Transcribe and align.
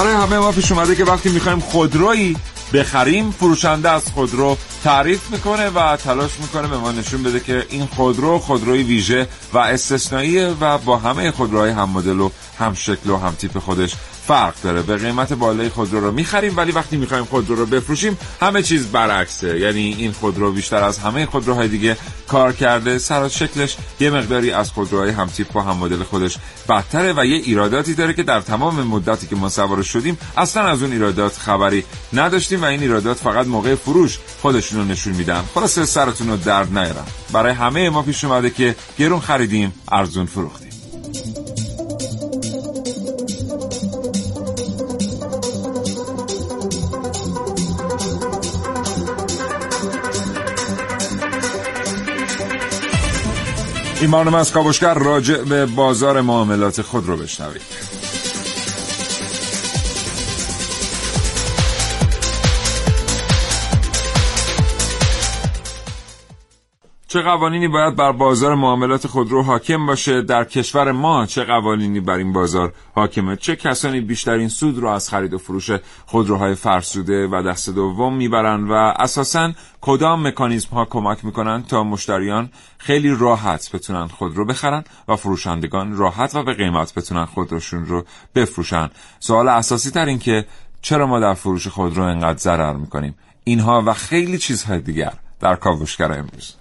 برای 0.00 0.14
همه 0.14 0.38
ما 0.38 0.52
پیش 0.52 0.72
اومده 0.72 0.94
که 0.94 1.04
وقتی 1.04 1.28
می‌خوایم 1.28 1.60
خودرویی 1.60 2.36
بخریم 2.72 3.30
فروشنده 3.30 3.90
از 3.90 4.04
خودرو 4.14 4.56
تعریف 4.84 5.30
می‌کنه 5.30 5.70
و 5.70 5.96
تلاش 5.96 6.30
می‌کنه 6.40 6.68
به 6.68 6.78
ما 6.78 6.92
نشون 6.92 7.22
بده 7.22 7.40
که 7.40 7.66
این 7.70 7.86
خودرو 7.86 8.38
خودروی 8.38 8.82
ویژه 8.82 9.28
و 9.52 9.58
استثنائیه 9.58 10.54
و 10.60 10.78
با 10.78 10.96
همه 10.96 11.30
خودروهای 11.30 11.70
هم 11.70 11.90
مدل 11.90 12.20
و 12.20 12.30
هم 12.58 12.74
شکل 12.74 13.10
و 13.10 13.16
هم 13.16 13.34
تیپ 13.34 13.58
خودش 13.58 13.94
فرق 14.30 14.54
داره. 14.62 14.82
به 14.82 14.96
قیمت 14.96 15.32
بالای 15.32 15.68
خودرو 15.68 16.00
رو 16.00 16.12
می‌خریم 16.12 16.56
ولی 16.56 16.72
وقتی 16.72 16.96
می‌خوایم 16.96 17.24
خودرو 17.24 17.54
رو 17.54 17.66
بفروشیم 17.66 18.18
همه 18.40 18.62
چیز 18.62 18.86
برعکسه. 18.86 19.58
یعنی 19.58 19.94
این 19.98 20.12
خودرو 20.12 20.52
بیشتر 20.52 20.82
از 20.84 20.98
همه 20.98 21.26
خودروهای 21.26 21.68
دیگه 21.68 21.96
کار 22.28 22.52
کرده. 22.52 22.98
سر 22.98 23.28
شکلش 23.28 23.76
یه 24.00 24.10
مقداری 24.10 24.50
از 24.50 24.70
خودروهای 24.70 25.10
هم 25.10 25.26
تیپ 25.26 25.56
و 25.56 25.60
هم 25.60 25.76
مدل 25.76 26.02
خودش 26.02 26.36
بدتره 26.68 27.14
و 27.16 27.26
یه 27.26 27.36
ایراداتی 27.36 27.94
داره 27.94 28.14
که 28.14 28.22
در 28.22 28.40
تمام 28.40 28.82
مدتی 28.82 29.26
که 29.26 29.36
ما 29.36 29.48
سوار 29.48 29.82
شدیم 29.82 30.18
اصلا 30.36 30.62
از 30.62 30.82
اون 30.82 30.92
ایرادات 30.92 31.38
خبری 31.38 31.84
نداشتیم 32.12 32.62
و 32.62 32.64
این 32.64 32.80
ایرادات 32.80 33.16
فقط 33.16 33.46
موقع 33.46 33.74
فروش 33.74 34.18
خودشون 34.42 34.78
رو 34.80 34.84
نشون 34.84 35.12
میدن. 35.12 35.42
خلاص 35.54 35.78
سرتون 35.78 36.28
رو 36.28 36.36
درد 36.36 36.78
نیارم. 36.78 37.06
برای 37.32 37.52
همه 37.52 37.90
ما 37.90 38.02
پیش 38.02 38.24
اومده 38.24 38.50
که 38.50 38.76
گرون 38.98 39.20
خریدیم 39.20 39.72
ارزون 39.92 40.26
فروختیم. 40.26 40.69
این 54.00 54.10
برنامه 54.10 54.38
از 54.38 54.52
کابوشگر 54.52 54.94
راجع 54.94 55.42
به 55.42 55.66
بازار 55.66 56.20
معاملات 56.20 56.82
خود 56.82 57.06
رو 57.06 57.16
بشنوید. 57.16 57.62
چه 67.12 67.22
قوانینی 67.22 67.68
باید 67.68 67.96
بر 67.96 68.12
بازار 68.12 68.54
معاملات 68.54 69.06
خودرو 69.06 69.42
حاکم 69.42 69.86
باشه؟ 69.86 70.22
در 70.22 70.44
کشور 70.44 70.92
ما 70.92 71.26
چه 71.26 71.44
قوانینی 71.44 72.00
بر 72.00 72.14
این 72.14 72.32
بازار 72.32 72.72
حاکمه؟ 72.94 73.36
چه 73.36 73.56
کسانی 73.56 74.00
بیشترین 74.00 74.48
سود 74.48 74.78
رو 74.78 74.88
از 74.88 75.08
خرید 75.08 75.34
و 75.34 75.38
فروش 75.38 75.70
خودروهای 76.06 76.54
فرسوده 76.54 77.26
و 77.26 77.42
دست 77.42 77.70
دوم 77.70 78.14
می‌برن 78.14 78.68
و 78.68 78.72
اساسا 78.72 79.52
کدام 79.80 80.26
مکانیزم 80.26 80.68
ها 80.68 80.84
کمک 80.84 81.24
می‌کنن 81.24 81.62
تا 81.62 81.84
مشتریان 81.84 82.50
خیلی 82.78 83.16
راحت 83.18 83.72
بتونن 83.72 84.06
خودرو 84.06 84.44
بخرن 84.44 84.84
و 85.08 85.16
فروشندگان 85.16 85.96
راحت 85.96 86.34
و 86.34 86.42
به 86.42 86.54
قیمت 86.54 86.94
بتونن 86.94 87.24
خودروشون 87.24 87.86
رو 87.86 88.04
بفروشن؟ 88.34 88.90
سوال 89.18 89.48
اساسی 89.48 89.90
تر 89.90 90.04
این 90.06 90.18
که 90.18 90.46
چرا 90.82 91.06
ما 91.06 91.20
در 91.20 91.34
فروش 91.34 91.68
خودرو 91.68 92.02
انقدر 92.02 92.38
ضرر 92.38 92.72
می‌کنیم؟ 92.72 93.14
اینها 93.44 93.82
و 93.86 93.94
خیلی 93.94 94.38
چیزهای 94.38 94.80
دیگر 94.80 95.12
در 95.40 95.54
کاوشگر 95.54 96.12
امروز. 96.12 96.59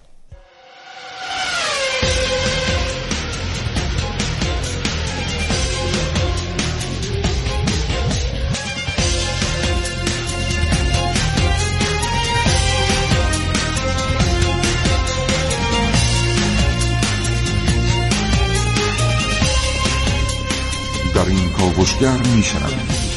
کاوشگر 21.99 22.27
میشنوید 22.35 23.09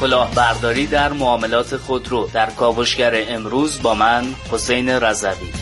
کلاهبرداری 0.00 0.86
در 0.86 1.12
معاملات 1.12 1.76
خودرو 1.76 2.28
در 2.32 2.50
کاوشگر 2.50 3.34
امروز 3.34 3.82
با 3.82 3.94
من 3.94 4.34
حسین 4.52 4.88
رضوی. 4.88 5.52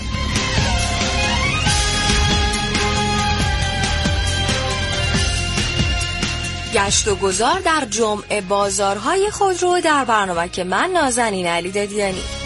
گشت 6.75 7.09
و 7.09 7.14
گذار 7.14 7.60
در 7.60 7.86
جمع 7.91 8.41
بازارهای 8.48 9.30
خودرو 9.30 9.80
در 9.80 10.04
برنامه 10.04 10.48
که 10.48 10.64
من 10.64 10.91
نازنین 10.94 11.47
علی 11.47 11.70
دادیانی 11.70 12.44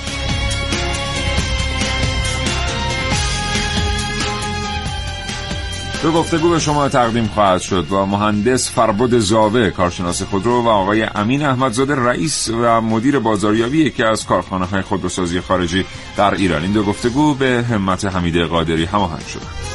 دو 6.02 6.12
گفتگو 6.12 6.50
به 6.50 6.58
شما 6.58 6.88
تقدیم 6.88 7.26
خواهد 7.26 7.60
شد 7.60 7.86
با 7.88 8.06
مهندس 8.06 8.70
فربد 8.70 9.18
زاوه 9.18 9.70
کارشناس 9.70 10.22
خودرو 10.22 10.62
و 10.62 10.68
آقای 10.68 11.02
امین 11.02 11.42
احمدزاده 11.42 11.94
رئیس 11.94 12.50
و 12.50 12.80
مدیر 12.80 13.18
بازاریابی 13.18 13.84
یکی 13.84 14.02
از 14.02 14.26
کارخانه 14.26 14.64
های 14.64 14.82
خودروسازی 14.82 15.40
خارجی 15.40 15.84
در 16.16 16.34
ایران. 16.34 16.62
این 16.62 16.72
دو 16.72 16.82
گفتگو 16.82 17.34
به 17.34 17.64
همت 17.70 18.04
حمیده 18.04 18.44
قادری 18.44 18.84
هماهنگ 18.84 19.26
شد. 19.26 19.67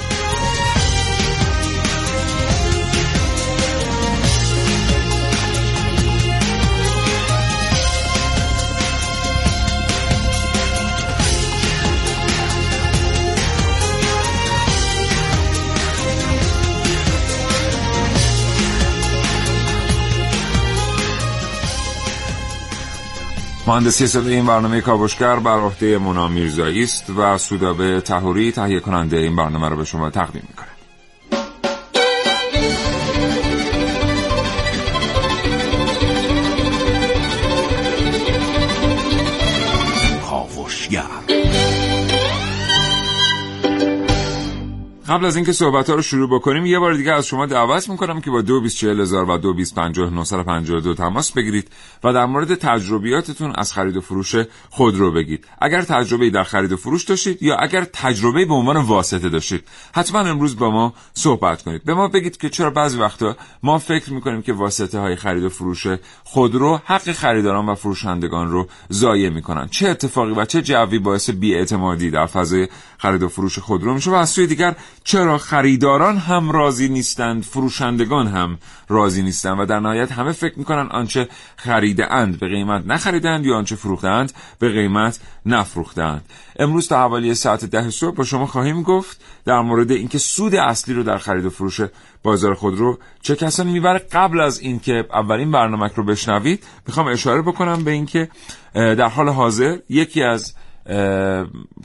مهندسی 23.68 24.07
صدای 24.07 24.35
این 24.35 24.46
برنامه 24.46 24.81
کاوشگر 24.81 25.40
بر 25.40 25.59
عهده 25.59 25.97
مونا 25.97 26.28
میرزایی 26.28 26.84
است 26.84 27.09
و 27.09 27.38
سودابه 27.38 28.01
تهوری 28.01 28.51
تهیه 28.51 28.79
کننده 28.79 29.18
این 29.18 29.35
برنامه 29.35 29.69
رو 29.69 29.75
به 29.75 29.85
شما 29.85 30.09
تقدیم 30.09 30.47
می‌کنه. 30.50 30.68
قبل 45.07 45.25
از 45.25 45.35
اینکه 45.35 45.51
صحبت 45.51 45.89
ها 45.89 45.95
رو 45.95 46.01
شروع 46.01 46.29
بکنیم 46.29 46.65
یه 46.65 46.79
بار 46.79 46.93
دیگه 46.93 47.11
از 47.11 47.25
شما 47.25 47.45
دعوت 47.45 47.89
می‌کنم 47.89 48.21
که 48.21 48.31
با 48.31 48.41
دو 48.41 48.61
هزار 48.61 49.29
و 49.29 49.37
دو 49.37 49.53
دو 50.79 50.93
تماس 50.93 51.31
بگیرید 51.31 51.67
و 52.03 52.13
در 52.13 52.25
مورد 52.25 52.55
تجربیاتتون 52.55 53.53
از 53.55 53.73
خرید 53.73 53.97
و 53.97 54.01
فروش 54.01 54.35
خودرو 54.69 55.11
بگید. 55.11 55.45
اگر 55.61 55.81
تجربه 55.81 56.29
در 56.29 56.43
خرید 56.43 56.71
و 56.71 56.77
فروش 56.77 57.03
داشتید 57.03 57.43
یا 57.43 57.55
اگر 57.55 57.83
تجربه 57.83 58.45
به 58.45 58.53
عنوان 58.53 58.77
واسطه 58.77 59.29
داشتید 59.29 59.67
حتما 59.95 60.19
امروز 60.19 60.57
با 60.57 60.71
ما 60.71 60.93
صحبت 61.13 61.61
کنید. 61.61 61.83
به 61.83 61.93
ما 61.93 62.07
بگید 62.07 62.37
که 62.37 62.49
چرا 62.49 62.69
بعضی 62.69 62.97
وقتا 62.97 63.35
ما 63.63 63.79
فکر 63.79 64.13
می‌کنیم 64.13 64.41
که 64.41 64.53
واسطه 64.53 64.99
های 64.99 65.15
خرید 65.15 65.43
و 65.43 65.49
فروش 65.49 65.87
خودرو 66.23 66.79
حق 66.85 67.11
خریداران 67.11 67.69
و 67.69 67.75
فروشندگان 67.75 68.51
رو 68.51 68.67
ضایع 68.91 69.29
می‌کنن. 69.29 69.67
چه 69.67 69.89
اتفاقی 69.89 70.31
و 70.31 70.45
چه 70.45 70.61
جوی 70.61 70.99
باعث 70.99 71.29
بیاعتمادی 71.29 72.11
در 72.11 72.25
فضای 72.25 72.67
خرید 72.97 73.23
و 73.23 73.29
فروش 73.29 73.59
خودرو 73.59 73.93
میشه 73.93 74.11
و 74.11 74.13
از 74.13 74.29
سوی 74.29 74.47
دیگر 74.47 74.75
چرا 75.03 75.37
خریداران 75.37 76.17
هم 76.17 76.51
راضی 76.51 76.89
نیستند 76.89 77.43
فروشندگان 77.43 78.27
هم 78.27 78.57
راضی 78.89 79.23
نیستند 79.23 79.59
و 79.59 79.65
در 79.65 79.79
نهایت 79.79 80.11
همه 80.11 80.31
فکر 80.31 80.59
می‌کنن 80.59 80.87
آنچه 80.91 81.27
خریده 81.55 82.13
اند 82.13 82.39
به 82.39 82.47
قیمت 82.47 82.83
نخریدند 82.85 83.45
یا 83.45 83.55
آنچه 83.55 83.75
فروختند 83.75 84.33
به 84.59 84.69
قیمت 84.69 85.19
نفروختند 85.45 86.25
امروز 86.59 86.88
تا 86.88 86.97
حوالی 86.97 87.35
ساعت 87.35 87.65
ده 87.65 87.89
صبح 87.89 88.15
با 88.15 88.23
شما 88.23 88.45
خواهیم 88.45 88.83
گفت 88.83 89.21
در 89.45 89.59
مورد 89.61 89.91
اینکه 89.91 90.17
سود 90.17 90.55
اصلی 90.55 90.94
رو 90.94 91.03
در 91.03 91.17
خرید 91.17 91.45
و 91.45 91.49
فروش 91.49 91.81
بازار 92.23 92.53
خودرو 92.53 92.99
چه 93.21 93.35
کسانی 93.35 93.71
می‌بره. 93.71 93.99
قبل 93.99 94.41
از 94.41 94.59
اینکه 94.59 95.06
اولین 95.13 95.51
برنامه 95.51 95.89
رو 95.95 96.03
بشنوید 96.03 96.63
می‌خوام 96.88 97.07
اشاره 97.07 97.41
بکنم 97.41 97.83
به 97.83 97.91
اینکه 97.91 98.29
در 98.73 99.07
حال 99.07 99.29
حاضر 99.29 99.77
یکی 99.89 100.23
از 100.23 100.53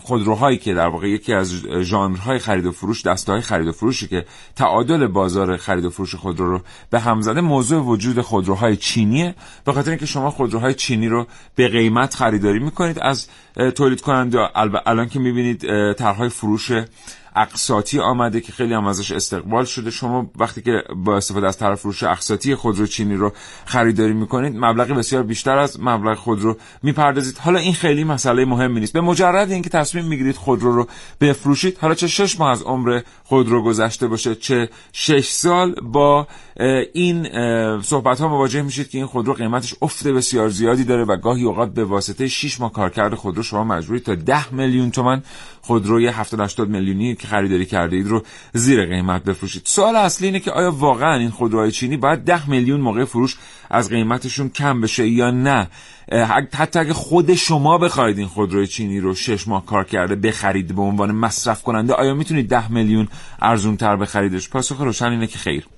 خودروهایی 0.03 0.59
که 0.59 0.75
در 0.75 0.89
واقع 0.89 1.09
یکی 1.09 1.33
از 1.33 1.53
ژانرهای 1.81 2.39
خرید 2.39 2.67
و 2.67 2.73
فروش 2.73 3.03
دستهای 3.03 3.41
خرید 3.41 3.69
و 3.69 3.73
فروشی 3.73 4.09
که 4.09 4.25
تعادل 4.56 5.06
بازار 5.06 5.56
خرید 5.56 5.85
و 5.85 5.91
فروش 5.91 6.15
خودرو 6.15 6.50
رو 6.50 6.61
به 6.91 7.00
هم 7.00 7.21
زده 7.21 7.41
موضوع 7.41 7.83
وجود 7.83 8.21
خودروهای 8.21 8.77
چینیه. 8.77 9.35
به 9.65 9.73
خاطر 9.73 9.91
اینکه 9.91 10.06
شما 10.06 10.31
خودروهای 10.31 10.75
چینی 10.75 11.09
رو 11.09 11.27
به 11.55 11.69
قیمت 11.69 12.15
خریداری 12.15 12.59
می‌کنید 12.59 12.99
از 12.99 13.29
تولید 13.75 14.00
کننده 14.00 14.39
الان 14.87 15.09
که 15.09 15.19
می‌بینید 15.19 15.93
طرحهای 15.93 16.29
فروش 16.29 16.71
اقساطی 17.38 18.00
آمده 18.00 18.40
که 18.40 18.52
خیلی 18.52 18.75
هم 18.75 18.87
ازش 18.87 19.12
استقبال 19.12 19.64
شده. 19.64 19.90
شما 19.90 20.31
وقتی 20.38 20.62
که 20.62 20.82
با 20.96 21.17
استفاده 21.17 21.46
از 21.46 21.58
طرف 21.58 21.81
فروش 21.81 22.02
اقساطی 22.02 22.55
خودرو 22.55 22.87
چینی 22.87 23.14
رو 23.14 23.32
خریداری 23.64 24.12
می‌کنید 24.12 24.56
مبلغی 24.56 24.93
بسیار 24.93 25.23
بیشتر 25.23 25.58
از 25.58 25.81
مبلغ 25.81 26.17
خودرو 26.17 26.56
می‌پردازید. 26.82 27.38
حالا 27.38 27.58
این 27.58 27.75
خیلی 27.75 28.05
مسئله 28.05 28.44
مهمی 28.44 28.81
نیست. 28.81 28.93
به 28.93 29.00
مجرد 29.00 29.50
اینکه 29.50 29.70
تصمیم 29.70 30.05
می‌گیرید 30.05 30.37
خودرو 30.37 30.73
رو 30.73 30.87
بفروشید 31.20 31.79
حالا 31.79 31.94
چه 31.94 32.06
شش 32.08 32.40
ماه 32.40 32.50
از 32.50 32.62
عمر 32.62 33.00
خودرو 33.25 33.62
گذشته 33.62 34.06
باشه 34.06 34.35
چه 34.35 34.69
شش 34.93 35.29
سال 35.29 35.75
با 35.82 36.26
این 36.93 37.29
صحبت 37.82 38.20
ها 38.20 38.29
مواجه 38.29 38.62
میشید 38.62 38.88
که 38.88 38.99
این 38.99 39.06
خودرو 39.06 39.35
قیمتش 39.35 39.75
افت 39.82 40.06
بسیار 40.06 40.49
زیادی 40.49 40.85
داره 40.85 41.05
و 41.05 41.17
گاهی 41.17 41.44
اوقات 41.44 41.75
به 41.75 41.85
واسطه 41.85 42.29
6 42.29 42.61
ماه 42.61 42.73
کارکرد 42.73 43.14
خودرو 43.14 43.43
شما 43.43 43.64
مجبورید 43.64 44.02
تا 44.02 44.14
10 44.14 44.55
میلیون 44.55 44.90
تومن 44.90 45.23
خودروی 45.69 46.06
70 46.06 46.41
80 46.41 46.69
میلیونی 46.69 47.15
که 47.15 47.26
خریداری 47.26 47.67
کرده 47.67 47.97
اید 47.97 48.06
رو 48.06 48.23
زیر 48.53 48.87
قیمت 48.87 49.25
بفروشید. 49.25 49.62
سوال 49.65 49.97
اصلی 49.97 50.26
اینه 50.26 50.41
که 50.41 50.50
آیا 50.50 50.70
واقعا 50.70 51.15
این 51.15 51.31
خودروهای 51.31 51.70
چینی 51.70 51.97
باید 51.97 52.25
10 52.25 52.50
میلیون 52.50 52.81
موقع 52.81 53.05
فروش 53.05 53.37
از 53.70 53.88
قیمتشون 53.88 54.49
کم 54.49 54.81
بشه 54.81 55.09
یا 55.09 55.31
نه؟ 55.31 55.69
حتی 56.53 56.79
اگه 56.79 56.93
خود 56.93 57.35
شما 57.35 57.79
بخواید 57.79 58.19
این 58.19 58.26
خودروی 58.26 58.67
چینی 58.67 59.00
رو 59.00 59.15
شش 59.15 59.49
ماه 59.49 59.67
کار 59.67 59.85
کرده 59.85 60.17
بخرید 60.17 60.75
به 60.75 60.82
عنوان 60.82 61.12
مصرف 61.12 61.62
کننده 61.62 61.94
آیا 61.94 62.14
می‌تونید 62.14 62.49
10 62.49 62.73
میلیون 62.73 63.09
ارزون 63.43 63.76
تر 63.76 63.97
بخریدش؟ 63.97 64.49
پاسخ 64.49 64.81
روشن 64.81 65.06
اینه 65.06 65.26
که 65.26 65.38
خیر. 65.38 65.78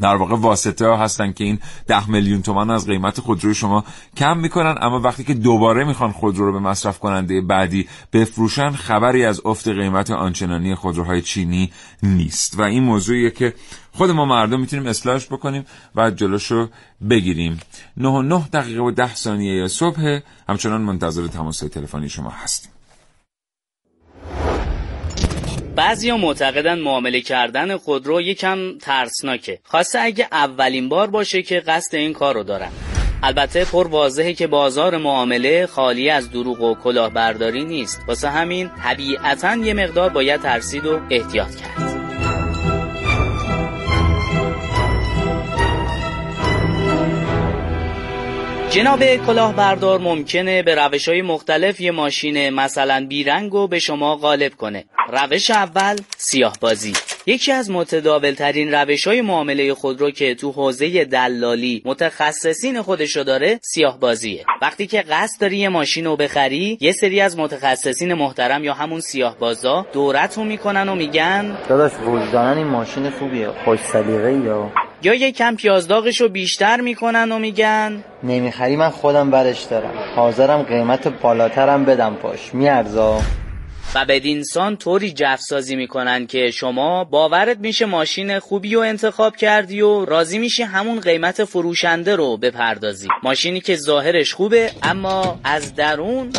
در 0.00 0.16
واقع 0.16 0.36
واسطه 0.36 0.86
ها 0.86 0.96
هستن 0.96 1.32
که 1.32 1.44
این 1.44 1.58
ده 1.86 2.10
میلیون 2.10 2.42
تومن 2.42 2.70
از 2.70 2.86
قیمت 2.86 3.20
خودروی 3.20 3.54
شما 3.54 3.84
کم 4.16 4.38
می‌کنن 4.38 4.74
اما 4.80 5.00
وقتی 5.00 5.24
که 5.24 5.34
دوباره 5.34 5.84
می‌خوان 5.84 6.12
خودرو 6.12 6.46
رو 6.46 6.52
به 6.52 6.58
مصرف 6.58 6.98
کننده 6.98 7.40
بعدی 7.40 7.88
بفروشن 8.12 8.70
خبری 8.70 9.24
از 9.24 9.40
افت 9.44 9.68
قیمت 9.68 10.10
آنچنانی 10.10 10.74
خودروهای 10.74 11.22
چینی 11.22 11.72
نیست. 12.02 12.58
و 12.58 12.62
این 12.62 12.82
موضوعیه 12.82 13.30
که 13.30 13.54
خود 13.92 14.10
ما 14.10 14.24
مردم 14.24 14.60
می‌تونیم 14.60 14.86
اصلاحش 14.86 15.26
بکنیم 15.26 15.64
و 15.94 16.10
جلوشو 16.10 16.68
بگیریم. 17.10 17.60
9 17.96 18.08
و 18.08 18.22
9 18.22 18.48
دقیقه 18.52 18.80
و 18.80 18.90
10 18.90 19.14
ثانیه 19.14 19.68
صبح. 19.68 20.20
همچنان 20.48 20.80
منتظر 20.80 21.26
تماس 21.26 21.58
تلفنی 21.58 22.08
شما 22.08 22.30
هستیم. 22.30 22.72
بعضیا 25.74 26.16
معتقدن 26.16 26.78
معامله 26.78 27.20
کردن 27.20 27.76
خودرو 27.76 28.20
یکم 28.20 28.78
ترسناکه. 28.78 29.58
خاصه 29.64 30.00
اگه 30.00 30.28
اولین 30.32 30.88
بار 30.88 31.10
باشه 31.10 31.42
که 31.42 31.60
قصد 31.60 31.94
این 31.94 32.12
کار 32.12 32.34
رو 32.34 32.42
دارن. 32.42 32.70
البته 33.22 33.64
پر 33.64 33.88
واضحه 33.88 34.32
که 34.32 34.46
بازار 34.46 34.96
معامله 34.96 35.66
خالی 35.66 36.10
از 36.10 36.30
دروغ 36.30 36.60
و 36.60 36.74
کلاهبرداری 36.74 37.64
نیست. 37.64 38.00
واسه 38.08 38.30
همین 38.30 38.70
طبیعتا 38.84 39.56
یه 39.56 39.74
مقدار 39.74 40.10
باید 40.10 40.40
ترسید 40.40 40.86
و 40.86 41.00
احتیاط 41.10 41.56
کرد. 41.56 41.99
جناب 48.70 49.16
کلاهبردار 49.16 49.98
ممکنه 49.98 50.62
به 50.62 50.74
روش 50.74 51.08
های 51.08 51.22
مختلف 51.22 51.80
یه 51.80 51.90
ماشین 51.90 52.50
مثلا 52.50 53.06
بیرنگ 53.08 53.52
رو 53.52 53.68
به 53.68 53.78
شما 53.78 54.16
غالب 54.16 54.54
کنه. 54.54 54.84
روش 55.12 55.50
اول 55.50 55.96
سیاه 56.16 56.56
بازی 56.60 56.92
یکی 57.26 57.52
از 57.52 57.70
متداول 57.70 58.32
ترین 58.32 58.74
روش 58.74 59.06
های 59.06 59.20
معامله 59.20 59.74
خودرو 59.74 60.10
که 60.10 60.34
تو 60.34 60.52
حوزه 60.52 61.04
دلالی 61.04 61.82
متخصصین 61.84 62.82
خودشو 62.82 63.22
داره 63.22 63.60
سیاه 63.62 64.00
بازیه 64.00 64.44
وقتی 64.62 64.86
که 64.86 65.02
قصد 65.02 65.40
داری 65.40 65.56
یه 65.56 65.68
ماشین 65.68 66.04
رو 66.04 66.16
بخری 66.16 66.78
یه 66.80 66.92
سری 66.92 67.20
از 67.20 67.38
متخصصین 67.38 68.14
محترم 68.14 68.64
یا 68.64 68.74
همون 68.74 69.00
سیاه 69.00 69.38
بازا 69.38 69.86
دورتون 69.92 70.46
می‌کنن 70.46 70.88
و 70.88 70.94
میگن 70.94 71.56
داداش 71.68 71.92
وجدانن 72.06 72.58
این 72.58 72.66
ماشین 72.66 73.10
خوبیه. 73.10 73.48
خوش 73.64 73.80
سلیقه 73.80 74.32
یا؟ 74.32 74.72
یا 75.02 75.14
یه 75.14 75.32
کم 75.32 75.56
پیازداغش 75.56 76.20
رو 76.20 76.28
بیشتر 76.28 76.80
می‌کنن 76.80 77.32
و 77.32 77.38
میگن. 77.38 78.04
نمی‌خری 78.22 78.76
من 78.76 78.90
خودم 78.90 79.30
برش 79.30 79.62
دارم. 79.62 79.94
حاضرم 80.16 80.62
قیمت 80.62 81.08
بالاترم 81.08 81.84
بدم 81.84 82.14
پاش. 82.14 82.54
میارزا. 82.54 83.20
و 83.94 84.04
بدینسان 84.04 84.76
طوری 84.76 85.12
جفسازی 85.12 85.76
می‌کنن 85.76 86.26
که 86.26 86.50
شما 86.50 87.04
باورت 87.04 87.58
میشه 87.58 87.86
ماشین 87.86 88.38
خوبی 88.38 88.74
رو 88.74 88.80
انتخاب 88.80 89.36
کردی 89.36 89.80
و 89.80 90.04
راضی 90.04 90.38
میشی 90.38 90.62
همون 90.62 91.00
قیمت 91.00 91.44
فروشنده 91.44 92.16
رو 92.16 92.36
بپردازی. 92.36 93.08
ماشینی 93.22 93.60
که 93.60 93.76
ظاهرش 93.76 94.34
خوبه 94.34 94.70
اما 94.82 95.40
از 95.44 95.74
درون 95.74 96.32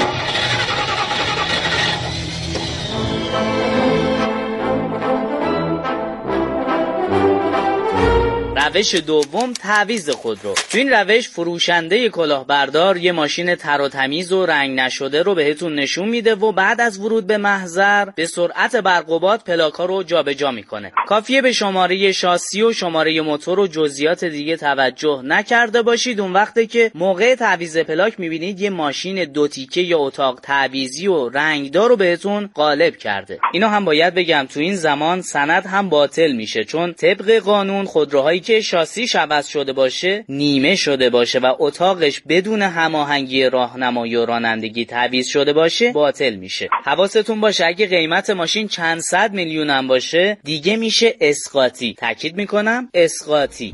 روش 8.73 8.95
دوم 8.95 9.53
تعویز 9.53 10.09
خودرو 10.09 10.53
تو 10.53 10.77
این 10.77 10.89
روش 10.89 11.29
فروشنده 11.29 12.09
کلاهبردار 12.09 12.97
یه 12.97 13.11
ماشین 13.11 13.55
تر 13.55 13.81
و 13.81 13.89
تمیز 13.89 14.31
و 14.31 14.45
رنگ 14.45 14.79
نشده 14.79 15.23
رو 15.23 15.35
بهتون 15.35 15.75
نشون 15.75 16.09
میده 16.09 16.35
و 16.35 16.51
بعد 16.51 16.81
از 16.81 16.99
ورود 16.99 17.27
به 17.27 17.37
محضر 17.37 18.05
به 18.05 18.25
سرعت 18.25 18.75
برقوبات 18.75 19.43
پلاکا 19.43 19.85
رو 19.85 20.03
جابجا 20.03 20.51
می‌کنه. 20.51 20.91
کافیه 21.07 21.41
به 21.41 21.51
شماره 21.51 22.11
شاسی 22.11 22.61
و 22.61 22.73
شماره 22.73 23.21
موتور 23.21 23.59
و 23.59 23.67
جزئیات 23.67 24.23
دیگه 24.23 24.57
توجه 24.57 25.21
نکرده 25.23 25.81
باشید. 25.81 26.21
اون 26.21 26.33
وقته 26.33 26.65
که 26.65 26.91
موقع 26.95 27.35
تعویز 27.35 27.77
پلاک 27.77 28.19
می‌بینید 28.19 28.61
یه 28.61 28.69
ماشین 28.69 29.23
دو 29.23 29.47
تیکه 29.47 29.81
یا 29.81 29.99
اتاق 29.99 30.39
تعویزی 30.39 31.07
و 31.07 31.29
رنگدار 31.29 31.89
رو 31.89 31.95
بهتون 31.95 32.49
غالب 32.55 32.97
کرده. 32.97 33.39
اینو 33.53 33.67
هم 33.67 33.85
باید 33.85 34.13
بگم 34.13 34.47
تو 34.53 34.59
این 34.59 34.75
زمان 34.75 35.21
سند 35.21 35.65
هم 35.65 35.89
باطل 35.89 36.31
میشه 36.31 36.63
چون 36.63 36.93
طبق 36.93 37.39
قانون 37.39 37.85
خودروهایی 37.85 38.39
که 38.39 38.60
شاسیش 38.61 39.15
عوض 39.15 39.47
شده 39.47 39.73
باشه 39.73 40.25
نیمه 40.29 40.75
شده 40.75 41.09
باشه 41.09 41.39
و 41.39 41.53
اتاقش 41.59 42.21
بدون 42.29 42.61
هماهنگی 42.61 43.43
راهنمایی 43.43 44.15
و 44.15 44.25
رانندگی 44.25 44.85
تعویض 44.85 45.27
شده 45.27 45.53
باشه 45.53 45.91
باطل 45.91 46.35
میشه. 46.35 46.69
حواستون 46.83 47.41
باشه 47.41 47.65
اگه 47.65 47.87
قیمت 47.87 48.29
ماشین 48.29 48.67
چند 48.67 49.01
صد 49.01 49.33
میلیون 49.33 49.69
هم 49.69 49.87
باشه 49.87 50.37
دیگه 50.43 50.75
میشه 50.75 51.15
اسقاطی. 51.21 51.95
تاکید 51.99 52.35
می‌کنم 52.35 52.89
اسقاطی. 52.93 53.73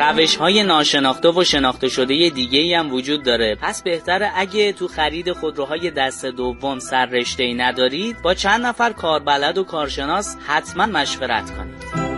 روش 0.00 0.36
های 0.36 0.62
ناشناخته 0.62 1.28
و 1.28 1.44
شناخته 1.44 1.88
شده 1.88 2.30
دیگه 2.30 2.58
ای 2.58 2.74
هم 2.74 2.92
وجود 2.92 3.22
داره. 3.22 3.58
پس 3.62 3.82
بهتره 3.82 4.32
اگه 4.34 4.72
تو 4.72 4.88
خرید 4.88 5.32
خودروهای 5.32 5.90
دست 5.90 6.26
دوم 6.26 6.78
سر 6.78 7.06
رشته 7.06 7.42
ای 7.42 7.54
ندارید 7.54 8.22
با 8.22 8.34
چند 8.34 8.66
نفر 8.66 8.92
کاربلد 8.92 9.58
و 9.58 9.64
کارشناس 9.64 10.36
حتما 10.46 10.86
مشورت 10.86 11.50
کنید. 11.56 12.10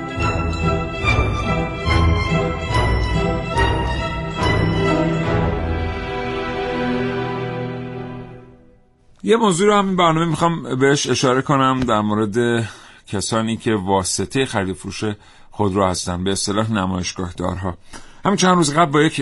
یه 9.23 9.37
موضوع 9.37 9.67
رو 9.67 9.75
همین 9.75 9.97
برنامه 9.97 10.27
می‌خوام 10.27 10.77
بهش 10.77 11.07
اشاره 11.07 11.43
کنم 11.43 11.81
در 11.81 12.01
مورد 12.01 12.69
کسانی 13.07 13.57
که 13.57 13.75
واسطه 13.75 14.45
خرید 14.45 14.77
فروش 14.77 15.05
خودرو 15.53 15.87
هستن 15.87 16.25
به 16.25 16.33
اصطلاح 16.33 16.73
نمایشگاه 16.73 17.33
دارها 17.33 17.77
همین 18.25 18.37
چند 18.37 18.57
روز 18.57 18.75
قبل 18.75 18.93
با 18.93 19.03
یک 19.03 19.21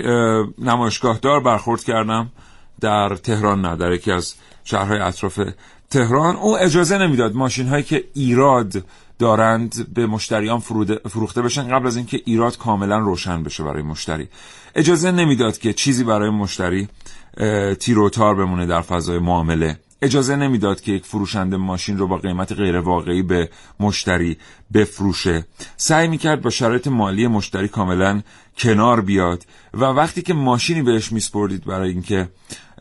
نمایشگاه 0.59 1.19
دار 1.19 1.41
برخورد 1.41 1.85
کردم 1.85 2.31
در 2.81 3.17
تهران 3.17 3.61
نه 3.61 3.77
در 3.77 3.93
یکی 3.93 4.13
از 4.13 4.35
شهرهای 4.65 4.99
اطراف 4.99 5.41
تهران. 5.91 6.37
او 6.37 6.59
اجازه 6.59 6.99
نمی‌داد 6.99 7.35
ماشین 7.35 7.69
هایی 7.69 7.83
که 7.83 8.05
ایراد 8.15 8.85
دارند 9.19 9.95
به 9.95 10.07
مشتریان 10.07 10.59
فروخته 11.09 11.43
بشن 11.43 11.69
قبل 11.69 11.87
از 11.87 11.97
اینکه 11.97 12.21
ایراد 12.25 12.59
کاملا 12.59 12.99
روشن 12.99 13.43
بشه 13.43 13.65
برای 13.65 13.83
مشتری. 13.83 14.29
اجازه 14.75 15.11
نمی‌داد 15.11 15.59
که 15.59 15.73
چیزی 15.73 16.05
برای 16.05 16.31
مشتری 16.31 16.89
تیروتار 17.81 18.35
بمونه 18.35 18.67
در 18.67 18.81
فضای 18.81 19.19
معامله. 19.19 19.79
اجازه 20.03 20.37
نمی‌داد 20.37 20.81
که 20.81 20.93
یک 20.93 21.05
فروشنده 21.05 21.57
ماشین 21.57 21.99
رو 21.99 22.07
با 22.07 22.17
قیمت 22.17 22.53
غیر 22.53 22.77
واقعی 22.77 23.23
به 23.23 23.51
مشتری 23.81 24.37
بفروشه. 24.75 25.47
سعی 25.77 26.09
می‌کرد 26.09 26.43
با 26.43 26.51
شرایط 26.51 26.89
مالی 26.89 27.27
مشتری 27.27 27.69
کاملا 27.69 28.23
کنار 28.59 29.01
بیاد 29.01 29.45
و 29.75 29.85
وقتی 29.85 30.23
که 30.23 30.35
ماشینی 30.35 30.83
بهش 30.83 31.13
میسپردید 31.13 31.65
برای 31.65 31.91
اینکه 31.91 32.29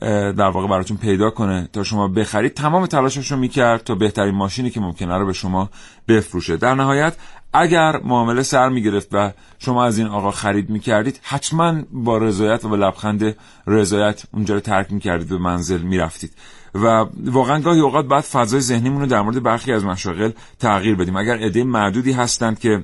در 0.01 0.49
واقع 0.49 0.67
براتون 0.67 0.97
پیدا 0.97 1.29
کنه 1.29 1.69
تا 1.73 1.83
شما 1.83 2.07
بخرید 2.07 2.53
تمام 2.53 2.85
تلاشش 2.85 3.31
رو 3.31 3.38
می‌کرد 3.38 3.83
تا 3.83 3.95
بهترین 3.95 4.35
ماشینی 4.35 4.69
که 4.69 4.79
ممکنه 4.79 5.17
رو 5.17 5.25
به 5.25 5.33
شما 5.33 5.69
بفروشه. 6.07 6.57
در 6.57 6.75
نهایت 6.75 7.15
اگر 7.53 7.99
معامله 8.03 8.43
سر 8.43 8.69
می‌گرفت 8.69 9.07
و 9.11 9.31
شما 9.59 9.85
از 9.85 9.97
این 9.97 10.07
آقا 10.07 10.31
خرید 10.31 10.69
می‌کردید 10.69 11.19
حتما 11.23 11.81
با 11.91 12.17
رضایت 12.17 12.65
و 12.65 12.69
با 12.69 12.75
لبخند 12.75 13.35
رضایت 13.67 14.23
اونجا 14.33 14.53
رو 14.53 14.59
ترک 14.59 14.91
می‌کردید 14.91 15.29
به 15.29 15.38
منزل 15.38 15.81
می‌رفتید. 15.81 16.33
و 16.75 17.05
واقعا 17.25 17.59
گاهی 17.59 17.79
اوقات 17.79 18.05
باید 18.05 18.23
فضای 18.23 18.59
ذهنیمون 18.59 19.01
رو 19.01 19.07
در 19.07 19.21
مورد 19.21 19.43
برخی 19.43 19.73
از 19.73 19.85
مشاغل 19.85 20.31
تغییر 20.59 20.95
بدیم. 20.95 21.15
اگر 21.15 21.38
عده 21.38 21.63
معدودی 21.63 22.11
هستند 22.11 22.59
که 22.59 22.83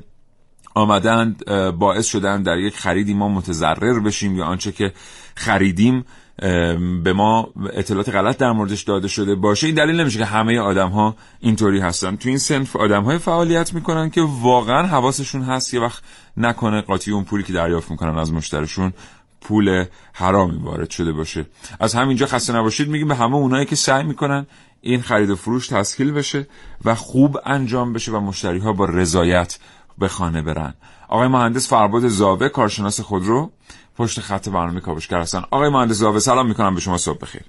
آمدند 0.75 1.45
باعث 1.79 2.05
شدن 2.05 2.43
در 2.43 2.57
یک 2.57 2.77
خریدی 2.77 3.13
ما 3.13 3.29
متضرر 3.29 3.99
بشیم 3.99 4.35
یا 4.35 4.45
آنچه 4.45 4.71
که 4.71 4.93
خریدیم 5.35 6.05
به 7.03 7.13
ما 7.15 7.49
اطلاعات 7.73 8.09
غلط 8.09 8.37
در 8.37 8.51
موردش 8.51 8.83
داده 8.83 9.07
شده 9.07 9.35
باشه 9.35 9.67
این 9.67 9.75
دلیل 9.75 9.99
نمیشه 9.99 10.19
که 10.19 10.25
همه 10.25 10.59
آدم 10.59 10.89
ها 10.89 11.15
اینطوری 11.39 11.79
هستن. 11.79 12.15
تو 12.15 12.29
این 12.29 12.37
سنف 12.37 12.75
آدم 12.75 13.03
های 13.03 13.17
فعالیت 13.17 13.73
می‌کنن 13.73 14.09
که 14.09 14.21
واقعا 14.41 14.87
حواسشون 14.87 15.41
هست 15.41 15.73
یه 15.73 15.81
وقت 15.81 16.03
نکنه 16.37 16.81
قاطی 16.81 17.11
اون 17.11 17.23
پولی 17.23 17.43
که 17.43 17.53
دریافت 17.53 17.91
می‌کنن 17.91 18.17
از 18.17 18.33
مشترشون 18.33 18.93
پول 19.47 19.85
حرامی 20.13 20.59
وارد 20.63 20.89
شده 20.89 21.11
باشه. 21.11 21.45
از 21.79 21.93
همینجا 21.93 22.25
خسته 22.25 22.55
نباشید 22.55 22.89
میگیم 22.89 23.07
به 23.07 23.15
همه 23.15 23.35
اونایی 23.35 23.65
که 23.65 23.75
سعی 23.75 24.03
می‌کنن 24.03 24.47
این 24.81 25.01
خرید 25.01 25.29
و 25.29 25.35
فروش 25.35 25.67
تسکیل 25.67 26.11
بشه 26.11 26.47
و 26.85 26.95
خوب 26.95 27.37
انجام 27.45 27.93
بشه 27.93 28.11
و 28.11 28.19
مشتری 28.19 28.59
ها 28.59 28.73
با 28.73 28.85
رضایت 28.85 29.57
به 29.97 30.07
خانه 30.07 30.41
برن. 30.41 30.73
آقای 31.09 31.27
مهندس 31.27 31.69
فرباد 31.69 32.07
زاوه 32.07 32.49
کارشناس 32.49 33.01
خودرو 33.01 33.51
پشت 33.97 34.19
خط 34.19 34.49
برنامه 34.49 34.79
کاوشگر 34.79 35.19
هستن. 35.19 35.43
آقای 35.51 35.69
مهندس 35.69 35.95
زاوه 35.95 36.19
سلام 36.19 36.47
می‌کنم 36.47 36.75
به 36.75 36.81
شما 36.81 36.97
صبح 36.97 37.19
بخیر. 37.21 37.41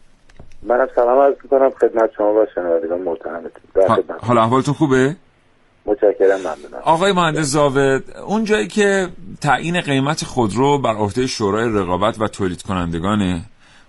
منم 0.62 0.88
سلام 0.94 1.18
عرض 1.18 1.34
می‌کنم. 1.42 1.70
خدمت 1.80 2.10
شما 2.16 2.32
و 2.32 2.46
شنوندگان 2.54 3.02
محترمتون. 3.02 4.16
حالا 4.22 4.42
احوالتون 4.42 4.74
خوبه؟ 4.74 5.16
متشکرم 5.86 6.38
ممنونم. 6.40 6.82
آقای 6.84 7.12
مهندس 7.12 7.46
زاوه 7.46 8.00
اون 8.26 8.44
جایی 8.44 8.68
که 8.68 9.08
تعیین 9.40 9.80
قیمت 9.80 10.24
خودرو 10.24 10.78
بر 10.78 10.94
عهده 10.94 11.26
شورای 11.26 11.68
رقابت 11.68 12.20
و 12.20 12.28
تولید 12.28 12.62
کنندگان 12.62 13.42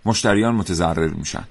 مشتریان 0.05 0.55
متضرر 0.55 1.07
میشن. 1.07 1.43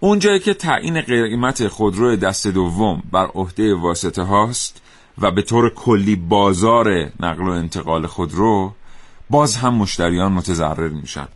اون 0.00 0.18
جایی 0.18 0.38
که 0.38 0.54
تعیین 0.54 1.00
قیمت 1.00 1.68
خودرو 1.68 2.16
دست 2.16 2.46
دوم 2.46 3.02
بر 3.12 3.26
عهده 3.26 3.74
واسطه 3.74 4.22
هاست 4.22 4.82
و 5.18 5.30
به 5.30 5.42
طور 5.42 5.74
کلی 5.74 6.16
بازار 6.16 6.88
نقل 7.20 7.42
و 7.42 7.50
انتقال 7.50 8.06
خودرو 8.06 8.72
باز 9.30 9.56
هم 9.56 9.74
مشتریان 9.74 10.32
متضرر 10.32 10.88
میشن. 10.88 11.28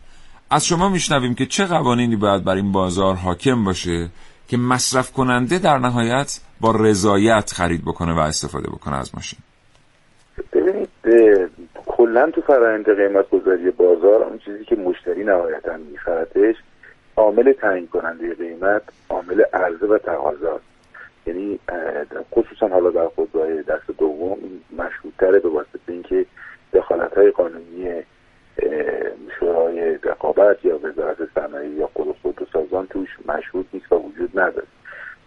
از 0.49 0.65
شما 0.65 0.89
میشنویم 0.89 1.35
که 1.35 1.45
چه 1.45 1.65
قوانینی 1.65 2.15
باید 2.15 2.43
بر 2.43 2.55
این 2.55 2.71
بازار 2.71 3.15
حاکم 3.15 3.63
باشه 3.63 4.09
که 4.47 4.57
مصرف 4.57 5.11
کننده 5.11 5.59
در 5.59 5.77
نهایت 5.77 6.39
با 6.61 6.71
رضایت 6.79 7.51
خرید 7.51 7.81
بکنه 7.85 8.13
و 8.13 8.19
استفاده 8.19 8.69
بکنه 8.69 8.97
از 8.97 9.11
ماشین. 9.15 9.39
ببینید 10.53 10.89
کلا 11.85 12.31
تو 12.31 12.41
فرآیند 12.41 12.85
قیمت 12.95 13.29
گذاری 13.29 13.71
بازار 13.71 14.23
اون 14.23 14.37
چیزی 14.37 14.65
که 14.65 14.75
مشتری 14.75 15.23
نهایتا 15.23 15.77
میخردش 15.91 16.55
عامل 17.15 17.53
تعیین 17.53 17.87
کننده 17.87 18.33
قیمت 18.33 18.81
عامل 19.09 19.41
عرضه 19.53 19.85
و 19.85 19.97
تقاضا. 19.97 20.59
یعنی 21.25 21.59
خصوصا 22.31 22.67
حالا 22.67 22.89
در 22.89 23.07
خودروهای 23.07 23.63
دست 23.63 23.87
دوم 23.97 24.37
مشهودتره 24.77 25.39
به 25.39 25.49
واسطه 25.49 25.79
اینکه 25.87 26.25
دخالت 26.73 27.17
های 27.17 27.31
قانونی 27.31 28.03
شورای 29.39 29.97
رقابت 30.03 30.65
یا 30.65 30.77
وزارت 30.77 31.17
صنایع 31.35 31.69
یا 31.69 31.89
خود 31.93 32.15
خودروسازان 32.21 32.87
توش 32.87 33.09
مشهود 33.27 33.67
نیست 33.73 33.91
و 33.91 33.95
وجود 33.95 34.39
نداره. 34.39 34.67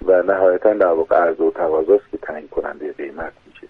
و 0.06 0.22
نهایتا 0.22 0.74
در 0.74 0.86
واقع 0.86 1.16
عرضه 1.16 1.44
و 1.44 1.50
تقاضاست 1.50 2.10
که 2.10 2.18
تعیین 2.18 2.48
کننده 2.48 2.92
قیمت 2.92 3.32
میشه. 3.46 3.66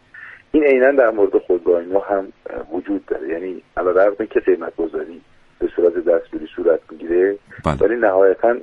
این 0.52 0.64
عینا 0.64 0.90
در 0.90 1.11
مورد 1.11 1.38
خودروهای 1.38 1.85
ما 1.85 2.00
هم 2.00 2.33
وجود 2.73 3.07
داره. 3.07 3.29
یعنی 3.29 3.62
علیرغم 3.76 4.26
که 4.26 4.40
قیمت 4.40 4.76
گذاری 4.76 5.21
به 5.59 5.69
صورت 5.76 5.95
دستوری 5.95 6.49
صورت 6.57 6.81
می‌گیره 6.90 7.38
بله. 7.64 7.76
ولی 7.81 7.97
نهایتا 7.97 8.57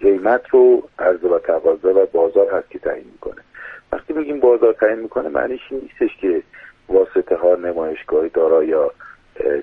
قیمت 0.00 0.48
رو 0.50 0.82
عرضه 0.98 1.28
و 1.28 1.38
تقاضا 1.38 2.02
و 2.02 2.06
بازار 2.06 2.54
هست 2.54 2.70
که 2.70 2.78
تعیین 2.78 3.06
می‌کنه. 3.12 3.42
وقتی 3.92 4.12
میگیم 4.12 4.40
بازار 4.40 4.72
تعیین 4.72 4.98
می‌کنه 4.98 5.28
معنیش 5.28 5.60
این 5.70 5.80
نیستش 5.80 6.16
که 6.20 6.42
واسطه 6.88 7.36
ها 7.36 7.54
نمایشگاه 7.54 8.28
دارا 8.28 8.64
یا 8.64 8.92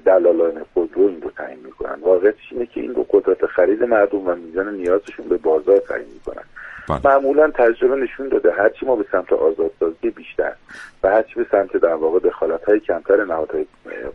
دلالان 0.06 0.66
خودرو 0.74 1.08
این 1.08 1.22
رو 1.22 1.30
تعیین 1.30 1.60
می‌کنن 1.66 2.00
واقعیتش 2.02 2.52
اینه 2.52 2.66
که 2.66 2.82
این 2.82 2.96
رو 2.96 3.06
قدرت 3.10 3.46
خرید 3.46 3.84
مردم 3.84 4.28
و 4.28 4.36
میزان 4.36 4.76
نیازشون 4.76 5.28
به 5.28 5.38
بازار 5.38 5.78
تعیین 5.78 6.08
می‌کنن 6.14 6.44
بله. 6.90 7.02
معمولا 7.06 7.52
تجربه 7.52 7.96
نشون 7.96 8.28
داده 8.28 8.52
هرچی 8.52 8.86
ما 8.86 8.96
به 8.96 9.06
سمت 9.12 9.34
آزادسازی 9.34 10.10
بیشتر 10.10 10.54
و 11.04 11.10
هرچی 11.10 11.36
به 11.36 11.46
سمت 11.52 11.78
در 11.78 11.94
واقع 11.94 12.20
دخالت 12.20 12.64
های 12.64 12.80
کمتر 12.80 13.26
نهادهای 13.26 13.66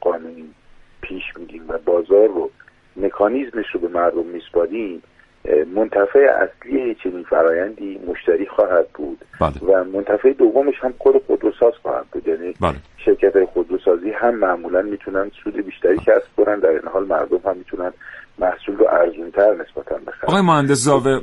قانونی 0.00 0.54
پیش 1.00 1.22
میگیم 1.36 1.64
و 1.68 1.78
بازار 1.78 2.28
رو 2.28 2.50
مکانیزمش 2.96 3.66
رو 3.72 3.80
به 3.80 3.88
مردم 3.88 4.26
میسپاریم 4.26 5.02
منتفع 5.74 6.18
اصلی 6.18 6.94
چنین 6.94 7.22
فرایندی 7.22 8.00
مشتری 8.06 8.46
خواهد 8.46 8.88
بود 8.94 9.24
بله. 9.40 9.52
و 9.62 9.84
منتفع 9.84 10.32
دومش 10.32 10.74
هم 10.80 10.94
خود 10.98 11.22
خودروساز 11.26 11.72
خواهد 11.82 12.06
بود 12.12 12.28
یعنی 12.28 12.54
بله. 12.60 12.74
شرکت 12.96 13.44
خودروسازی 13.44 14.10
هم 14.10 14.34
معمولا 14.34 14.82
می‌تونن 14.82 15.30
سود 15.44 15.56
بیشتری 15.56 15.98
کسب 15.98 16.26
کنن 16.36 16.58
در 16.58 16.68
این 16.68 16.88
حال 16.92 17.06
مردم 17.06 17.40
هم 17.44 17.56
می‌تونن 17.56 17.92
محصول 18.38 18.76
رو 18.76 18.86
ارزونتر 18.92 19.52
نسبتا 19.52 19.94
بخرن 20.06 20.28
آقای 20.28 20.42
مهندس 20.42 20.78
زاوه 20.78 21.20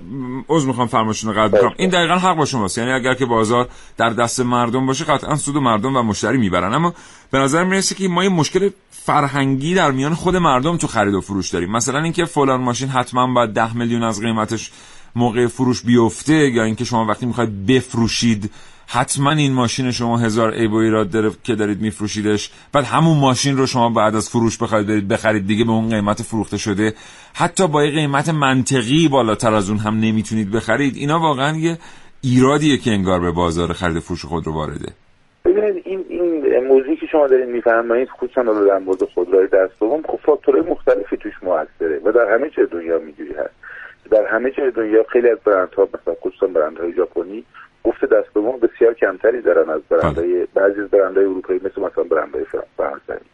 عذر 0.50 0.68
می‌خوام 0.68 0.88
فرمایشتون 0.88 1.34
رو 1.34 1.42
قطع 1.42 1.58
بکنم 1.58 1.74
این 1.78 1.90
دقیقا 1.90 2.14
حق 2.14 2.36
با 2.38 2.46
شماست. 2.46 2.78
یعنی 2.78 2.92
اگر 2.92 3.14
که 3.14 3.26
بازار 3.26 3.68
در 3.98 4.10
دست 4.10 4.40
مردم 4.40 4.86
باشه 4.86 5.06
قطعا 5.06 5.36
سود 5.36 5.58
مردم 5.58 5.96
و 5.96 6.02
مشتری 6.02 6.38
می‌برن. 6.38 6.74
اما 6.74 6.94
به 7.32 7.38
نظر 7.38 7.64
می‌رسه 7.64 7.96
که 7.96 8.08
ما 8.08 8.24
یه 8.24 8.30
مشکل 8.30 8.70
فرهنگی 8.90 9.76
در 9.76 9.92
میان 9.92 10.14
خود 10.14 10.36
مردم 10.36 10.78
تو 10.78 10.88
خرید 10.88 11.14
و 11.14 11.22
فروش 11.22 11.50
داریم. 11.50 11.72
مثلا 11.72 12.00
اینکه 12.00 12.26
فلان 12.26 12.62
ماشین 12.62 12.90
حتما 12.90 13.34
باید 13.34 13.50
ده 13.50 13.78
میلیون 13.78 14.04
از 14.04 14.22
قیمتش 14.22 14.72
موقع 15.16 15.48
فروش 15.48 15.82
بیفته 15.82 16.34
یا 16.34 16.64
اینکه 16.64 16.86
شما 16.86 17.06
وقتی 17.06 17.26
می‌خواید 17.26 17.66
بفروشید 17.66 18.52
حتما 18.90 19.32
این 19.32 19.54
ماشین 19.54 19.92
شما 19.92 20.18
هزار 20.18 20.54
عیب 20.54 20.74
و 20.74 20.76
ایراد 20.76 21.10
داره 21.10 21.32
که 21.44 21.56
دارید 21.56 21.82
میفروشیدش. 21.82 22.52
بعد 22.74 22.84
همون 22.84 23.18
ماشین 23.18 23.58
رو 23.58 23.66
شما 23.66 23.90
بعد 23.90 24.16
از 24.16 24.30
فروش 24.30 24.58
بخواید 24.58 24.88
برید 24.88 25.08
بخرید 25.08 25.48
دیگه 25.48 25.66
به 25.66 25.72
اون 25.72 25.90
قیمت 25.90 26.22
فروخته 26.22 26.58
شده. 26.58 26.94
حتی 27.34 27.68
با 27.68 27.86
یه 27.86 27.92
قیمت 27.92 28.30
منطقی 28.30 29.08
بالاتر 29.08 29.54
از 29.54 29.70
اون 29.70 29.80
هم 29.80 29.94
نمی‌تونید 30.00 30.52
بخرید. 30.52 30.96
اینا 30.96 31.20
واقعا 31.20 31.58
یه 31.58 31.78
ایرادیه 32.22 32.78
که 32.78 32.92
انگار 32.92 33.20
به 33.20 33.32
بازار 33.32 33.74
خرید 33.74 34.00
فروش 34.00 34.26
خود 34.26 34.48
رو 34.48 34.54
وارده. 34.54 34.94
ببینید 35.46 35.84
این 35.86 36.06
این 36.10 36.68
موضوعی 36.68 36.96
که 36.96 37.06
شما 37.12 37.28
دارین 37.28 37.52
میفرمایید 37.52 38.10
خصوصا 38.10 38.44
در 38.44 38.80
مورد 38.80 39.04
خودروهای 39.14 39.48
دست 39.48 39.80
دوم 39.80 40.02
خب 40.02 40.20
فاکتورهای 40.26 40.72
مختلفی 40.72 41.18
توش 41.18 41.34
موثره 41.44 42.02
و 42.06 42.12
در 42.12 42.34
همه 42.34 42.50
جای 42.50 42.66
دنیا 42.72 43.00
میجوری 43.00 43.34
هست. 43.34 43.54
در 44.12 44.26
همه 44.32 44.52
جای 44.52 44.72
دنیا 44.72 45.06
خیلی 45.12 45.30
از 45.30 45.38
برندها 45.46 45.88
مثلا 45.94 46.14
خصوصا 46.22 46.48
برندهای 46.48 46.94
ژاپنی 46.94 47.44
افت 47.86 48.06
دست 48.06 48.34
دوم 48.34 48.60
بسیار 48.60 48.94
کمتری 48.94 49.42
دارن 49.42 49.70
از 49.70 49.82
برندهای 49.90 50.48
بعضی 50.54 50.82
از 50.82 50.90
برندهای 50.90 51.26
اروپایی 51.26 51.60
مثل 51.64 51.82
مثلا 51.82 52.04
برندهای 52.04 52.46
فرانسوی. 52.78 53.28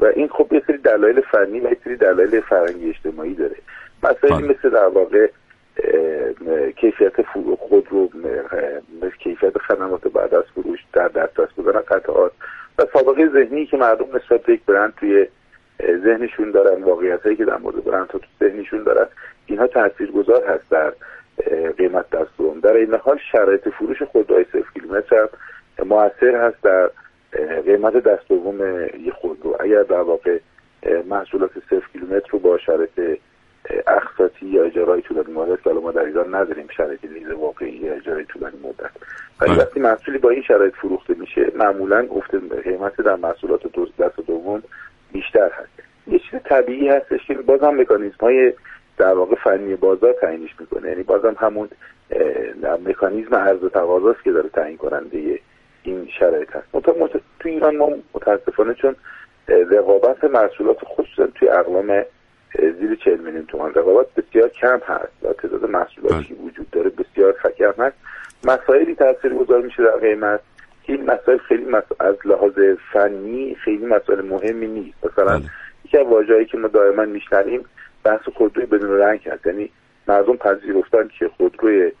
و 0.00 0.04
این 0.04 0.28
خب 0.28 0.52
یه 0.52 0.62
سری 0.66 0.78
دلایل 0.78 1.20
فنی 1.20 1.60
و 1.60 1.68
یه 1.68 1.76
سری 1.84 1.96
دلایل 1.96 2.40
فرهنگی 2.40 2.88
اجتماعی 2.88 3.34
داره. 3.34 3.56
مسائلی 4.02 4.48
مثل 4.48 4.70
در 4.70 4.86
واقع 4.86 5.28
کیفیت 6.76 7.22
خود 7.58 7.86
رو 7.90 8.10
مثل 9.02 9.16
کیفیت 9.18 9.58
خدمات 9.58 10.08
بعد 10.08 10.34
از 10.34 10.44
فروش 10.54 10.78
در 10.92 11.08
دسترس 11.08 11.48
بودن 11.56 11.80
قطعات 11.80 12.32
و 12.78 12.86
سابقه 12.92 13.28
ذهنی 13.28 13.66
که 13.66 13.76
مردم 13.76 14.16
نسبت 14.16 14.42
به 14.42 14.52
یک 14.52 14.64
برند 14.64 14.94
توی 14.96 15.26
ذهنشون 15.82 16.50
دارن 16.50 16.82
واقعیت 16.82 17.22
هایی 17.22 17.36
که 17.36 17.44
در 17.44 17.56
مورد 17.56 17.84
برند 17.84 18.06
تو 18.06 18.20
ذهنشون 18.40 18.82
دارن 18.82 19.06
اینها 19.46 19.66
تاثیرگذار 19.66 20.44
هست 20.46 20.70
در 20.70 20.92
قیمت 21.78 22.10
دستوم 22.10 22.60
در 22.60 22.72
این 22.72 22.94
حال 22.94 23.18
شرایط 23.32 23.68
فروش 23.68 24.02
خودروهای 24.02 24.44
صفر 24.44 24.72
کیلومتر 24.74 25.28
هم 25.78 25.86
موثر 25.86 26.46
هست 26.46 26.62
در 26.62 26.90
قیمت 27.66 27.96
دست 27.96 28.28
دوم 28.28 28.60
یه 29.04 29.12
خودرو. 29.12 29.56
اگر 29.60 29.82
در 29.82 30.00
واقع 30.00 30.38
محصولات 31.06 31.50
صفر 31.70 31.88
کیلومتر 31.92 32.28
رو 32.30 32.38
با 32.38 32.58
شرایط 32.58 33.18
اقساطی 33.86 34.46
یا 34.46 34.64
اجارای 34.64 35.02
طولانی 35.02 35.32
مدت 35.32 35.62
که 35.62 35.70
ما 35.70 35.92
در 35.92 36.04
ایران 36.04 36.34
نداریم 36.34 36.66
شرایط 36.76 37.04
لیز 37.04 37.30
واقعی 37.30 37.76
یا 37.76 37.92
اجارای 37.92 38.24
طولانی 38.24 38.56
مدت. 38.62 38.90
ولی 39.40 39.56
وقتی 39.56 39.80
محصولی 39.80 40.18
با 40.18 40.30
این 40.30 40.42
شرایط 40.42 40.74
فروخته 40.74 41.14
میشه 41.14 41.52
معمولا 41.56 42.08
افت 42.10 42.34
قیمت 42.64 42.96
در 42.96 43.16
محصولات 43.16 43.60
دست 43.98 44.20
دوم 44.26 44.62
بیشتر 45.12 45.50
هست. 45.52 45.72
یه 46.06 46.18
چیز 46.18 46.40
طبیعی 46.44 46.88
هستش 46.88 47.26
که 47.26 47.34
بازم 47.34 47.80
مکانیزم 47.80 48.16
های 48.20 48.52
در 48.98 49.14
واقع 49.14 49.34
فنی 49.34 49.76
بازار 49.76 50.12
تعیینش 50.12 50.50
می‌کنه. 50.60 50.88
یعنی 50.88 51.02
بازم 51.02 51.36
همون 51.38 51.68
مکانیزم 52.84 53.34
عرض 53.34 53.64
و 53.64 53.68
تقاضاست 53.68 54.24
که 54.24 54.32
داره 54.32 54.48
تعیین 54.48 54.76
کننده 54.76 55.40
این 55.82 56.08
شرایط 56.18 56.56
هست. 56.56 56.74
مت... 56.74 57.12
تو 57.40 57.48
ایران 57.48 57.76
ما 57.76 57.90
متاسفانه 58.14 58.74
چون 58.74 58.96
رقابت 59.48 60.24
محصولات 60.24 60.78
خصوصا 60.84 61.26
توی 61.26 61.48
اقلام 61.48 62.04
زیر 62.80 62.94
40 63.04 63.20
میلیون 63.20 63.46
تومان 63.46 63.74
رقابت 63.74 64.06
بسیار 64.16 64.48
کم 64.48 64.80
هست 64.86 65.12
و 65.22 65.32
تعداد 65.32 65.70
محصولاتی 65.70 66.34
وجود 66.34 66.70
داره 66.70 66.90
بسیار 66.90 67.34
کم 67.58 67.82
هست. 67.82 67.96
مسائلی 68.44 68.94
تاثیر 68.94 69.34
گذار 69.34 69.62
میشه 69.62 69.82
در 69.82 69.96
قیمت 69.96 70.40
که 70.82 70.92
این 70.92 71.04
مسائل 71.04 71.38
خیلی 71.38 71.76
از 72.00 72.14
لحاظ 72.24 72.58
فنی 72.92 73.54
خیلی 73.54 73.86
مسائل 73.86 74.20
مهمی 74.20 74.66
نیست. 74.66 75.06
مثلا 75.06 75.40
یکی 75.84 75.98
از 75.98 76.06
واژه‌ای 76.06 76.44
که 76.44 76.58
ما 76.58 76.68
دائما 76.68 77.04
میشنویم 77.04 77.64
بحث 78.04 78.20
خودروی 78.36 78.66
بدون 78.66 78.90
رنگ 78.90 79.28
هست. 79.28 79.46
یعنی 79.46 79.70
مردم 80.08 80.36
پذیرفتن 80.36 81.08
که 81.18 81.30
خودروی 81.36 81.92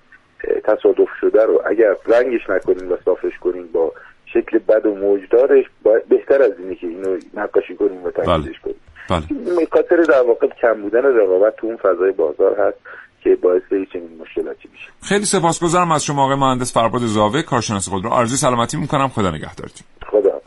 تصادف 0.64 1.08
شده 1.20 1.42
رو 1.46 1.62
اگر 1.66 1.96
رنگش 2.06 2.50
نکنیم 2.50 2.92
و 2.92 2.96
صافش 3.04 3.38
کنیم 3.40 3.66
با 3.72 3.92
شکل 4.26 4.58
بد 4.58 4.86
و 4.86 4.94
موجدارش 4.94 5.64
بهتر 6.08 6.42
از 6.42 6.52
اینه 6.58 6.74
که 6.74 6.86
اینو 6.86 7.18
نقاشی 7.34 7.76
کنیم 7.76 8.04
و 8.04 8.10
تنظیمش 8.10 8.60
کنیم 8.60 8.76
بله. 9.10 9.22
این 9.30 9.66
خاطر 9.72 9.96
در 9.96 10.22
واقع 10.22 10.46
کم 10.62 10.82
بودن 10.82 11.02
رقابت 11.04 11.56
تو 11.56 11.66
اون 11.66 11.76
فضای 11.76 12.12
بازار 12.12 12.60
هست 12.60 12.78
که 13.20 13.36
باعث 13.36 13.62
چنین 13.68 14.18
مشکلاتی 14.20 14.68
میشه. 14.72 14.88
خیلی 15.02 15.24
سپاسگزارم 15.24 15.92
از 15.92 16.04
شما 16.04 16.24
آقای 16.24 16.36
مهندس 16.36 16.74
فرباد 16.74 17.00
زاوه 17.00 17.42
کارشناس 17.42 17.88
خودرو. 17.88 18.10
آرزوی 18.10 18.36
سلامتی 18.36 18.76
می‌کنم. 18.76 19.08
خدا 19.08 19.30
نگهدارتون. 19.30 19.86
خدا 20.10 20.40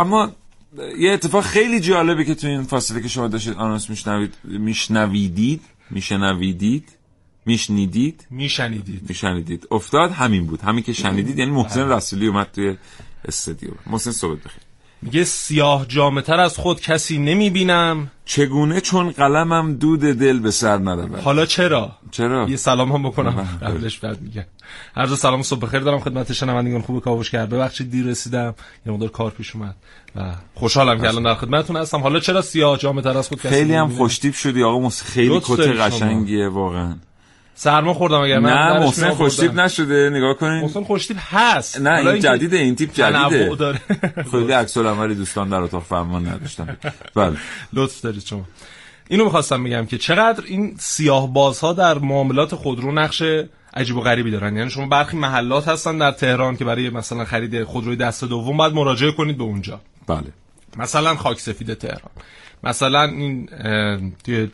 اما 0.00 0.32
یه 0.98 1.10
اتفاق 1.12 1.44
خیلی 1.44 1.80
جالبه 1.80 2.24
که 2.24 2.34
تو 2.34 2.46
این 2.46 2.62
فاصله 2.62 3.02
که 3.02 3.08
شما 3.08 3.28
داشتید 3.28 3.54
آنونس 3.54 3.90
میشنوید 3.90 4.34
میشنویدید 4.44 5.62
میشنویدید 5.90 6.88
میشنیدید. 7.46 8.26
میشنیدید. 8.30 9.02
میشنیدید. 9.08 9.66
افتاد 9.70 10.10
همین 10.10 10.46
بود. 10.46 10.60
همین 10.60 10.84
که 10.84 10.92
شنیدید 10.92 11.38
یعنی 11.38 11.50
محسن 11.50 11.88
رسولی 11.88 12.26
اومد 12.26 12.48
توی 12.52 12.76
استودیو. 13.24 13.70
محسن 13.86 14.10
صحبت 14.10 14.38
بخیر. 14.38 14.62
میگه 15.02 15.24
سیاه 15.24 15.86
جامتر 15.86 16.40
از 16.40 16.56
خود 16.56 16.80
کسی 16.80 17.18
نمی‌بینم. 17.18 18.10
چگونه 18.24 18.80
چون 18.80 19.10
قلمم 19.10 19.74
دود 19.74 20.00
دل 20.00 20.38
به 20.38 20.50
سر 20.50 20.78
نرود؟ 20.78 21.18
حالا 21.18 21.46
چرا؟ 21.46 21.92
چرا؟ 22.10 22.46
یه 22.48 22.56
سلام 22.56 22.92
هم 22.92 23.02
بکنم. 23.02 23.58
قبلش 23.62 23.98
بعد 23.98 24.20
میگه 24.20 24.46
هر 24.96 25.06
سلام 25.06 25.42
صبح 25.42 25.60
بخیر 25.60 25.80
دارم 25.80 26.00
خدمت 26.00 26.32
شنوندگان. 26.32 26.82
خوب 26.82 27.00
کاوش 27.00 27.30
کرد. 27.30 27.50
ببخشید 27.50 27.90
دیر 27.90 28.06
رسیدم. 28.06 28.54
یه 28.86 28.92
مقدار 28.92 29.08
کار 29.08 29.30
پیش 29.30 29.56
اومد. 29.56 29.76
و 30.16 30.32
خوشحالم 30.54 31.00
که 31.00 31.08
الان 31.08 31.22
در 31.22 31.34
خدمتتون 31.34 31.76
هستم. 31.76 31.98
حالا 31.98 32.20
چرا 32.20 32.42
سیاه 32.42 32.78
جامتر 32.78 33.18
از 33.18 33.28
خود 33.28 33.38
کسی 33.38 33.48
خیلی 33.48 33.74
هم 33.74 33.88
خوشتیپ 33.88 34.34
شدی 34.34 34.62
آقا. 34.62 34.78
موسی 34.78 35.04
خیلی 35.04 35.40
کت 35.40 35.60
قشنگیه 35.60 36.48
واقعا. 36.48 36.96
سرما 37.62 37.94
خوردم 37.94 38.20
اگر 38.20 38.40
نه 38.40 38.78
محسن 38.78 39.10
خوشتیپ 39.10 39.54
نشده 39.54 40.10
نگاه 40.10 40.34
کنین. 40.34 40.60
محسن 40.60 40.84
خوشتیپ 40.84 41.16
هست. 41.20 41.80
نه 41.80 41.90
این 41.90 42.20
جدیده 42.20 42.56
این 42.56 42.76
تیپ 42.76 42.92
جدیده. 42.92 43.80
خیلی 44.30 44.52
عکس 44.52 44.76
العملی 44.76 45.14
دوستان 45.14 45.48
در 45.48 45.56
اتاق 45.56 45.82
فرمان 45.82 46.28
نداشتم 46.28 46.76
بله. 47.16 47.36
لطف 47.72 48.00
دارید 48.00 48.26
شما. 48.26 48.44
اینو 49.08 49.24
می‌خواستم 49.24 49.64
بگم 49.64 49.86
که 49.86 49.98
چقدر 49.98 50.44
این 50.46 50.74
سیاه 50.78 51.32
بازها 51.32 51.72
در 51.72 51.98
معاملات 51.98 52.54
خودرو 52.54 52.92
نقش 52.92 53.22
عجیب 53.74 53.96
و 53.96 54.00
غریبی 54.00 54.30
دارن. 54.30 54.56
یعنی 54.56 54.70
شما 54.70 54.86
برخی 54.86 55.16
محلات 55.16 55.68
هستن 55.68 55.98
در 55.98 56.12
تهران 56.12 56.56
که 56.56 56.64
برای 56.64 56.90
مثلا 56.90 57.24
خرید 57.24 57.64
خودروی 57.64 57.96
دست 57.96 58.24
دوم 58.24 58.56
باید 58.56 58.72
مراجعه 58.72 59.12
کنید 59.12 59.38
به 59.38 59.44
اونجا. 59.44 59.80
بله. 60.06 60.32
مثلا 60.76 61.14
خاک 61.14 61.40
سفید 61.40 61.74
تهران. 61.74 62.12
مثلا 62.64 63.02
این 63.02 63.48
توی 64.24 64.48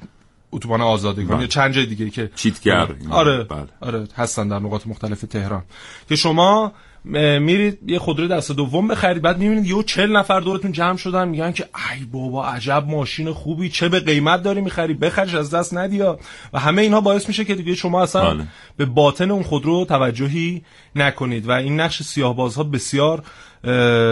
اتوبان 0.53 0.81
آزادگان 0.81 1.27
بله. 1.27 1.41
یا 1.41 1.47
چند 1.47 1.73
جای 1.73 1.87
دیگه 1.87 2.11
که 2.11 2.31
چیتگر. 2.35 2.89
آره. 3.11 3.45
بله. 3.45 3.67
آره. 3.81 4.09
هستن 4.17 4.49
در 4.49 4.59
نقاط 4.59 4.87
مختلف 4.87 5.21
تهران. 5.21 5.63
که 6.09 6.17
شما 6.17 6.73
میرید 7.41 7.79
یه 7.87 7.99
خودرو 7.99 8.29
دست 8.29 8.53
دوم 8.53 8.89
بخرید 8.89 9.23
بعد 9.23 9.39
می‌بینید 9.39 9.67
یه 9.67 9.83
چل 9.83 10.17
نفر 10.17 10.41
دورتون 10.41 10.73
جمع 10.73 10.97
شدن 10.97 11.29
میگن 11.29 11.53
که 11.53 11.65
ای 11.93 12.05
بابا 12.05 12.47
عجب 12.47 12.85
ماشین 12.89 13.33
خوبی 13.33 13.69
چه 13.69 13.89
به 13.89 14.01
قیمت 14.01 14.43
داری 14.43 14.61
می‌خری؟ 14.61 14.95
بخرش 14.95 15.35
از 15.35 15.55
دست 15.55 15.75
ندیا 15.75 16.19
و 16.53 16.59
همه 16.59 16.83
اینها 16.83 17.01
باعث 17.01 17.29
میشه 17.29 17.45
که 17.45 17.55
دیگه 17.55 17.75
شما 17.75 18.03
اصلا 18.03 18.35
بله. 18.35 18.45
به 18.77 18.85
باطن 18.85 19.31
اون 19.31 19.43
خودرو 19.43 19.85
توجهی 19.85 20.63
نکنید. 20.97 21.49
و 21.49 21.51
این 21.51 21.81
نقش 21.81 22.03
سیاه 22.03 22.37
بازها 22.37 22.63
بسیار 22.63 23.23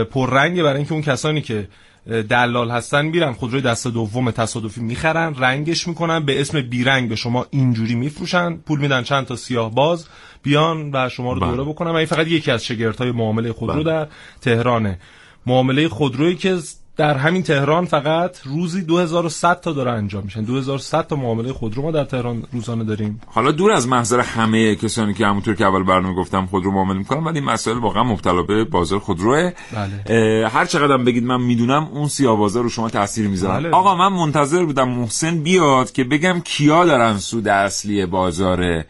پررنگه 0.05 0.63
برای 0.63 0.77
اینکه 0.77 0.93
اون 0.93 1.03
کسانی 1.03 1.43
که 1.43 1.69
دلال 2.07 2.71
هستن 2.71 3.07
میرن 3.07 3.33
خودروی 3.33 3.61
دست 3.61 3.87
دوم 3.87 4.31
تصادفی 4.31 4.81
می‌خرن 4.81 5.35
رنگش 5.35 5.89
می‌کنن 5.89 6.25
به 6.25 6.41
اسم 6.41 6.61
بیرنگ 6.61 7.09
به 7.09 7.17
شما 7.17 7.47
اینجوری 7.51 7.95
میفروشن 7.95 8.57
پول 8.57 8.81
میدن 8.81 9.03
چند 9.03 9.27
تا 9.27 9.37
سیاه 9.37 9.75
باز 9.75 10.07
بیان 10.43 10.91
و 10.93 11.09
شما 11.09 11.33
رو 11.33 11.41
دوره 11.41 11.65
بکنن. 11.65 11.91
و 11.91 11.95
این 11.95 12.07
فقط 12.07 12.27
یکی 12.27 12.51
از 12.51 12.65
شگرت 12.65 13.01
معامله 13.01 13.53
خودرو 13.53 13.83
در 13.83 14.09
تهرانه. 14.41 14.99
معامله 15.47 15.89
خودرویی 15.89 16.37
که 16.37 16.59
در 16.97 17.17
همین 17.17 17.43
تهران 17.43 17.85
فقط 17.85 18.37
روزی 18.45 18.83
2100 18.83 19.61
تا 19.61 19.73
داره 19.73 19.91
انجام 19.91 20.25
میشن 20.25 20.43
2100 20.43 21.07
تا 21.07 21.17
معامله 21.17 21.53
خودرو 21.53 21.83
ما 21.83 21.91
در 21.91 22.05
تهران 22.05 22.43
روزانه 22.53 22.85
داریم. 22.85 23.21
حالا 23.27 23.53
دور 23.53 23.73
از 23.73 23.89
محضر 23.89 24.21
همه 24.21 24.75
کسانی 24.75 25.15
که 25.15 25.27
همونطور 25.27 25.55
که 25.55 25.65
اول 25.65 25.83
برنامه 25.83 26.15
گفتم 26.15 26.47
خودرو 26.47 26.71
معامله 26.71 26.99
می‌کنن 26.99 27.25
ولی 27.25 27.39
این 27.39 27.49
مسائل 27.49 27.79
واقعا 27.79 28.03
مبتلا 28.03 28.43
به 28.43 28.65
بازار 28.65 28.99
خودروه. 28.99 29.53
بله. 29.73 30.49
هر 30.49 30.65
چقدر 30.65 30.97
بگید 30.97 31.25
من 31.25 31.41
می‌دونم 31.41 31.85
اون 31.85 32.09
سیاه 32.09 32.37
بازار 32.37 32.63
رو 32.63 32.69
شما 32.69 32.89
تاثیر 32.91 33.29
می‌ذارن. 33.29 33.57
بله. 33.57 33.71
آقا 33.71 33.95
من 33.95 34.19
منتظر 34.19 34.65
بودم 34.65 34.89
محسن 34.89 35.43
بیاد 35.43 35.93
که 35.93 36.05
بگم 36.05 36.41
کیا 36.45 36.85
دارن 36.85 37.19
سود 37.19 37.49
اصلی 37.49 38.07
بازار 38.07 38.85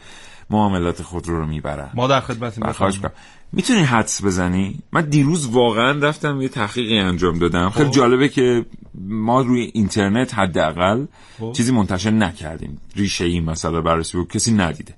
معاملات 0.50 1.02
خودرو 1.02 1.40
رو 1.40 1.46
می‌برن. 1.46 1.90
ما 1.94 2.06
در 2.06 2.20
خدمتیم. 2.20 2.72
کنم 2.72 3.12
می‌تونی 3.56 3.80
حدس 3.80 4.24
بزنی؟ 4.24 4.78
من 4.92 5.08
دیروز 5.08 5.46
واقعا 5.46 5.98
رفتم 5.98 6.42
یه 6.42 6.48
تحقیقی 6.48 6.98
انجام 6.98 7.38
دادم. 7.38 7.70
خیلی 7.70 7.90
جالبه 7.90 8.28
که 8.28 8.66
ما 9.08 9.40
روی 9.40 9.70
اینترنت 9.74 10.34
حداقل 10.34 11.06
چیزی 11.52 11.72
منتشر 11.72 12.10
نکردیم. 12.10 12.80
ریشه 12.96 13.24
ای 13.24 13.40
مثلا 13.40 13.80
بررسی 13.80 14.18
بود 14.18 14.32
کسی 14.32 14.52
ندیده. 14.52 14.94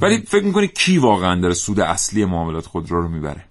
ولی 0.00 0.18
فکر 0.18 0.44
می‌کنی 0.44 0.68
کی 0.68 0.98
واقعا 0.98 1.40
داره 1.40 1.54
سود 1.54 1.80
اصلی 1.80 2.24
معاملات 2.24 2.66
خودرو 2.66 3.02
رو 3.02 3.08
می‌بره؟ 3.08 3.44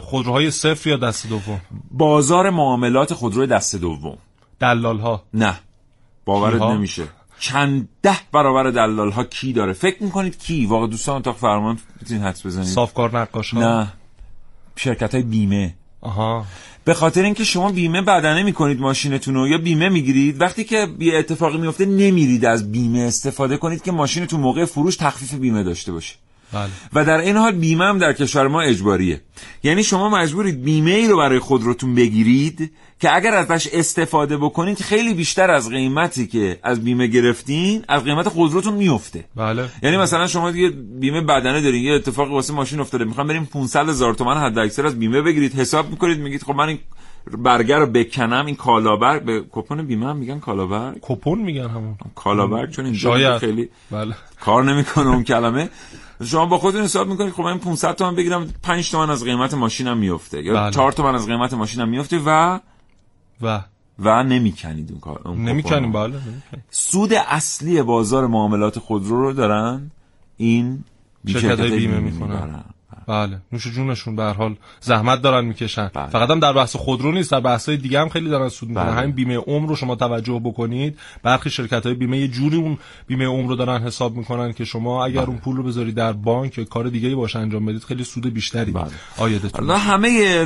خودروهای 0.00 0.50
صفر 0.50 0.90
یا 0.90 0.96
دست 0.96 1.28
دوم؟ 1.28 1.60
بازار 1.90 2.50
معاملات 2.50 3.14
خودرو 3.14 3.46
دست 3.46 3.76
دوم. 3.76 4.18
دلال 4.60 4.98
ها 4.98 5.22
نه. 5.34 5.60
باورت 6.24 6.62
نمیشه. 6.62 7.02
چند 7.44 7.88
ده 8.02 8.16
برابر 8.32 8.70
دلال 8.70 9.10
ها 9.10 9.24
کی 9.24 9.52
داره؟ 9.52 9.72
فکر 9.72 10.02
می‌کنید 10.02 10.38
کی؟ 10.38 10.66
واقعا 10.66 10.86
دوستان 10.86 11.16
اتاق 11.16 11.36
فرمان 11.36 11.78
می‌تونید 12.00 12.22
حدس 12.22 12.46
بزنید. 12.46 12.68
صافکار 12.68 13.18
نقاش 13.18 13.54
ها 13.54 13.60
نه. 13.60 13.92
شرکت 14.76 15.14
های 15.14 15.22
بیمه. 15.22 15.74
آها. 16.00 16.44
به 16.84 16.94
خاطر 16.94 17.22
اینکه 17.22 17.44
شما 17.44 17.72
بیمه 17.72 18.02
بدنه 18.02 18.42
می‌کنید 18.42 18.80
ماشینتون 18.80 19.34
رو 19.34 19.48
یا 19.48 19.58
بیمه 19.58 19.88
می‌گیرید 19.88 20.40
وقتی 20.40 20.64
که 20.64 20.88
یه 20.98 21.18
اتفاقی 21.18 21.58
میفته 21.58 21.86
نمیرید 21.86 22.44
از 22.44 22.72
بیمه 22.72 22.98
استفاده 22.98 23.56
کنید 23.56 23.82
که 23.82 23.92
ماشینتون 23.92 24.40
موقع 24.40 24.64
فروش 24.64 24.96
تخفیف 24.96 25.34
بیمه 25.34 25.62
داشته 25.62 25.92
باشه. 25.92 26.14
بله. 26.52 26.70
و 26.92 27.04
در 27.04 27.18
این 27.18 27.36
حال 27.36 27.52
بیمه 27.52 27.84
هم 27.84 27.98
در 27.98 28.12
کشور 28.12 28.48
ما 28.48 28.62
اجباریه. 28.62 29.20
یعنی 29.62 29.82
شما 29.82 30.08
مجبورید 30.08 30.62
بیمه 30.62 30.90
ای 30.90 31.08
رو 31.08 31.16
برای 31.16 31.38
خودروتون 31.38 31.94
بگیرید 31.94 32.70
که 33.00 33.16
اگر 33.16 33.34
ازش 33.34 33.68
استفاده 33.72 34.36
بکنید 34.36 34.78
خیلی 34.78 35.14
بیشتر 35.14 35.50
از 35.50 35.68
قیمتی 35.68 36.26
که 36.26 36.58
از 36.62 36.84
بیمه 36.84 37.06
گرفتین 37.06 37.84
از 37.88 38.04
قیمت 38.04 38.28
خودروتون 38.28 38.74
میفته. 38.74 39.24
بله. 39.36 39.68
یعنی 39.82 39.96
مثلا 39.96 40.26
شما 40.26 40.50
دیگه 40.50 40.68
بیمه 41.00 41.20
بدنه 41.20 41.60
دارین 41.60 41.84
یه 41.84 41.92
اتفاقی 41.92 42.30
واسه 42.30 42.52
ماشین 42.52 42.80
افتاده 42.80 43.04
می‌خوام 43.04 43.26
بریم 43.26 43.44
500 43.44 43.88
هزار 43.88 44.14
تومان 44.14 44.36
حد 44.36 44.58
اکثر 44.58 44.86
از 44.86 44.98
بیمه 44.98 45.22
بگیرید 45.22 45.54
حساب 45.54 45.90
می‌کنید 45.90 46.18
میگید 46.18 46.42
خب 46.42 46.54
من 46.54 46.68
این 46.68 46.78
برگر 47.38 47.78
رو 47.78 47.86
بکنم 47.86 48.46
این 48.46 48.56
کالابرگ 48.56 49.22
به 49.22 49.44
کپون 49.52 49.82
بیمه 49.82 50.06
هم 50.06 50.16
میگن 50.16 50.38
کالابرگ 50.38 50.98
کپون 51.00 51.38
میگن 51.38 51.68
همون. 51.68 51.96
کالابرگ 52.14 52.70
چون 52.70 52.84
این 52.84 52.94
شاید. 52.94 53.38
خیلی 53.38 53.68
بله. 53.90 54.14
کار 54.40 54.64
نمی‌کنه 54.64 55.06
اون 55.06 55.24
کلمه. 55.24 55.68
شما 56.22 56.46
با 56.46 56.58
خودتون 56.58 56.82
حساب 56.82 57.08
می‌کنید. 57.08 57.32
خب 57.32 57.42
من 57.42 57.58
500 57.58 57.94
تومن 57.94 58.14
بگیرم 58.14 58.54
5 58.62 58.90
تومن 58.90 59.10
از 59.10 59.24
قیمت 59.24 59.54
ماشینم 59.54 59.98
میفته 59.98 60.42
یا 60.42 60.54
بله. 60.54 60.70
4 60.70 60.92
تومن 60.92 61.14
از 61.14 61.26
قیمت 61.26 61.54
ماشینم 61.54 61.88
میفته 61.88 62.20
و 62.26 62.58
و 63.42 63.60
و 63.98 64.22
نمی‌کنید 64.22 64.90
اون 64.90 65.00
کار 65.00 65.36
نمی‌کنیم 65.36 65.92
بله 65.92 66.20
سود 66.70 67.12
اصلی 67.12 67.82
بازار 67.82 68.26
معاملات 68.26 68.78
خودرو 68.78 69.20
رو 69.20 69.32
دارن. 69.32 69.90
این 70.36 70.84
شرکت 71.28 71.60
بیمه 71.60 71.98
می‌کنن 71.98 72.64
بله 73.06 73.40
نوش 73.52 73.66
جونشون 73.66 74.16
به 74.16 74.22
هر 74.22 74.32
حال 74.32 74.56
زحمت 74.80 75.22
دارن 75.22 75.44
می‌کشن 75.44 75.90
بله. 75.94 76.06
فقط 76.06 76.30
هم 76.30 76.40
در 76.40 76.52
بحث 76.52 76.76
خودرو 76.76 77.12
نیست 77.12 77.32
در 77.32 77.40
بحث 77.40 77.68
های 77.68 77.78
دیگه 77.78 78.00
هم 78.00 78.08
خیلی 78.08 78.28
دارن 78.28 78.48
سود 78.48 78.68
می‌کنن 78.68 78.84
بله. 78.84 78.94
همین 78.94 79.10
بیمه 79.10 79.36
عمر 79.36 79.68
رو 79.68 79.76
شما 79.76 79.94
توجه 79.94 80.40
بکنید 80.44 80.98
برخی 81.22 81.50
شرکت 81.50 81.86
های 81.86 81.94
بیمه 81.94 82.18
یه 82.18 82.28
جوری 82.28 82.56
اون 82.56 82.78
بیمه 83.06 83.26
عمر 83.26 83.48
رو 83.48 83.56
دارن 83.56 83.82
حساب 83.82 84.16
می‌کنن 84.16 84.52
که 84.52 84.64
شما 84.64 85.04
اگر 85.04 85.22
اون 85.22 85.38
پول 85.38 85.56
رو 85.56 85.62
بذاری 85.62 85.92
در 85.92 86.12
بانک 86.12 86.58
یا 86.58 86.64
کار 86.64 86.88
دیگه 86.88 87.08
ای 87.08 87.14
باشه 87.14 87.38
انجام 87.38 87.66
بدید 87.66 87.84
خیلی 87.84 88.04
سود 88.04 88.34
بیشتری 88.34 88.72
بله. 88.72 88.84
آیدتون 89.18 89.50
حالا 89.54 89.78
همه 89.78 90.38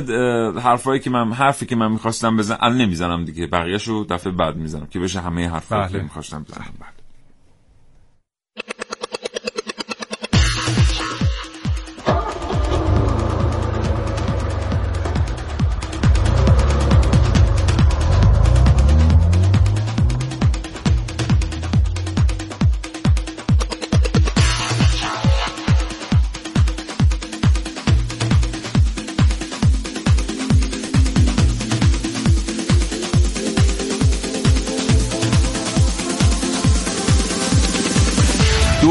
حرفایی 0.59 0.99
که 0.99 1.09
من 1.09 1.33
حرفی 1.33 1.65
که 1.65 1.75
من 1.75 1.91
می‌خواستم 1.91 2.37
بزنم 2.37 2.57
الان 2.61 2.77
نمی‌زنم 2.77 3.25
دیگه 3.25 3.47
بقیه‌شو 3.47 4.05
دفعه 4.09 4.31
بعد 4.31 4.55
می‌زنم 4.55 4.85
که 4.85 4.99
بشه 4.99 5.21
همه 5.21 5.49
حرفایی 5.49 5.81
بله. 5.81 5.91
که 5.91 5.97
می‌خواستم 5.97 6.43
بزنم 6.43 6.73
بعد 6.79 6.98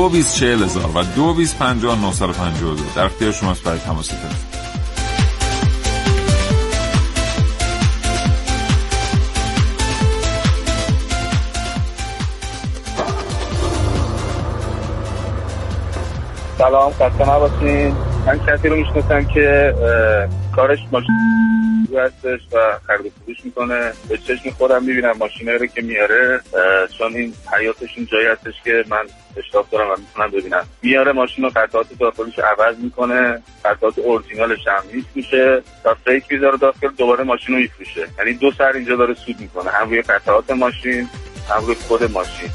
دو 0.09 0.15
بیس 0.15 0.35
چهل 0.35 0.63
هزار 0.63 0.91
و 0.97 1.03
دو 1.17 1.35
بیس 1.35 1.55
پنجاه 1.55 1.99
در 2.97 3.05
اختیار 3.05 3.33
شماست 3.33 3.65
برای 3.65 3.79
تماس 3.79 4.07
تلفن 4.07 4.35
سلام 16.59 16.93
خسته 16.93 17.31
نباشین. 17.31 17.97
من 18.27 18.39
کسی 18.47 18.69
رو 18.69 18.77
می‌شناسم 18.77 19.25
که 19.25 19.75
کارش 20.57 20.79
ماشین 20.93 21.89
هستش 21.99 22.41
و 22.53 22.79
خرید 22.87 23.07
و 23.07 23.11
فروش 23.25 23.37
می‌کنه. 23.45 23.93
به 24.09 24.19
چشم 24.19 24.51
خودم 24.59 24.85
می‌بینم 24.85 25.15
ماشینه 25.19 25.53
رو 25.53 25.67
که 25.67 25.83
میاره. 25.83 26.41
چون 26.99 27.17
این 27.17 27.35
حیاتشون 27.59 28.07
جایی 28.13 28.27
هستش 28.27 28.55
که 28.65 28.85
من 28.91 29.05
اشتاق 29.39 29.71
دارم 29.71 29.91
و 29.91 29.95
می‌تونم 29.99 30.31
ببینم. 30.31 30.67
میاره 30.83 31.13
ماشین 31.13 31.45
رو 31.45 31.51
قطعات 31.57 31.87
داخلش 32.01 32.39
عوض 32.39 32.77
می‌کنه 32.79 33.43
قطعات 33.65 33.99
اورجینالش 33.99 34.69
هم 34.69 34.83
میشه 35.15 35.63
و 35.85 35.95
فیک 36.05 36.25
می‌ذاره 36.31 36.57
داخل 36.57 36.89
دوباره 36.89 37.25
ماشین 37.25 37.55
رو 37.55 37.61
میفروشه. 37.61 38.09
یعنی 38.19 38.35
دو 38.35 38.53
سر 38.53 38.73
اینجا 38.73 38.97
داره 38.97 39.15
سود 39.15 39.41
می‌کنه 39.41 39.71
هم 39.71 39.89
روی 39.89 40.03
قطعات 40.03 40.51
ماشین 40.51 41.09
هم 41.51 41.65
روی 41.67 41.75
خود 41.75 42.13
ماشین. 42.13 42.51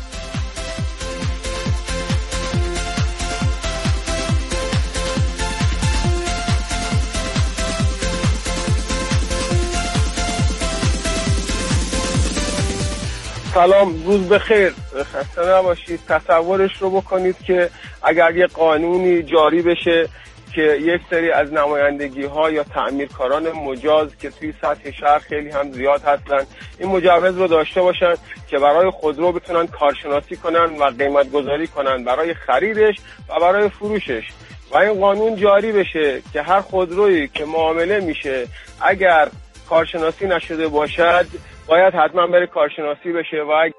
سلام 13.54 14.04
روز 14.06 14.30
بخیر. 14.30 14.74
خسته 15.13 15.42
نباشید. 15.42 16.00
تصورش 16.08 16.82
رو 16.82 16.89
بکنید 16.89 17.36
که 17.48 17.70
اگر 18.04 18.36
یه 18.36 18.48
قانونی 18.48 19.24
جاری 19.24 19.62
بشه 19.62 20.10
که 20.54 20.62
یک 20.62 21.02
سری 21.10 21.32
از 21.32 21.54
نمایندگی 21.54 22.24
ها 22.24 22.52
یا 22.52 22.63
تعمیرکاران 22.63 23.52
مجاز 23.52 24.18
که 24.22 24.30
توی 24.30 24.54
سطح 24.62 24.92
شهر 24.92 25.20
خیلی 25.20 25.50
هم 25.50 25.72
زیاد 25.72 26.02
هستن 26.02 26.46
این 26.80 26.89
مجوز 26.89 27.38
رو 27.38 27.48
داشته 27.48 27.82
باشن 27.82 28.13
که 28.48 28.60
برای 28.60 28.89
خودرو 28.89 29.32
بتونن 29.32 29.68
کارشناسی 29.68 30.36
کنن 30.36 30.78
و 30.80 30.84
قیمت 30.84 31.32
گذاری 31.32 31.68
کنن 31.68 32.04
برای 32.04 32.34
خریدش 32.34 32.96
و 33.30 33.39
برای 33.39 33.70
فروشش. 33.70 34.24
و 34.72 34.78
این 34.78 35.00
قانون 35.00 35.36
جاری 35.36 35.72
بشه 35.72 36.22
که 36.34 36.42
هر 36.42 36.62
خودرویی 36.62 37.28
که 37.28 37.46
معامله 37.46 38.00
میشه 38.00 38.48
اگر 38.82 39.28
کارشناسی 39.70 40.28
نشده 40.28 40.68
باشد 40.68 41.26
باید 41.67 41.93
حتما 41.93 42.28
بره 42.28 42.47
کارشناسی 42.47 43.12
بشه 43.12 43.41
و 43.41 43.69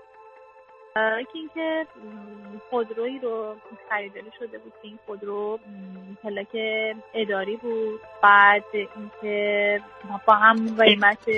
اینکه 1.35 1.87
م، 1.97 2.59
خودرویی 2.71 3.19
رو 3.19 3.55
خریداری 3.89 4.31
شده 4.39 4.59
بود 4.59 4.73
که 4.83 4.89
این 4.89 4.99
خودرو 5.07 5.59
پلاک 6.23 6.47
اداری 7.15 7.57
بود 7.57 8.01
بعد 8.23 8.65
اینکه 8.73 9.81
با 10.27 10.35
هم 10.35 10.77
قیمت 10.79 11.29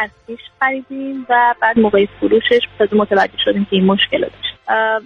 اصلیش 0.00 0.40
خریدیم 0.60 1.26
و 1.28 1.54
بعد 1.60 1.78
موقع 1.78 2.06
فروشش 2.20 2.60
تازه 2.78 2.96
متوجه 2.96 3.38
شدیم 3.44 3.64
که 3.64 3.76
این 3.76 3.86
مشکل 3.86 4.20
داشت. 4.20 4.58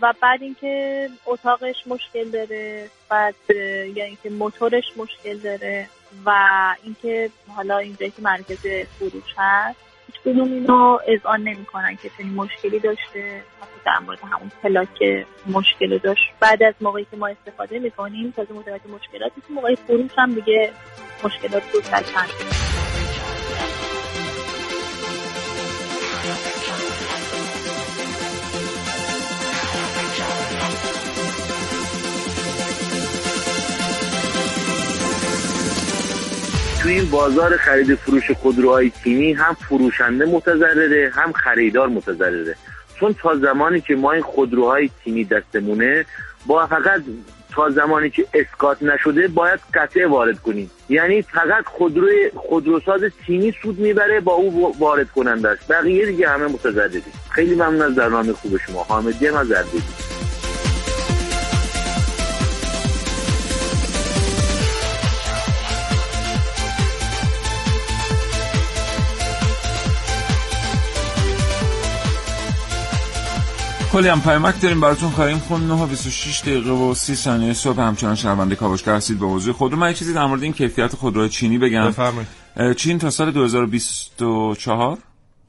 و 0.02 0.14
بعد 0.22 0.42
اینکه 0.42 1.08
اتاقش 1.26 1.86
مشکل 1.86 2.30
داره 2.30 2.86
بعد 3.10 3.34
یعنی 3.50 4.00
اینکه 4.00 4.30
موتورش 4.30 4.84
مشکل 4.96 5.38
داره 5.38 5.86
و 6.26 6.30
اینکه 6.84 7.30
حالا 7.56 7.78
اینجایی 7.78 8.10
که 8.10 8.22
مرکز 8.22 8.66
فروش 8.98 9.34
هست 9.36 9.85
کدوم 10.26 10.52
اینو 10.52 10.98
اذعان 11.08 11.42
نمی‌کنن 11.42 11.96
که 12.02 12.10
چنین 12.18 12.34
مشکلی 12.34 12.78
داشته. 12.78 13.42
مثلا 13.56 13.68
در 13.86 13.98
مورد 14.06 14.18
همون 14.22 14.50
پلاک 14.62 15.26
مشکل 15.46 15.92
رو 15.92 15.98
داشت. 15.98 16.22
بعد 16.40 16.62
از 16.62 16.74
موقعی 16.80 17.06
که 17.10 17.16
ما 17.16 17.28
استفاده 17.28 17.78
می‌کنیم 17.78 18.30
تازه 18.36 18.54
متوجه 18.54 18.88
مشکلاتی 18.94 19.40
که 19.40 19.52
موقع 19.54 19.74
فروش 19.74 20.10
هم 20.18 20.34
دیگه 20.34 20.70
مشکلات 21.24 21.62
دو 21.72 21.80
سر 21.80 22.02
توی 36.86 36.94
این 36.94 37.10
بازار 37.10 37.56
خرید 37.56 37.94
فروش 37.94 38.30
خودروهای 38.30 38.92
چینی 39.04 39.32
هم 39.32 39.54
فروشنده 39.54 40.24
متضرره 40.24 41.12
هم 41.14 41.32
خریدار 41.32 41.88
متضرره. 41.88 42.56
چون 43.00 43.14
تا 43.14 43.36
زمانی 43.36 43.80
که 43.80 43.96
ما 43.96 44.12
این 44.12 44.22
خودروهای 44.22 44.90
چینی 45.04 45.24
دستمونه 45.24 46.04
با 46.46 46.66
فقط 46.66 47.02
تا 47.52 47.70
زمانی 47.70 48.10
که 48.10 48.26
اسکات 48.34 48.82
نشده 48.82 49.28
باید 49.28 49.60
قطعه 49.74 50.06
وارد 50.06 50.38
کنیم. 50.38 50.70
یعنی 50.88 51.22
فقط 51.22 51.64
خودروی 51.64 52.30
خودروساز 52.34 53.00
چینی 53.26 53.54
سود 53.62 53.78
می‌بره 53.78 54.20
با 54.20 54.32
او 54.32 54.76
وارد 54.78 55.10
کننده 55.10 55.48
است. 55.48 55.72
بقیه 55.72 56.06
دیگه 56.06 56.28
همه 56.28 56.46
متضرری 56.46 57.02
خیلی 57.30 57.54
ممنون 57.54 57.82
از 57.82 57.94
برنامه 57.94 58.32
خوب 58.32 58.56
شما. 58.56 58.82
حامدی 58.82 59.26
هم 59.26 59.34
از 59.34 59.52
کلی 73.96 74.08
هم 74.08 74.20
پیامک 74.20 74.60
داریم 74.60 74.80
براتون 74.80 75.10
خواهیم 75.10 75.38
خون 75.38 75.66
9 75.66 75.74
و 75.74 75.86
26 75.86 76.40
دقیقه 76.40 76.70
و 76.70 76.94
30 76.94 77.14
ثانیه 77.14 77.52
صبح. 77.52 77.80
همچنان 77.80 78.14
شنونده 78.14 78.54
کاوشگر 78.54 78.94
هستید 78.94 79.18
به 79.18 79.26
موضوع 79.26 79.54
خودرو 79.54 79.78
من 79.78 79.88
یه 79.88 79.94
چیزی 79.94 80.14
در 80.14 80.26
مورد 80.26 80.42
این 80.42 80.52
کیفیت 80.52 80.96
خودروهای 80.96 81.28
چینی 81.28 81.58
بگم. 81.58 81.86
بفرمایید. 81.86 82.28
چین 82.76 82.98
تا 82.98 83.10
سال 83.10 83.30
2024 83.30 84.98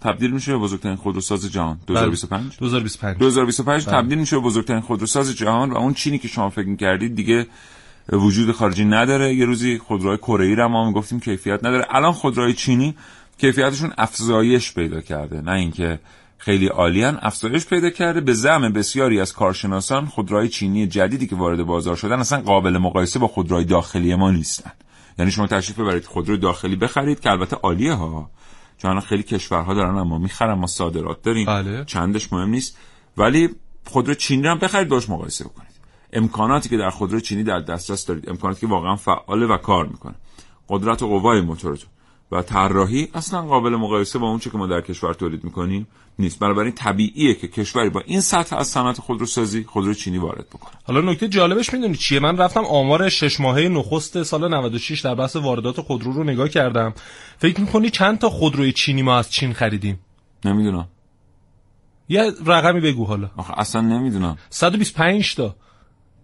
تبدیل 0.01 0.31
میشه 0.31 0.51
به 0.51 0.57
بزرگترین 0.57 0.95
خودروساز 0.95 1.51
جهان. 1.51 1.79
2025 1.87 2.57
2025 2.59 3.17
2025 3.17 3.85
بله. 3.85 4.01
تبدیل 4.01 4.17
میشه 4.17 4.35
به 4.35 4.41
بزرگترین 4.41 4.81
خودروساز 4.81 5.35
جهان 5.35 5.71
و 5.71 5.77
اون 5.77 5.93
چینی 5.93 6.17
که 6.17 6.27
شما 6.27 6.49
فکر 6.49 6.67
می‌کردید 6.67 7.15
دیگه 7.15 7.47
وجود 8.11 8.51
خارجی 8.51 8.85
نداره. 8.85 9.35
یه 9.35 9.45
روزی 9.45 9.77
خودروهای 9.77 10.17
کره 10.17 10.45
ای 10.45 10.53
هم 10.53 10.71
ما 10.71 10.87
می‌گفتیم 10.87 11.19
کیفیت 11.19 11.59
نداره. 11.65 11.85
الان 11.89 12.11
خودروهای 12.11 12.53
چینی 12.53 12.95
کیفیتشون 13.37 13.93
افزایش 13.97 14.73
پیدا 14.73 15.01
کرده. 15.01 15.41
نه 15.41 15.51
اینکه 15.51 15.99
خیلی 16.37 16.67
عالیان 16.67 17.19
افزایش 17.21 17.65
پیدا 17.65 17.89
کرده. 17.89 18.21
به 18.21 18.33
زعم 18.33 18.73
بسیاری 18.73 19.21
از 19.21 19.33
کارشناسان 19.33 20.05
خودروهای 20.05 20.49
چینی 20.49 20.87
جدیدی 20.87 21.27
که 21.27 21.35
وارد 21.35 21.63
بازار 21.63 21.95
شدن 21.95 22.19
اصلا 22.19 22.41
قابل 22.41 22.77
مقایسه 22.77 23.19
با 23.19 23.27
خودروهای 23.27 23.65
داخلی 23.65 24.15
ما 24.15 24.31
نیستن. 24.31 24.71
یعنی 25.19 25.31
شما 25.31 25.47
تشریف 25.47 25.79
ببرید 25.79 26.05
خودرو 26.05 26.37
داخلی 26.37 26.75
بخرید 26.75 27.19
که 27.19 27.31
البته 27.31 27.55
عالیه 27.55 27.93
ها. 27.93 28.29
چون 28.77 28.99
خیلی 28.99 29.23
کشورها 29.23 29.73
دارن 29.73 29.97
اما 29.97 30.17
می‌خرن 30.17 30.53
ما 30.53 30.67
صادرات 30.67 31.21
داریم. 31.21 31.45
بله. 31.45 31.85
چندش 31.85 32.33
مهم 32.33 32.49
نیست. 32.49 32.77
ولی 33.17 33.49
خودرو 33.85 34.13
چینی 34.13 34.47
هم 34.47 34.59
بخرید 34.59 34.87
باش 34.87 35.09
مقایسه 35.09 35.45
بکنید. 35.45 35.71
امکاناتی 36.13 36.69
که 36.69 36.77
در 36.77 36.89
خودرو 36.89 37.19
چینی 37.19 37.43
در 37.43 37.59
دسترس 37.59 38.05
دارید 38.05 38.29
امکاناتی 38.29 38.61
که 38.61 38.67
واقعا 38.67 38.95
فعاله 38.95 39.45
و 39.45 39.57
کار 39.57 39.87
می‌کنه. 39.87 40.15
قدرت 40.69 41.01
و 41.03 41.07
قوای 41.07 41.41
موتورتون. 41.41 41.89
و 42.31 42.41
طراحی 42.41 43.07
اصلا 43.13 43.41
قابل 43.41 43.69
مقایسه 43.69 44.19
با 44.19 44.27
اون 44.27 44.39
چه 44.39 44.49
که 44.49 44.57
ما 44.57 44.67
در 44.67 44.81
کشور 44.81 45.13
تولید 45.13 45.43
می‌کنیم 45.43 45.87
نیست. 46.19 46.39
بنابراین 46.39 46.71
طبیعیه 46.71 47.33
که 47.33 47.47
کشوری 47.47 47.89
با 47.89 48.01
این 48.05 48.21
سطح 48.21 48.55
از 48.55 48.67
صنعت 48.67 48.99
خودروسازی 48.99 49.63
خودرو 49.63 49.93
چینی 49.93 50.17
وارد 50.17 50.49
بکنه. 50.49 50.73
حالا 50.83 51.01
نکته 51.01 51.27
جالبش 51.27 51.73
می‌دونی 51.73 51.95
چیه؟ 51.95 52.19
من 52.19 52.37
رفتم 52.37 52.65
آمار 52.65 53.09
شش 53.09 53.39
ماهه 53.39 53.61
نخست 53.61 54.23
سال 54.23 54.53
96 54.53 55.01
در 55.01 55.15
بحث 55.15 55.35
واردات 55.35 55.81
خودرو 55.81 56.11
رو 56.11 56.23
نگاه 56.23 56.49
کردم. 56.49 56.93
فکر 57.37 57.61
می‌کنی 57.61 57.89
چند 57.89 58.19
تا 58.19 58.29
خودروی 58.29 58.71
چینی 58.71 59.01
ما 59.01 59.17
از 59.17 59.31
چین 59.31 59.53
خریدیم؟ 59.53 59.99
نمی‌دونم. 60.45 60.87
یه 62.09 62.31
رقمی 62.45 62.81
بگو 62.81 63.05
حالا. 63.05 63.29
آخه 63.37 63.59
اصلا 63.59 63.81
نمی‌دونم. 63.81 64.37
125 64.49 65.35
تا. 65.35 65.55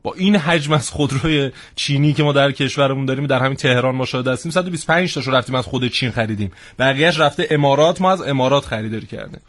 با 0.04 0.14
این 0.14 0.36
حجم 0.36 0.74
از 0.74 0.90
خودروی 0.90 1.52
چینی 1.76 2.14
که 2.14 2.24
ما 2.24 2.34
در 2.34 2.52
کشورمون 2.52 3.06
داریم 3.06 3.28
در 3.28 3.40
همین 3.40 3.58
تهران 3.58 3.96
ما 3.96 4.06
شاهد 4.06 4.28
هستیم 4.28 4.52
125 4.52 5.14
تاشو 5.14 5.32
رفتیم 5.32 5.56
از 5.56 5.66
خود 5.66 5.88
چین 5.88 6.12
خریدیم 6.12 6.52
بقیهش 6.80 7.20
رفته 7.20 7.48
امارات 7.52 8.02
ما 8.02 8.12
از 8.12 8.22
امارات 8.22 8.66
خریداری 8.66 9.06
کردیم 9.06 9.42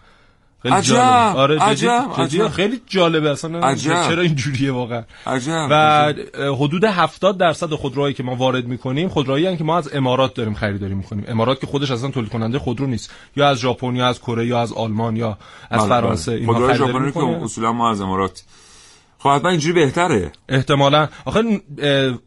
خیلی 0.63 0.75
عجب، 0.75 0.95
جالبه. 0.95 1.39
آره 1.39 1.57
جدی, 1.57 1.67
عجب، 1.71 2.07
جدی 2.19 2.41
عجب. 2.41 2.49
خیلی 2.49 2.81
جالبه 2.87 3.31
اصلا 3.31 3.59
عجب. 3.59 4.09
چرا 4.09 4.23
اینجوریه 4.23 4.73
واقعا 4.73 5.03
عجب 5.27 5.67
و 5.71 6.13
حدود 6.59 6.85
70 6.85 7.39
درصد 7.39 7.75
خودروهایی 7.75 8.15
که 8.15 8.23
ما 8.23 8.35
وارد 8.35 8.67
می‌کنیم 8.67 9.09
خودروهایی 9.09 9.45
هستند 9.45 9.59
که 9.59 9.65
ما 9.65 9.79
از 9.79 9.95
امارات 9.95 10.35
داریم 10.35 10.55
خریداری 10.55 10.95
می‌کنیم 10.95 11.25
امارات 11.29 11.61
که 11.61 11.67
خودش 11.67 11.91
اصلا 11.91 12.11
تولید 12.11 12.31
کننده 12.31 12.59
خودرو 12.59 12.87
نیست 12.87 13.11
یا 13.37 13.49
از 13.49 13.59
ژاپن 13.59 13.97
یا 13.97 14.07
از 14.07 14.21
کره 14.21 14.47
یا 14.47 14.61
از 14.61 14.73
آلمان 14.73 15.17
یا 15.17 15.39
از 15.71 15.81
بله، 15.81 15.89
فرانسه 15.89 16.31
بله. 16.31 16.41
اینها 16.41 16.55
خودروی 16.55 16.79
خریداری 16.79 17.11
ژاپنی 17.13 17.39
که 17.39 17.45
اصولا 17.45 17.73
ما 17.73 17.91
از 17.91 18.01
امارات 18.01 18.43
خب 19.25 19.31
حتما 19.31 19.51
اینجوری 19.51 19.75
بهتره. 19.85 20.33
احتمالا. 20.49 21.09
آخه 21.25 21.61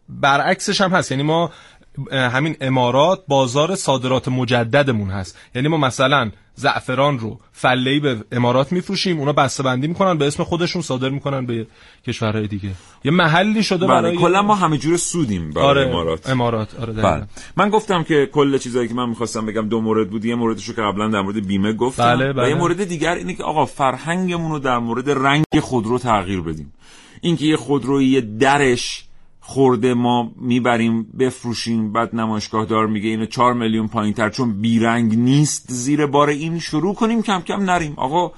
برعکسش 0.10 0.81
هم 0.81 0.91
هست. 0.91 1.12
یعنی 1.12 1.23
ما 1.23 1.51
همین 2.12 2.55
امارات 2.62 3.23
بازار 3.27 3.75
صادرات 3.75 4.27
مجددمون 4.27 5.10
هست. 5.10 5.38
یعنی 5.55 5.67
ما 5.67 5.77
مثلا 5.77 6.31
زعفران 6.55 7.19
رو 7.19 7.39
فله‌ای 7.51 7.99
به 7.99 8.17
امارات 8.31 8.71
میفروشیم 8.71 9.19
اونا 9.19 9.33
بسته 9.33 9.63
بندی 9.63 9.88
می‌کنن 9.88 10.17
به 10.17 10.27
اسم 10.27 10.43
خودشون 10.43 10.81
صادر 10.81 11.10
می‌کنن 11.10 11.45
به 11.45 11.67
کشورهای 12.07 12.47
دیگه. 12.47 12.69
یه 13.03 13.12
محلی 13.12 13.63
شده 13.63 13.88
بله 13.88 14.01
برای 14.01 14.17
کلا 14.17 14.41
ما 14.41 14.55
همه 14.55 14.77
جور 14.77 14.97
سودیم 14.97 15.51
برای 15.51 15.67
آره 15.67 15.89
امارات. 15.89 16.29
امارات 16.29 16.79
آره. 16.79 16.93
بله. 16.93 17.27
من 17.57 17.69
گفتم 17.69 18.03
که 18.03 18.29
کل 18.33 18.57
چیزایی 18.57 18.88
که 18.88 18.93
من 18.93 19.10
می‌خواستم 19.10 19.45
بگم 19.45 19.69
دو 19.69 19.81
مورد 19.81 20.10
بود. 20.10 20.25
یه 20.25 20.36
موردشو 20.36 20.73
که 20.73 20.81
قبلا 20.81 21.07
در 21.07 21.21
مورد 21.21 21.47
بیمه 21.47 21.73
گفتم. 21.73 22.03
بله، 22.03 22.29
و 22.29 22.33
بله. 22.33 22.49
یه 22.49 22.55
مورد 22.55 22.83
دیگر 22.83 23.15
اینه 23.15 23.33
که 23.33 23.43
آقا 23.43 23.65
فرهنگمون 23.65 24.51
رو 24.51 24.60
در 24.60 24.77
مورد 24.77 25.10
رنگ 25.10 25.43
خودرو 25.62 25.99
تغییر 25.99 26.41
بدیم. 26.41 26.73
اینکه 27.21 27.45
یه 27.45 27.57
خودروی 27.57 28.05
یه 28.05 28.21
درش 28.21 29.06
خورده 29.49 29.93
ما 29.93 30.31
می‌بریم 30.36 31.03
بفروشیم 31.19 31.93
بعد 31.93 32.15
نمایشگاه 32.15 32.65
دار 32.65 32.88
میگه 32.88 33.10
اینو 33.10 33.25
4 33.25 33.53
میلیون 33.53 33.88
پایین 33.88 34.13
تر 34.13 34.29
چون 34.29 34.62
بیرنگ 34.62 35.17
نیست 35.17 35.65
زیر 35.69 36.05
بار 36.05 36.29
این 36.29 36.60
شروع 36.60 36.95
کنیم 36.95 37.21
کم 37.21 37.41
کم 37.41 37.62
نریم. 37.62 37.93
آقا 37.97 38.31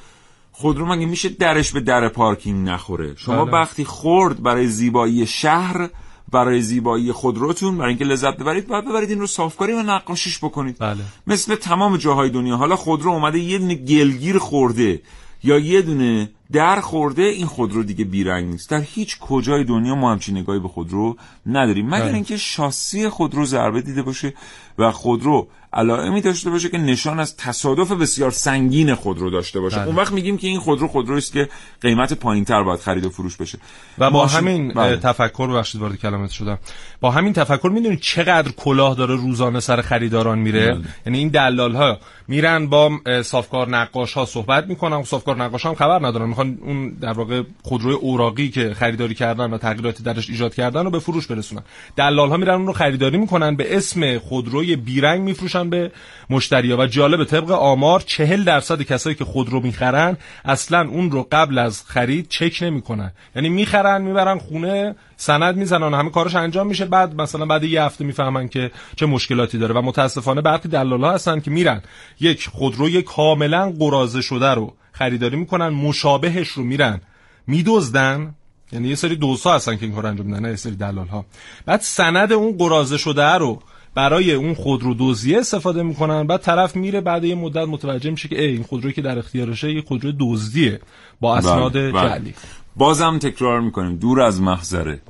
خودرو 0.52 0.86
مگه 0.86 1.06
میشه 1.06 1.30
درش 1.30 1.72
به 1.72 1.80
در 1.80 2.08
پارکینگ 2.08 2.70
نخوره؟ 2.70 3.16
شما 3.16 3.46
بله. 3.46 3.54
وقتی 3.54 3.86
خورد 3.86 4.44
برای 4.44 4.68
زیبایی 4.68 5.26
شهر 5.28 5.90
برای 6.32 6.62
زیبایی 6.62 7.12
خودروتون 7.12 7.78
برای 7.78 7.90
اینکه 7.90 8.06
لذت 8.06 8.38
ببرید 8.38 8.68
باید 8.68 8.86
ببرید 8.86 9.10
این 9.10 9.20
رو 9.20 9.28
صافکاری 9.28 9.74
و 9.74 9.84
نقاشیش 9.84 10.38
بکنید. 10.38 10.78
بله. 10.80 11.04
مثل 11.28 11.56
تمام 11.56 11.98
جاهای 11.98 12.30
دنیا. 12.30 12.58
حالا 12.58 12.76
خودرو 12.76 13.12
اومده 13.12 13.40
یه 13.40 13.58
دونه 13.58 13.76
گلگیر 13.76 14.38
خورده. 14.38 15.02
یا 15.44 15.60
یه 15.60 15.82
دونه 15.82 16.30
در 16.52 16.82
خورده 16.82 17.22
این 17.22 17.46
خودرو 17.46 17.84
دیگه 17.84 18.06
بیرنگ 18.06 18.50
نیست 18.50 18.70
در 18.70 18.82
هیچ 18.82 19.20
کجای 19.20 19.64
دنیا 19.64 19.96
ما 19.96 20.12
همچین 20.12 20.38
نگاهی 20.38 20.60
به 20.60 20.68
خودرو 20.68 21.16
نداریم 21.46 21.88
مگر 21.88 22.00
بله. 22.00 22.14
اینکه 22.14 22.38
شاسی 22.38 23.10
خودرو 23.10 23.46
ضربه 23.46 23.82
دیده 23.82 24.02
باشه 24.02 24.34
و 24.78 24.92
خودرو 24.92 25.48
علائمی 25.74 26.22
داشته 26.22 26.50
باشه 26.50 26.70
که 26.70 26.78
نشان 26.78 27.20
از 27.20 27.38
تصادف 27.38 27.92
بسیار 27.92 28.32
سنگین 28.32 28.96
خودرو 28.96 29.30
داشته 29.30 29.60
باشه. 29.60 29.78
بله. 29.78 29.88
اون 29.88 29.96
وقت 29.96 30.14
میگیم 30.14 30.38
که 30.38 30.48
این 30.48 30.60
خودرو 30.60 30.88
خودرویی 30.88 31.18
است 31.18 31.34
که 31.34 31.50
قیمت 31.82 32.14
پایینتر 32.14 32.64
باید 32.64 32.80
خرید 32.80 33.06
و 33.06 33.10
فروش 33.10 33.38
بشه. 33.38 33.58
و 33.98 34.10
با 34.12 34.22
ماشین- 34.22 34.40
همین 34.40 34.74
بله. 34.74 34.98
تفکر 34.98 35.48
ببخشید 35.48 35.82
وارد 35.82 35.96
کلامت 35.96 36.30
شدم. 36.30 36.58
با 37.02 37.12
همین 37.12 37.34
تفکر 37.34 37.70
می‌دونید 37.70 38.00
چقدر 38.00 38.52
کلاه 38.52 38.96
داره 38.96 39.16
روزانه 39.16 39.60
سر 39.60 39.82
خریداران 39.82 40.40
میره؟ 40.40 40.74
بله. 40.74 40.82
یعنی 41.06 41.18
این 41.18 41.28
دلال 41.28 41.76
ها 41.76 41.98
میرن 42.28 42.68
با 42.68 42.92
صافکار 43.24 43.70
نقاش 43.70 44.14
ها 44.14 44.26
صحبت 44.26 44.68
می‌کنن. 44.68 45.04
صافکار 45.04 45.44
نقاش 45.44 45.66
هم 45.66 45.76
خبر 45.76 46.08
ندارن. 46.08 46.28
می‌خوان 46.28 46.58
اون 46.62 46.90
در 46.90 47.14
واقع 47.14 47.44
خودروی 47.64 47.94
اوراقی 47.94 48.50
که 48.50 48.74
خریداری 48.74 49.16
کردن 49.16 49.54
و 49.54 49.58
تغییراتی 49.58 50.04
درش 50.04 50.30
ایجاد 50.30 50.56
کردن 50.56 50.84
رو 50.84 50.90
به 50.92 51.00
فروش 51.00 51.28
برسونن. 51.28 51.62
دلال 51.96 52.30
ها 52.30 52.38
میرن 52.38 52.56
اون 52.56 52.68
رو 52.68 52.74
خریداری 52.74 53.18
می‌کنن. 53.18 53.56
به 53.56 53.78
اسم 53.78 54.18
خودروی 54.18 54.76
بیرنگ 54.76 55.22
میفروشن 55.22 55.59
به 55.64 55.92
مشتری 56.30 56.74
و 56.74 56.88
جالب 56.88 57.24
طبق 57.24 57.52
آمار 57.52 58.00
چهل 58.00 58.44
درصد 58.44 58.82
کسایی 58.82 59.16
که 59.16 59.26
خودرو 59.26 59.60
می‌خرن 59.60 60.18
اصلا 60.46 60.90
اون 60.90 61.12
رو 61.12 61.28
قبل 61.32 61.58
از 61.58 61.84
خرید 61.88 62.28
چک 62.30 62.58
نمی‌کنن. 62.62 63.12
یعنی 63.36 63.50
می‌خرن 63.50 64.02
می‌برن 64.02 64.38
خونه 64.38 64.96
سند 65.18 65.58
می‌زنن 65.58 65.94
همه 65.94 66.10
کارش 66.10 66.36
انجام 66.36 66.68
میشه. 66.68 66.86
بعد 66.86 67.22
مثلا 67.22 67.46
بعد 67.46 67.64
یه 67.64 67.84
هفته 67.84 68.04
می‌فهمن 68.04 68.48
که 68.48 68.72
چه 68.96 69.06
مشکلاتی 69.06 69.58
داره. 69.58 69.76
و 69.76 69.82
متاسفانه 69.82 70.42
برخی 70.42 70.70
ها 70.76 71.14
هستن 71.14 71.40
که 71.40 71.52
میرن. 71.52 71.82
یک 72.20 72.48
خودروی 72.48 73.02
کاملا 73.02 73.74
قرازه 73.80 74.22
شده 74.22 74.50
رو 74.50 74.74
خریداری 74.92 75.38
می‌کنن 75.38 75.70
مشابهش 75.70 76.48
رو 76.48 76.64
میرن. 76.64 77.02
میدزدن. 77.48 78.36
یعنی 78.72 78.88
یه 78.88 78.96
سری 78.96 79.16
دوستا 79.16 79.56
هستن 79.56 79.76
که 79.76 79.86
این 79.86 79.96
کار 79.96 80.06
انجام 80.06 80.28
میدن 80.28 80.50
یه 80.50 80.56
سری 80.56 80.76
دلال 80.76 81.08
ها 81.08 81.26
بعد 81.66 81.82
سند 81.82 82.34
اون 82.34 82.58
قرازه 82.58 82.98
شده 82.98 83.34
رو 83.34 83.62
برای 83.96 84.34
اون 84.34 84.54
خودرو 84.54 84.96
دزدیه 85.00 85.40
استفاده 85.40 85.84
می‌کنن. 85.84 86.28
بعد 86.28 86.42
طرف 86.42 86.76
میره 86.76 87.02
بعد 87.02 87.24
یه 87.24 87.36
مدت 87.36 87.68
متوجه 87.68 88.12
میشه 88.12 88.28
که 88.28 88.42
ای 88.42 88.52
این 88.52 88.64
خودرویی 88.64 88.94
که 88.94 89.02
در 89.02 89.20
اختیارشه 89.20 89.74
یه 89.74 89.82
خودرو 89.82 90.12
دزدیه 90.20 90.80
با 91.20 91.38
اسناد 91.38 91.74
بله، 91.74 91.92
بله. 91.92 92.10
جعلی. 92.10 92.34
بازم 92.76 93.18
تکرار 93.18 93.62
می‌کنیم. 93.62 93.96
دور 93.96 94.22
از 94.22 94.42
محضره. 94.42 95.02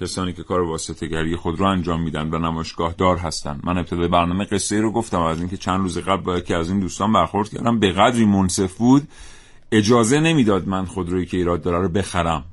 کسانی 0.00 0.32
که 0.32 0.42
کار 0.42 0.60
واسطه‌گری 0.60 1.36
خود 1.36 1.60
رو 1.60 1.66
انجام 1.66 2.02
میدن 2.02 2.34
و 2.34 2.38
نمایشگاه 2.38 2.94
دار 2.98 3.16
هستن. 3.16 3.60
من 3.64 3.78
ابتدای 3.78 4.08
برنامه 4.08 4.44
قصه 4.44 4.74
ای 4.76 4.82
رو 4.82 4.92
گفتم. 4.92 5.20
از 5.20 5.38
اینکه 5.38 5.56
چند 5.56 5.80
روز 5.80 5.98
قبل 5.98 6.22
با 6.22 6.38
یکی 6.38 6.54
از 6.54 6.70
این 6.70 6.80
دوستان 6.80 7.12
برخورد 7.12 7.48
کردم. 7.48 7.78
به 7.78 7.92
قدری 7.92 8.24
منصف 8.24 8.74
بود. 8.74 9.08
اجازه 9.72 10.20
نمی‌داد 10.20 10.68
من 10.68 10.84
خودرویی 10.84 11.26
که 11.26 11.36
ایراد 11.36 11.62
داره 11.62 11.78
رو 11.78 11.88
بخرم. 11.88 12.44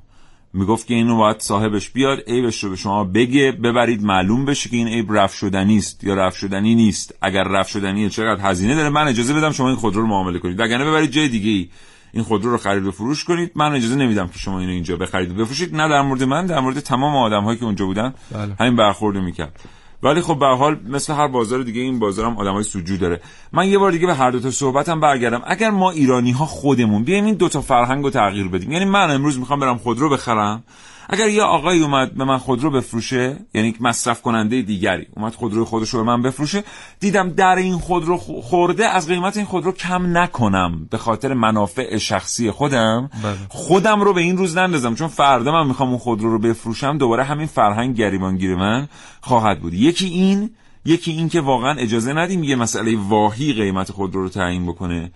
می‌گفت 0.54 0.86
که 0.86 0.94
اینو 0.94 1.16
باید 1.16 1.40
صاحبش 1.40 1.90
بیاد 1.90 2.18
عیبش 2.26 2.64
رو 2.64 2.70
به 2.70 2.76
شما 2.76 3.04
بگه 3.04 3.52
ببرید 3.52 4.02
معلوم 4.02 4.44
بشه 4.44 4.68
که 4.68 4.76
این 4.76 4.88
عیب 4.88 5.12
رفع 5.12 5.36
شدنی 5.36 5.76
است 5.76 6.04
یا 6.04 6.14
رفع 6.14 6.38
شدنی 6.38 6.74
نیست. 6.74 7.14
اگر 7.22 7.44
رفع 7.44 7.70
شدنیه 7.70 8.08
چقدر 8.08 8.50
هزینه 8.50 8.74
داره 8.74 8.88
من 8.88 9.08
اجازه 9.08 9.34
بدم 9.34 9.52
شما 9.52 9.68
این 9.68 9.76
خودرو 9.76 10.00
رو 10.00 10.06
معامله 10.06 10.38
کنید. 10.38 10.60
وگرنه 10.60 10.84
ببرید 10.84 11.10
جای 11.10 11.28
دیگه 11.28 11.50
ای. 11.50 11.68
این 12.12 12.22
خودرو 12.22 12.50
رو 12.50 12.56
خرید 12.56 12.86
و 12.86 12.90
فروش 12.90 13.24
کنید. 13.24 13.52
من 13.54 13.74
اجازه 13.74 13.96
نمیدم 13.96 14.28
که 14.28 14.38
شما 14.38 14.60
اینو 14.60 14.72
اینجا 14.72 14.96
بخرید 14.96 15.30
و 15.30 15.34
بفروشید. 15.34 15.76
نه 15.76 15.88
در 15.88 16.02
مورد 16.02 16.22
من 16.22 16.46
در 16.46 16.60
مورد 16.60 16.80
تمام 16.80 17.16
آدم‌هایی 17.16 17.58
که 17.58 17.64
اونجا 17.64 17.86
بودن. 17.86 18.14
بله. 18.32 18.56
همین 18.60 18.76
برخورد 18.76 19.16
رو 19.16 19.22
می‌کرد. 19.22 19.60
ولی 20.04 20.20
خب 20.20 20.38
به 20.38 20.46
حال 20.46 20.76
مثل 20.88 21.12
هر 21.12 21.28
بازار 21.28 21.62
دیگه 21.62 21.80
این 21.80 21.98
بازار 21.98 22.26
هم 22.26 22.36
آدمای 22.36 22.62
سوجو 22.62 22.96
داره. 22.96 23.20
من 23.52 23.68
یه 23.68 23.78
بار 23.78 23.90
دیگه 23.92 24.06
به 24.06 24.14
هر 24.14 24.30
دو 24.30 24.40
تا 24.40 24.50
صحبتم 24.50 25.00
برگردم. 25.00 25.42
اگر 25.46 25.70
ما 25.70 25.90
ایرانی 25.90 26.30
ها 26.30 26.46
خودمون 26.46 27.04
بیایم 27.04 27.24
این 27.24 27.34
دو 27.34 27.48
تا 27.48 27.60
فرهنگ 27.60 28.10
تغییر 28.10 28.48
بدیم. 28.48 28.72
یعنی 28.72 28.84
من 28.84 29.10
امروز 29.10 29.38
می‌خوام 29.38 29.60
برم 29.60 29.78
خودرو 29.78 30.08
بخرم. 30.08 30.64
اگر 31.08 31.28
یه 31.28 31.42
آقایی 31.42 31.82
اومد 31.82 32.14
به 32.14 32.24
من 32.24 32.38
خودرو 32.38 32.70
بفروشه 32.70 33.36
یعنی 33.54 33.74
مصرف 33.80 34.22
کننده 34.22 34.62
دیگری 34.62 35.06
اومد 35.16 35.34
خودروی 35.34 35.64
خودش 35.64 35.88
رو 35.88 36.00
به 36.00 36.06
من 36.06 36.22
بفروشه 36.22 36.64
دیدم 37.00 37.30
در 37.30 37.56
این 37.56 37.78
خودرو 37.78 38.16
خورده 38.16 38.86
از 38.86 39.08
قیمت 39.08 39.36
این 39.36 39.46
خودرو 39.46 39.72
کم 39.72 40.18
نکنم 40.18 40.86
به 40.90 40.98
خاطر 40.98 41.34
منافع 41.34 41.98
شخصی 41.98 42.50
خودم. 42.50 43.10
بله. 43.22 43.36
خودم 43.48 44.00
رو 44.00 44.12
به 44.12 44.20
این 44.20 44.36
روز 44.36 44.56
نندازم 44.56 44.94
چون 44.94 45.08
فردا 45.08 45.52
من 45.52 45.66
می‌خوام 45.66 45.88
اون 45.88 45.98
خودرو 45.98 46.30
رو 46.30 46.38
بفروشم 46.38 46.98
دوباره 46.98 47.24
همین 47.24 47.46
فرهنگ 47.46 47.96
گریبانگیر 47.96 48.54
من 48.54 48.88
خواهد 49.20 49.60
بود. 49.60 49.74
یکی 49.74 50.06
این 50.06 50.50
یکی 50.84 51.12
این 51.12 51.28
که 51.28 51.40
واقعا 51.40 51.74
اجازه 51.78 52.12
ندیم 52.12 52.44
یه 52.44 52.56
مسئله 52.56 52.96
واهی 52.96 53.52
قیمت 53.52 53.92
خودرو 53.92 54.22
رو 54.22 54.28
تعیین 54.28 54.66
بکنه. 54.66 55.10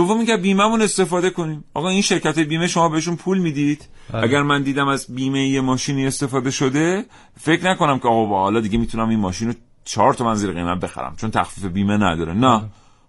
دوم 0.00 0.16
اینکه 0.16 0.36
بیمهمون 0.36 0.82
استفاده 0.82 1.30
کنیم. 1.30 1.64
آقا 1.74 1.88
این 1.88 2.02
شرکت 2.02 2.38
بیمه 2.38 2.66
شما 2.66 2.88
بهشون 2.88 3.16
پول 3.16 3.38
می‌دید؟ 3.38 3.88
بله. 4.12 4.22
اگر 4.22 4.42
من 4.42 4.62
دیدم 4.62 4.88
از 4.88 5.06
بیمه 5.08 5.48
یه 5.48 5.60
ماشینی 5.60 6.06
استفاده 6.06 6.50
شده 6.50 7.04
فکر 7.40 7.70
نکنم 7.70 7.98
که 7.98 8.08
آقا 8.08 8.42
حالا 8.42 8.60
دیگه 8.60 8.78
می‌تونم 8.78 9.08
این 9.08 9.18
ماشین 9.18 9.48
رو 9.48 9.54
چهار 9.84 10.14
تومن 10.14 10.34
زیر 10.34 10.50
قیمت 10.50 10.80
بخرم 10.80 11.14
چون 11.16 11.30
تخفیف 11.30 11.64
بیمه 11.64 11.96
نداره. 11.96 12.32
نه. 12.32 12.62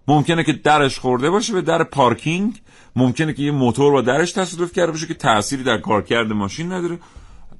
ممکنه 0.08 0.44
که 0.44 0.52
درش 0.52 0.98
خورده 0.98 1.30
باشه 1.30 1.52
به 1.52 1.62
در 1.62 1.84
پارکینگ. 1.84 2.60
ممکنه 2.96 3.32
که 3.32 3.42
یه 3.42 3.50
موتور 3.50 3.92
با 3.92 4.00
درش 4.00 4.32
تصادف 4.32 4.72
کرده 4.72 4.92
باشه 4.92 5.06
که 5.06 5.14
تأثیری 5.14 5.62
در 5.62 5.78
کارکرد 5.78 6.32
ماشین 6.32 6.72
نداره. 6.72 6.98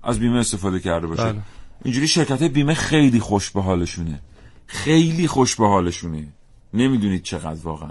از 0.02 0.20
بیمه 0.20 0.38
استفاده 0.38 0.80
کرده 0.80 1.06
باشه. 1.06 1.22
بله. 1.22 1.42
اینجوری 1.84 2.08
شرکت 2.08 2.42
بیمه 2.42 2.74
خیلی 2.74 3.20
خوش 3.20 3.50
به 3.50 3.62
حالشونه. 3.62 4.20
خیلی 4.66 5.26
خوش 5.26 5.56
به 5.56 5.68
حالشونه. 5.68 6.28
نمی‌دونید 6.74 7.22
چقدر 7.22 7.60
واقعا. 7.62 7.90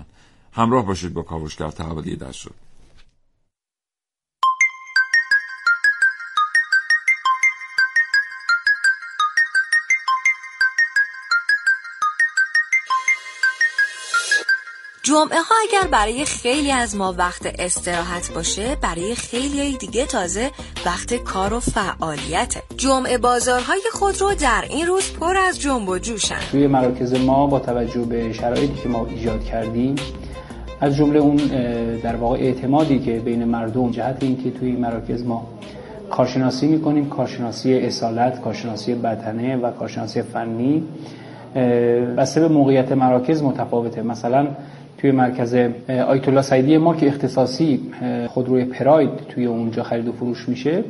همراه 0.53 0.85
باشید 0.85 1.13
با 1.13 1.21
کاوشگر 1.21 1.71
تحولی 1.71 2.15
دست 2.15 2.37
شد 2.37 2.53
جمعه 15.03 15.41
ها 15.41 15.55
اگر 15.69 15.87
برای 15.87 16.25
خیلی 16.25 16.71
از 16.71 16.95
ما 16.95 17.13
وقت 17.17 17.55
استراحت 17.59 18.33
باشه 18.33 18.77
برای 18.81 19.15
خیلی 19.15 19.77
دیگه 19.77 20.05
تازه 20.05 20.51
وقت 20.85 21.13
کار 21.13 21.53
و 21.53 21.59
فعالیته. 21.59 22.63
جمعه 22.77 23.17
بازارهای 23.17 23.81
خودرو 23.93 24.33
در 24.33 24.65
این 24.69 24.87
روز 24.87 25.13
پر 25.13 25.37
از 25.37 25.61
جنب 25.61 25.89
و 25.89 25.99
جوشن. 25.99 26.39
توی 26.51 26.67
مراکز 26.67 27.13
ما 27.13 27.47
با 27.47 27.59
توجه 27.59 28.01
به 28.01 28.33
شرایطی 28.33 28.81
که 28.83 28.89
ما 28.89 29.05
ایجاد 29.05 29.45
کردیم 29.45 29.95
از 30.81 30.95
جمله 30.95 31.19
اون 31.19 31.35
در 32.03 32.15
واقع 32.15 32.37
اعتمادی 32.37 32.99
که 32.99 33.19
بین 33.19 33.43
مردم 33.43 33.91
جهت 33.91 34.23
اینکه 34.23 34.51
توی 34.51 34.71
مراکز 34.71 35.25
ما 35.25 35.47
کارشناسی 36.09 36.67
می‌کنیم 36.67 37.09
کارشناسی 37.09 37.73
اصالت 37.73 38.41
کارشناسی 38.41 38.95
بدنه 38.95 39.55
و 39.55 39.71
کارشناسی 39.71 40.21
فنی 40.21 40.83
بسته 42.17 42.41
به 42.41 42.47
موقعیت 42.47 42.91
مراکز 42.91 43.43
متفاوته. 43.43 44.01
مثلا 44.01 44.47
توی 44.97 45.11
مرکز 45.11 45.55
آیت 46.07 46.27
الله 46.27 46.41
سعیدی 46.41 46.77
ما 46.77 46.95
که 46.95 47.07
اختصاصی 47.07 47.79
خودروی 48.27 48.65
پراید 48.65 49.09
توی 49.29 49.45
اونجا 49.45 49.83
خرید 49.83 50.07
و 50.07 50.11
فروش 50.11 50.49
میشه 50.49 50.83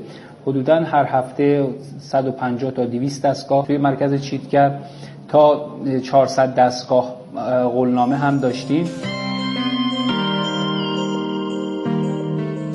حدودا 0.47 0.75
هر 0.75 1.05
هفته 1.05 1.65
150 1.99 2.71
تا 2.71 2.85
200 2.85 3.25
دستگاه 3.25 3.67
توی 3.67 3.77
مرکز 3.77 4.21
چیتگر 4.21 4.71
تا 5.27 5.69
400 6.03 6.55
دستگاه 6.55 7.15
قولنامه 7.73 8.15
هم 8.15 8.39
داشتیم. 8.39 8.85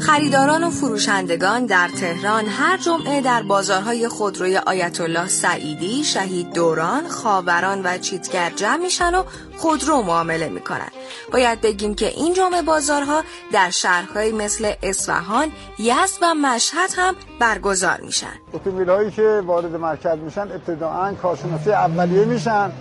خریداران 0.06 0.64
و 0.64 0.70
فروشندگان 0.70 1.66
در 1.66 1.88
تهران 1.88 2.44
هر 2.44 2.76
جمعه 2.76 3.20
در 3.20 3.42
بازارهای 3.42 4.08
خودروی 4.08 4.56
آیت 4.56 5.00
الله 5.00 5.28
سعیدی، 5.28 6.04
شهید 6.04 6.52
دوران، 6.52 7.08
خاوران 7.08 7.82
و 7.84 7.98
چیتگر 7.98 8.50
جمع 8.56 8.76
میشن 8.76 9.14
و 9.14 9.22
خودرو 9.56 10.02
معامله 10.02 10.48
می‌کنن. 10.48 10.88
باید 11.32 11.60
بگیم 11.60 11.94
که 11.94 12.06
این 12.06 12.34
جمعه 12.34 12.62
بازارها 12.62 13.22
در 13.52 13.70
شهرهایی 13.70 14.32
مثل 14.32 14.72
اصفهان، 14.82 15.52
یزد 15.78 16.18
و 16.22 16.34
مشهد 16.34 16.90
هم 16.96 17.14
برگزار 17.40 18.00
میشن. 18.00 18.34
اتومبیل 18.52 19.10
که 19.10 19.42
وارد 19.46 19.76
مرکز 19.76 20.18
میشن 20.18 20.40
ابتداعا 20.40 21.14
کارشناسی 21.14 21.72
اولیه 21.72 22.24
میشن 22.24 22.72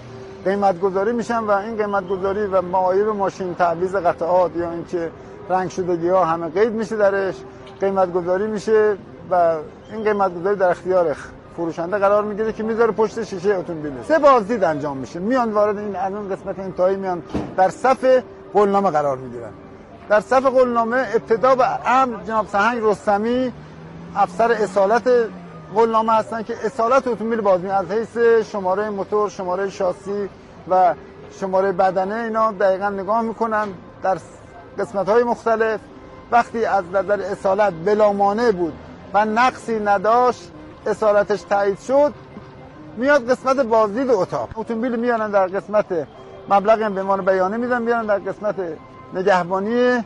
قیمت 0.46 0.80
گذاری 0.80 1.12
میشن 1.12 1.40
و 1.40 1.52
این 1.52 1.78
قیمت 1.78 2.08
گذاری 2.08 2.46
و 2.46 2.62
معایب 2.62 3.08
ماشین 3.08 3.56
تعویض 3.56 3.96
قطعات 3.96 4.52
یا 4.56 4.72
اینکه 4.72 5.12
رنگ 5.50 5.70
شدگی 5.70 6.10
ها 6.10 6.26
همه 6.26 6.50
قید 6.50 6.74
میشه 6.74 6.96
درش 6.96 7.36
قیمت 7.82 8.14
گذاری 8.14 8.48
میشه 8.48 8.98
و 9.32 9.56
این 9.92 10.04
قیمت 10.04 10.40
گذاری 10.40 10.56
در 10.56 10.70
اختیار 10.70 11.16
فروشنده 11.58 11.98
قرار 11.98 12.24
می‌گیره 12.24 12.54
که 12.54 12.64
می‌ذاره 12.64 12.92
پشت 12.92 13.24
شیشه 13.24 13.56
اتومبیل 13.56 13.92
سه 14.08 14.20
بازدید 14.20 14.64
انجام 14.64 14.98
میشه. 14.98 15.20
میان 15.20 15.52
وارد 15.52 15.78
این 15.78 15.96
الان 15.96 16.30
قسمت 16.30 16.60
انتهایی 16.60 16.96
میان 16.96 17.24
در 17.58 17.70
صف 17.70 18.24
قولنامه 18.54 18.90
قرار 18.90 19.18
می‌گیرن. 19.18 19.52
در 20.10 20.20
صف 20.20 20.46
قولنامه 20.46 20.98
ابتدا 21.14 21.56
به 21.56 21.90
امر 21.90 22.24
جناب 22.24 22.48
سهنگ 22.48 22.80
رستمی 22.84 23.52
افسر 24.16 24.52
اصالت 24.52 25.10
قولنامه 25.76 26.14
هستن 26.14 26.44
که 26.44 26.56
اصالت 26.66 27.08
اتومبیل 27.08 27.42
باز 27.42 27.66
از 27.66 27.92
حیث 27.92 28.18
شماره 28.52 28.90
موتور 28.90 29.30
شماره 29.30 29.70
شاسی 29.70 30.30
و 30.70 30.94
شماره 31.40 31.72
بدنه 31.72 32.16
اینا 32.16 32.52
دقیقا 32.52 32.90
نگاه 32.90 33.22
می‌کنن. 33.22 33.68
در 34.04 34.18
قسمت 34.80 35.10
های 35.10 35.24
مختلف. 35.24 35.80
وقتی 36.32 36.66
از 36.66 36.84
نظر 36.94 37.22
اصالت 37.22 37.74
بلامانه 37.86 38.52
بود 38.52 38.74
و 39.14 39.26
نقصی 39.26 39.80
نداشت 39.80 40.52
اصالتش 40.86 41.42
تایید 41.42 41.80
شد 41.80 42.14
میاد 42.98 43.32
قسمت 43.32 43.60
بازدید 43.60 44.10
اتاق. 44.10 44.50
اتومبیل 44.56 44.96
میانن 44.96 45.32
در 45.32 45.48
قسمت 45.48 46.08
مبلغ 46.50 46.92
به 46.92 47.02
عنوان 47.02 47.26
بیانه 47.26 47.58
میدن 47.58 47.82
میانن 47.82 48.06
در 48.06 48.20
قسمت 48.20 48.56
نگهبانی 49.14 50.04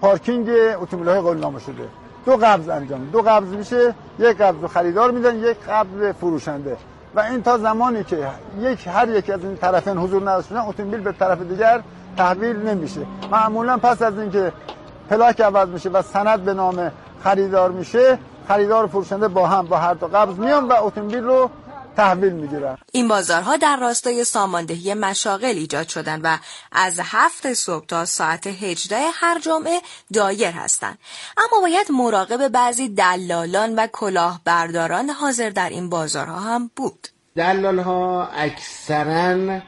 پارکینگ 0.00 0.48
اتومبیل 0.82 1.08
های 1.08 1.20
قولنامه 1.20 1.60
شده. 1.60 1.88
دو 2.26 2.36
قبض 2.36 2.68
انجام. 2.68 3.04
دو 3.12 3.22
قبض 3.22 3.48
میشه 3.48 3.94
یک 4.18 4.36
قبض 4.36 4.64
خریدار 4.70 5.10
میدن 5.10 5.36
یک 5.36 5.56
قبض 5.68 6.14
فروشنده. 6.20 6.76
و 7.14 7.20
این 7.20 7.42
تا 7.42 7.58
زمانی 7.58 8.04
که 8.04 8.28
یک 8.60 8.86
هر 8.86 9.08
یک 9.08 9.30
از 9.30 9.44
این 9.44 9.56
طرفین 9.56 9.98
حضور 9.98 10.22
نداشتن 10.22 10.56
اتومبیل 10.56 11.00
به 11.00 11.12
طرف 11.12 11.42
دیگر 11.42 11.82
تحویل 12.16 12.56
نمیشه. 12.56 13.06
معمولا 13.30 13.78
پس 13.78 14.02
از 14.02 14.18
اینکه 14.18 14.52
پلاک 15.10 15.40
عوض 15.40 15.68
میشه 15.68 15.88
و 15.88 16.02
سند 16.02 16.44
به 16.44 16.54
نام 16.54 16.92
خریدار 17.24 17.70
میشه 17.70 18.18
خریدار 18.48 18.84
و 18.84 18.88
فروشنده 18.88 19.28
با 19.28 19.46
هم 19.46 19.66
با 19.66 19.78
هر 19.78 19.94
دو 19.94 20.06
قبض 20.06 20.38
میان 20.38 20.68
و 20.68 20.72
اتومبیل 20.72 21.24
رو 21.24 21.50
تحویل 21.96 22.32
می‌گیرن. 22.32 22.78
این 22.92 23.08
بازارها 23.08 23.56
در 23.56 23.76
راستای 23.76 24.24
ساماندهی 24.24 24.94
مشاغل 24.94 25.44
ایجاد 25.44 25.88
شدن 25.88 26.20
و 26.20 26.36
از 26.72 27.00
هفت 27.02 27.52
صبح 27.52 27.86
تا 27.86 28.04
ساعت 28.04 28.46
هجده 28.46 29.00
هر 29.14 29.40
جمعه 29.40 29.80
دایر 30.12 30.50
هستند. 30.50 30.98
اما 31.36 31.60
باید 31.60 31.86
مراقب 31.90 32.48
بعضی 32.48 32.88
دلالان 32.88 33.74
و 33.74 33.86
کلاهبرداران 33.86 35.10
حاضر 35.10 35.50
در 35.50 35.68
این 35.68 35.88
بازارها 35.88 36.40
هم 36.40 36.70
بود. 36.76 37.08
دلال 37.36 37.78
ها 37.78 38.26
اکثرا 38.26 39.60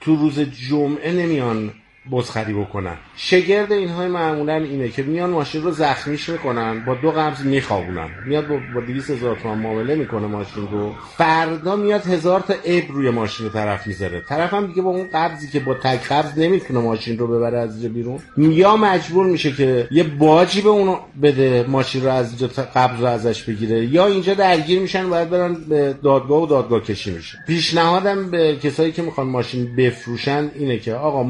تو 0.00 0.16
روز 0.16 0.40
جمعه 0.40 1.12
نمیان 1.12 1.74
بزخری 2.10 2.52
بکنن. 2.52 2.96
شگرد 3.16 3.72
اینهای 3.72 4.08
معمولا 4.08 4.54
اینه 4.54 4.88
که 4.88 5.02
میان 5.02 5.30
ماشین 5.30 5.62
رو 5.62 5.70
زخمیش 5.70 6.28
می‌کنن 6.28 6.84
با 6.84 6.94
دو 6.94 7.10
قبض 7.10 7.40
میخوابونن. 7.40 8.08
میاد 8.26 8.48
با, 8.48 8.58
با 8.74 8.80
200 8.80 9.10
هزار 9.10 9.36
تومان 9.36 9.58
معامله 9.58 9.94
می‌کنه 9.94 10.26
ماشین 10.26 10.68
رو. 10.72 10.94
فردا 11.16 11.76
میاد 11.76 12.06
هزار 12.06 12.40
تا 12.40 12.54
اب 12.64 12.84
روی 12.88 13.10
ماشین 13.10 13.46
رو 13.46 13.52
طرف 13.52 13.86
می‌ذاره. 13.86 14.22
طرف 14.28 14.54
هم 14.54 14.66
دیگه 14.66 14.82
با 14.82 14.90
اون 14.90 15.08
قبضی 15.12 15.48
که 15.50 15.60
با 15.60 15.74
تک 15.74 16.08
قبض 16.08 16.38
نمی‌تونه 16.38 16.80
ماشین 16.80 17.18
رو 17.18 17.26
ببره 17.26 17.58
از 17.58 17.72
اینجا 17.72 17.88
بیرون 17.88 18.18
یا 18.36 18.76
مجبور 18.76 19.26
میشه 19.26 19.52
که 19.52 19.88
یه 19.90 20.02
باجی 20.02 20.60
به 20.60 20.68
اونو 20.68 20.96
بده 21.22 21.64
ماشین 21.68 22.04
رو 22.04 22.10
از 22.10 22.28
اینجا 22.28 22.62
قبض 22.74 23.00
رو 23.00 23.06
ازش 23.06 23.42
بگیره 23.42 23.86
یا 23.86 24.06
اینجا 24.06 24.34
درگیر 24.34 24.80
میشن 24.80 25.10
باید 25.10 25.30
برن 25.30 25.54
به 25.54 25.94
دادگاه 26.02 26.42
و 26.42 26.46
دادگاه 26.46 26.80
کشی 26.80 27.10
میشه 27.10 27.38
پیشنهادم 27.46 28.30
به 28.30 28.56
کسایی 28.56 28.92
که 28.92 29.02
می‌خوان 29.02 29.26
ماشین 29.26 29.76
بفروشن 29.76 30.50
اینه 30.54 30.78
که 30.78 30.94
آقا 30.94 31.22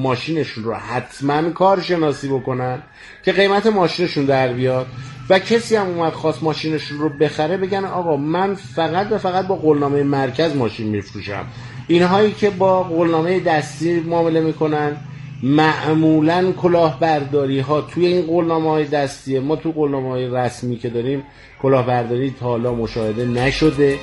ماشینشون 0.62 0.64
رو 0.64 0.75
حتما 0.75 1.51
کارشناسی 1.51 2.29
بکنن 2.29 2.83
که 3.25 3.33
قیمت 3.33 3.66
ماشینشون 3.66 4.25
در 4.25 4.53
بیاد. 4.53 4.87
و 5.31 5.38
کسی 5.38 5.77
هم 5.77 5.87
اومد 5.87 6.12
خواست 6.12 6.42
ماشینشون 6.42 6.98
رو 6.98 7.09
بخره 7.09 7.57
بگن 7.57 7.85
آقا 7.85 8.16
من 8.16 8.55
فقط 8.55 9.12
و 9.12 9.18
فقط 9.18 9.46
با 9.46 9.55
قولنامه 9.55 10.03
مرکز 10.03 10.57
ماشین 10.57 10.88
میفروشم. 10.88 11.46
اینهایی 11.88 12.33
که 12.33 12.51
با 12.51 12.83
قولنامه 12.83 13.40
دستی 13.40 14.01
معامله 14.01 14.40
می‌کنن 14.40 14.96
معمولا 15.42 16.53
کلاهبرداری 16.53 17.61
ها 17.61 17.81
توی 17.81 18.07
این 18.07 18.27
قولنامه 18.27 18.70
های 18.70 18.85
دستیه 18.85 19.40
ما 19.40 19.57
تو 19.57 19.72
قولنامه 19.72 20.09
های 20.09 20.27
رسمی 20.27 20.77
که 20.77 20.88
داریم 20.88 21.22
کلاهبرداری 21.62 22.31
تا 22.31 22.46
حالا 22.46 22.75
مشاهده 22.75 23.25
نشده. 23.25 23.98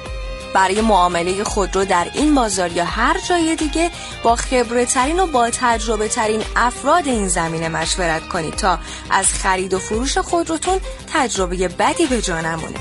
برای 0.53 0.81
معامله 0.81 1.43
خودرو 1.43 1.85
در 1.85 2.07
این 2.13 2.35
بازار 2.35 2.71
یا 2.71 2.85
هر 2.85 3.19
جای 3.29 3.55
دیگه 3.55 3.91
با 4.23 4.35
خبره 4.35 4.85
ترین 4.85 5.19
و 5.19 5.27
با 5.27 5.49
تجربه 5.49 6.07
ترین 6.07 6.41
افراد 6.55 7.07
این 7.07 7.27
زمینه 7.27 7.69
مشورت 7.69 8.27
کنید 8.27 8.53
تا 8.53 8.79
از 9.09 9.33
خرید 9.33 9.73
و 9.73 9.79
فروش 9.79 10.17
خودروتون 10.17 10.79
تجربه 11.13 11.67
بدی 11.67 12.05
به 12.05 12.21
جا 12.21 12.41
نمونه. 12.41 12.79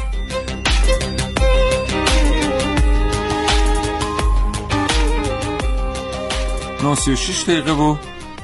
دقیقه 7.49 7.73
و 7.73 7.97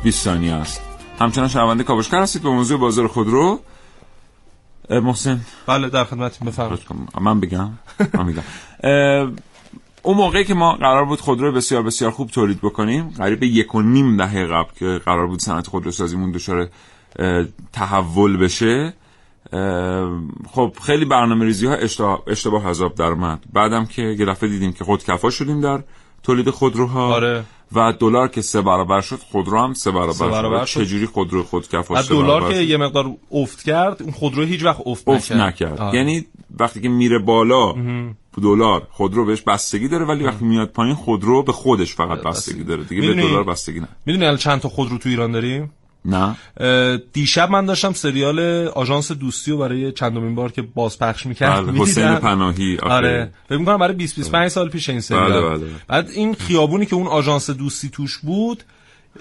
20 0.03 0.25
ثانیه 0.25 0.53
است. 0.53 0.81
همچنان 1.21 1.49
شنونده 1.49 1.85
کاوشگر 1.85 2.23
هستید 2.23 2.43
به 2.43 2.49
موضوع 2.49 2.79
بازار 2.79 3.09
خودرو 3.09 3.61
محسن. 4.91 5.41
بله 5.67 5.89
در 5.89 6.05
خدمتتون 6.05 6.49
بفرمایید. 6.49 6.87
من 7.21 7.41
بگم. 7.41 7.71
من 8.15 8.27
میگم. 8.27 8.43
اون 10.03 10.17
موقعی 10.17 10.45
که 10.45 10.55
ما 10.55 10.73
قرار 10.73 11.05
بود 11.05 11.21
خودرو 11.21 11.53
بسیار 11.53 11.83
بسیار 11.83 12.11
خوب 12.11 12.31
تولید 12.31 12.61
بکنیم 12.61 13.09
قریب 13.19 13.43
یک 13.43 13.75
و 13.75 13.83
نیم 13.83 14.17
دهه 14.17 14.47
قبل 14.47 14.71
که 14.79 15.01
قرار 15.05 15.27
بود 15.27 15.41
صنعت 15.41 15.67
خودروسازیمون 15.67 16.33
دچار 16.33 16.69
تحول 17.73 18.37
بشه 18.37 18.95
خب 20.51 20.73
خیلی 20.83 21.05
برنامه 21.05 21.45
ریزی 21.45 21.67
ها 21.67 21.75
اشتباه, 22.27 22.69
عذاب 22.69 22.95
در 22.95 23.05
اومد 23.05 23.45
بعدم 23.53 23.87
که 23.87 24.03
یه 24.03 24.27
دفعه 24.27 24.49
دیدیم 24.49 24.73
که 24.73 24.85
خودکفا 24.85 25.31
شدیم 25.31 25.61
در 25.61 25.83
تولید 26.23 26.51
خودروها 26.51 27.15
آره. 27.15 27.45
و 27.73 27.93
دلار 27.93 28.29
که 28.29 28.43
سه 28.43 28.63
برابر 28.63 29.01
شد 29.01 29.17
خودرو 29.17 29.59
هم 29.59 29.75
سه 29.75 29.91
برابر, 29.91 30.13
سه 30.13 30.27
برابر 30.27 30.65
شد 30.65 30.81
چجوری 30.81 31.07
خودرو 31.07 31.43
خودکفا 31.43 32.03
شد 32.03 32.15
دلار 32.15 32.53
که 32.53 32.59
یه 32.61 32.77
مقدار 32.77 33.11
افت 33.33 33.63
کرد 33.63 34.03
اون 34.03 34.13
خودرو 34.13 34.45
هیچ 34.45 34.65
وقت 34.65 34.81
افت, 34.87 35.09
افت 35.09 35.33
نکرد, 35.33 35.41
نکرد. 35.41 35.81
آره. 35.81 35.99
یعنی 35.99 36.27
وقتی 36.59 36.81
که 36.81 36.89
میره 36.89 37.19
بالا 37.19 37.75
دلار 38.41 38.87
خودرو 38.91 39.25
بهش 39.25 39.43
بستگی 39.43 39.89
داره 39.89 40.05
ولی 40.05 40.25
وقتی 40.25 40.45
میاد 40.45 40.69
پایین 40.69 40.95
خودرو 40.95 41.43
به 41.43 41.53
خودش 41.53 41.95
فقط 41.95 42.23
بستگی. 42.23 42.65
داره. 42.65 42.85
دیگه 42.85 43.03
به 43.03 43.15
دلار 43.15 43.45
بستگی 43.45 43.81
نه. 43.81 43.89
می‌دونی 44.07 44.25
الان 44.25 44.37
چند 44.37 44.61
تا 44.61 44.69
خودرو 44.69 44.99
تو 44.99 45.09
ایران 45.09 45.33
داریم؟ 45.33 45.73
نه. 46.05 46.37
دیشب 47.13 47.51
من 47.51 47.67
داشتم 47.67 47.93
سریال 47.93 48.69
آژانس 48.69 49.13
دوستی 49.13 49.51
رو 49.51 49.59
برای 49.59 49.93
چندمین 49.93 50.35
بار 50.35 50.53
که 50.53 50.63
بازپخش 50.63 51.27
می‌کرد 51.27 51.67
بله 51.67 51.81
حسین 51.81 52.15
پناهی 52.15 52.77
آره. 52.83 53.31
فکر 53.49 53.59
می‌کنم 53.59 53.79
برای 53.79 53.95
20 53.95 54.17
25 54.17 54.49
سال 54.51 54.69
پیش 54.69 54.89
این 54.89 55.01
سریال. 55.01 55.33
بله. 55.33 55.59
بله. 55.59 55.67
بعد 55.89 56.11
این 56.11 56.35
خیابونی 56.35 56.87
که 56.87 56.95
اون 56.97 57.07
آژانس 57.07 57.51
دوستی 57.51 57.89
توش 57.89 58.19
بود 58.19 58.63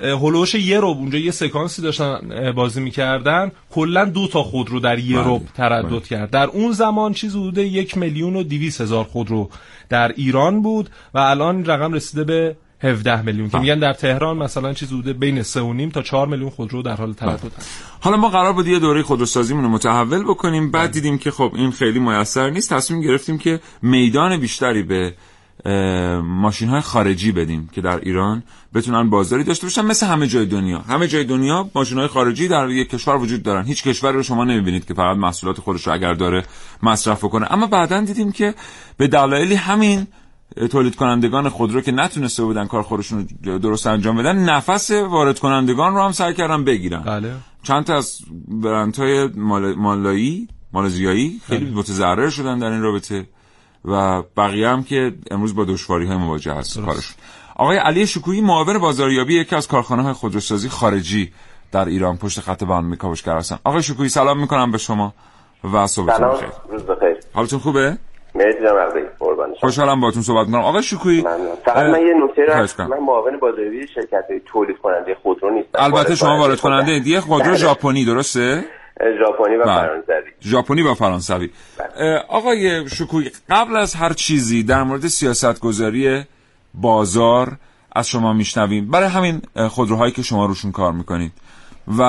هلوش 0.01 0.55
یه 0.55 0.79
روب 0.79 0.97
اونجا 0.97 1.17
یه 1.17 1.31
سکانسی 1.31 1.81
داشتن 1.81 2.51
بازی 2.55 2.81
می‌کردن. 2.81 3.51
کلا 3.71 4.05
دو 4.05 4.27
تا 4.27 4.43
خودرو 4.43 4.79
در 4.79 4.99
یه 4.99 5.17
بله، 5.17 5.25
روب 5.25 5.47
تردد 5.53 5.89
بله. 5.89 5.99
کرد. 5.99 6.29
در 6.29 6.47
اون 6.47 6.71
زمان 6.71 7.13
چیز 7.13 7.35
حدود 7.35 7.57
یک 7.57 7.97
میلیون 7.97 8.35
و 8.35 8.43
دیویس 8.43 8.81
هزار 8.81 9.03
خودرو 9.03 9.49
در 9.89 10.07
ایران 10.07 10.61
بود 10.61 10.89
و 11.13 11.19
الان 11.19 11.65
رقم 11.65 11.93
رسیده 11.93 12.23
به 12.23 12.55
17 12.79 13.21
میلیون. 13.21 13.49
که 13.49 13.57
بله. 13.57 13.61
میگن 13.61 13.79
در 13.79 13.93
تهران 13.93 14.37
مثلا 14.37 14.73
چیز 14.73 14.87
حدود 14.87 15.19
بین 15.19 15.43
3 15.43 15.61
و 15.61 15.73
نیم 15.73 15.89
تا 15.89 16.01
4 16.01 16.27
میلیون 16.27 16.49
خودرو 16.49 16.81
در 16.81 16.95
حال 16.95 17.13
تردد 17.13 17.51
هست. 17.57 17.79
حالا 17.99 18.17
ما 18.17 18.29
قرار 18.29 18.53
بود 18.53 18.67
یه 18.67 18.79
دوره 18.79 19.03
خودروسازیمون 19.03 19.63
رو 19.63 19.69
متحول 19.69 20.23
بکنیم. 20.23 20.71
بعد 20.71 20.91
دیدیم 20.91 21.17
که 21.17 21.31
خب 21.31 21.51
این 21.55 21.71
خیلی 21.71 21.99
میسر 21.99 22.49
نیست. 22.49 22.73
تصمیم 22.73 23.01
گرفتیم 23.01 23.37
که 23.37 23.59
میدان 23.81 24.37
بیشتری 24.37 24.83
به 24.83 25.13
ماشین 26.23 26.69
های 26.69 26.81
خارجی 26.81 27.31
بدیم 27.31 27.69
که 27.73 27.81
در 27.81 27.99
ایران 27.99 28.43
بتونن 28.73 29.09
بازاری 29.09 29.43
داشته 29.43 29.65
باشن 29.65 29.85
مثل 29.85 30.05
همه 30.05 30.27
جای 30.27 30.45
دنیا. 30.45 30.79
همه 30.79 31.07
جای 31.07 31.23
دنیا 31.23 31.69
ماشین 31.75 31.97
های 31.97 32.07
خارجی 32.07 32.47
در 32.47 32.69
یک 32.69 32.89
کشور 32.89 33.15
وجود 33.15 33.43
دارن. 33.43 33.65
هیچ 33.65 33.83
کشوری 33.83 34.17
رو 34.17 34.23
شما 34.23 34.43
نمی‌بینید 34.43 34.85
که 34.85 34.93
فقط 34.93 35.17
محصولات 35.17 35.59
خودش 35.59 35.87
رو 35.87 35.93
اگر 35.93 36.13
داره 36.13 36.43
مصرف 36.83 37.21
کنه 37.21 37.51
اما 37.51 37.67
بعدا 37.67 38.01
دیدیم 38.01 38.31
که 38.31 38.55
به 38.97 39.07
دلایلی 39.07 39.55
همین 39.55 40.07
تولید 40.71 40.95
کنندگان 40.95 41.49
خودرو 41.49 41.81
که 41.81 41.91
نتونسته 41.91 42.43
بودن 42.43 42.67
کار 42.67 42.81
خودشون 42.81 43.27
رو 43.43 43.59
درست 43.59 43.87
انجام 43.87 44.17
بدن 44.17 44.37
نفس 44.37 44.91
وارد 44.91 45.39
کنندگان 45.39 45.95
رو 45.95 46.01
هم 46.01 46.11
سعی 46.11 46.33
کردن 46.33 46.63
بگیرن. 46.63 46.99
بله. 46.99 47.35
چند 47.63 47.83
تا 47.83 47.97
از 47.97 48.17
برندهای 48.47 49.27
مال... 49.27 49.75
مالایی 49.75 50.47
مالزیایی 50.73 51.41
خیلی 51.47 51.71
متضرر 51.71 52.29
شدن 52.29 52.59
در 52.59 52.71
این 52.71 52.81
رابطه. 52.81 53.25
و 53.85 54.21
بقیه 54.37 54.69
هم 54.69 54.83
که 54.83 55.13
امروز 55.31 55.55
با 55.55 55.65
دشواری 55.65 56.05
های 56.05 56.17
مواجه 56.17 56.53
هست 56.53 56.79
کارشون 56.79 57.15
آقای 57.55 57.77
علی 57.77 58.07
شکویی 58.07 58.41
معاون 58.41 58.77
بازاریابی 58.79 59.39
یکی 59.39 59.55
از 59.55 59.67
کارخانه 59.67 60.03
های 60.03 60.13
خودروسازی 60.13 60.69
خارجی 60.69 61.31
در 61.71 61.85
ایران 61.85 62.17
پشت 62.17 62.39
خط 62.39 62.63
برنامه 62.63 62.95
کاوشگر 62.95 63.37
هستن 63.37 63.59
آقای 63.63 63.83
شکویی 63.83 64.09
سلام 64.09 64.39
می‌کنم 64.39 64.71
به 64.71 64.77
شما 64.77 65.13
و 65.73 65.87
صبحتون 65.87 66.17
سلام 66.17 66.35
بخیر 66.35 66.49
روز 66.69 66.83
بخیر 66.83 67.17
حالتون 67.33 67.59
خوبه 67.59 67.97
مرسی 68.35 68.59
جناب 68.59 68.77
عقیلی 68.77 69.07
قربان 69.19 69.47
شما. 69.47 69.59
خوشحالم 69.59 70.01
باهاتون 70.01 70.23
صحبت 70.23 70.47
می‌کنم 70.47 70.61
آقای 70.61 70.83
شکویی. 70.83 71.21
فقط 71.65 71.77
من 71.77 72.01
یه 72.01 72.13
نکته 72.23 72.41
رو. 72.41 72.87
من 72.87 72.99
معاون 72.99 73.39
بازاریابی 73.39 73.87
شرکت 73.95 74.23
های 74.29 74.41
تولید 74.45 74.77
کننده 74.77 75.15
خودرو 75.23 75.49
نیستم 75.49 75.69
البته 75.83 76.15
شما 76.15 76.37
وارد. 76.37 76.59
کننده 76.59 77.09
یه 77.09 77.19
خودرو 77.19 77.47
بله. 77.47 77.57
ژاپنی 77.57 78.05
درسته 78.05 78.65
ژاپنی 79.19 79.55
و 79.55 79.63
بله. 79.63 79.81
فرانسوی. 79.81 80.31
ژاپنی 80.41 80.81
و 80.81 80.93
فرانسوی. 80.93 81.49
اه، 81.97 82.17
آقای 82.17 82.89
شکوی 82.89 83.31
قبل 83.49 83.75
از 83.75 83.95
هر 83.95 84.13
چیزی 84.13 84.63
در 84.63 84.83
مورد 84.83 85.07
سیاستگذاری 85.07 86.23
بازار 86.73 87.57
از 87.95 88.09
شما 88.09 88.33
میشنویم. 88.33 88.91
برای 88.91 89.09
همین 89.09 89.41
خودروهایی 89.69 90.11
که 90.11 90.21
شما 90.21 90.45
روشون 90.45 90.71
کار 90.71 90.91
می‌کنید. 90.91 91.31
و 91.87 92.01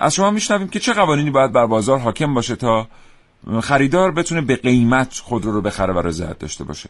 از 0.00 0.14
شما 0.14 0.30
میشنویم 0.30 0.68
که 0.68 0.78
چه 0.78 0.92
قوانینی 0.92 1.30
باید 1.30 1.52
بر 1.52 1.66
بازار 1.66 1.98
حاکم 1.98 2.34
باشه 2.34 2.56
تا 2.56 2.88
خریدار 3.62 4.12
بتونه 4.12 4.40
به 4.40 4.56
قیمت 4.56 5.20
خودرو 5.24 5.52
رو 5.52 5.60
بخره 5.60 5.92
و 5.92 5.98
رضایت 5.98 6.38
داشته 6.38 6.64
باشه. 6.64 6.88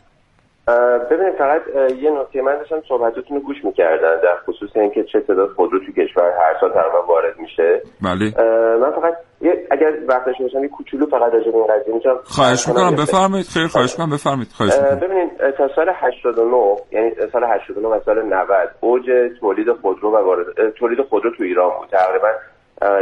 ببینید 1.10 1.34
فقط 1.38 1.62
یه 2.02 2.10
نکته. 2.10 2.42
من 2.42 2.58
داشتم 2.58 2.82
صحبتتون 2.88 3.36
رو 3.36 3.42
گوش 3.42 3.56
می‌کردن 3.64 4.20
در 4.20 4.36
خصوص 4.46 4.70
اینکه 4.74 5.04
چه 5.04 5.20
تعداد 5.20 5.48
خودرو 5.48 5.78
تو 5.78 5.92
کشور 5.92 6.24
هر 6.24 6.56
سال 6.60 6.72
تقریبا 6.72 7.02
وارد 7.08 7.38
میشه. 7.38 7.82
بله. 8.02 8.32
من 8.80 8.90
فقط 8.90 9.14
یه 9.40 9.66
اگر 9.70 9.92
وقت 10.08 10.26
داشته 10.26 10.42
باشم 10.42 10.62
یه 10.62 10.68
کوچولو 10.68 11.06
فقط 11.06 11.32
راجع 11.32 11.50
به 11.50 11.56
این 11.56 11.66
قضیه 11.66 11.94
می‌تونم 11.94 12.18
خواهش 12.24 12.68
می‌کنم 12.68 12.96
بفرمایید. 12.96 13.46
خیر 13.46 13.66
خواهش 13.66 13.98
می‌کنم 13.98 14.14
بفرمایید. 14.14 14.48
خواهش 14.56 14.72
اه، 14.72 14.94
می‌کنم. 14.94 15.00
ببینید 15.08 15.30
تا 15.58 15.68
سال 15.76 15.88
89 15.94 16.76
یعنی 16.92 17.10
سال 17.32 17.44
89 17.44 17.88
و 17.88 18.00
سال 18.04 18.22
90 18.22 18.70
اوج 18.80 19.10
تولید 19.40 19.72
خودرو 19.72 20.10
و 20.10 20.16
وارد 20.16 20.46
تولید 20.78 21.02
خودرو 21.02 21.30
تو 21.36 21.42
ایران 21.42 21.70
بود. 21.78 21.88
تقریبا 21.88 22.28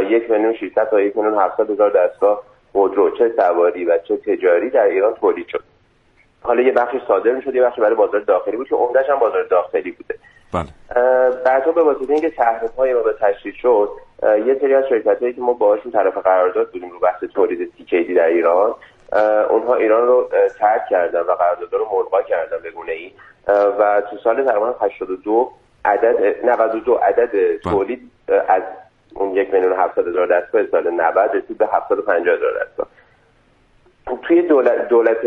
یک 0.09 0.31
میلیون 0.31 0.53
600 0.53 0.89
تا 0.89 1.01
یک 1.01 1.17
میلیون 1.17 1.39
700 1.39 1.69
هزار 1.69 1.89
دستگاه 1.89 2.43
خودرو 2.71 3.17
چه 3.17 3.31
سواری 3.37 3.85
و 3.85 3.97
چه 4.07 4.17
تجاری 4.17 4.69
در 4.69 4.83
ایران 4.83 5.13
تولید 5.13 5.47
شد. 5.47 5.63
حالا 6.45 6.61
یه 6.61 6.71
بخشی 6.71 7.01
صادر 7.07 7.31
می‌شد 7.31 7.55
یه 7.55 7.63
بخشی 7.63 7.81
برای 7.81 7.95
بازار 7.95 8.21
داخلی 8.21 8.57
بود 8.57 8.69
که 8.69 8.75
عمدهش 8.75 9.09
هم 9.09 9.19
بازار 9.19 9.43
داخلی 9.43 9.91
بوده. 9.91 10.15
بله. 10.53 10.65
اه، 10.95 11.29
بعدها 11.29 11.71
به 11.71 11.83
واسطه 11.83 12.13
اینکه 12.13 12.29
تحریم 12.29 12.69
های 12.77 12.93
ما 12.93 12.99
به 12.99 13.13
تشدید 13.13 13.53
شد 13.53 13.89
یه 14.23 14.57
سری 14.61 14.73
از 14.73 14.83
شرکت 14.89 15.21
هایی 15.21 15.33
که 15.33 15.41
ما 15.41 15.53
باهاشون 15.53 15.91
طرف 15.91 16.17
قرارداد 16.17 16.71
بودیم 16.71 16.89
رو 16.89 16.99
بحث 16.99 17.23
تولید 17.23 17.73
تیکیدی 17.77 18.13
در 18.13 18.25
ایران 18.25 18.75
اونها 19.49 19.75
ایران 19.75 20.07
رو 20.07 20.29
ترک 20.59 20.81
کردن 20.89 21.19
و 21.19 21.31
قراردادها 21.31 21.77
رو 21.77 21.87
ملغا 21.91 22.21
کردن 22.21 22.57
به 22.63 22.71
گونه 22.71 22.91
ای 22.91 23.11
و 23.79 24.01
تو 24.09 24.17
سال 24.23 24.43
تقریبا 24.43 24.75
82 24.81 25.51
عدد 25.85 26.45
92 26.45 26.93
عدد 26.93 27.57
تولید 27.57 28.11
اه، 28.29 28.43
از 28.47 28.61
اون 29.15 29.35
یک 29.35 29.53
میلیون 29.53 29.71
و 29.71 29.75
هفتاد 29.75 30.07
هزار 30.07 30.27
دستگاه 30.27 30.67
سال 30.71 30.91
90 30.91 31.35
رسید 31.35 31.57
به 31.57 31.67
750 31.67 32.35
هزار 32.35 32.65
دستگاه. 32.65 32.87
توی 34.21 34.41
دولت, 34.41 34.87
دولت 34.87 35.17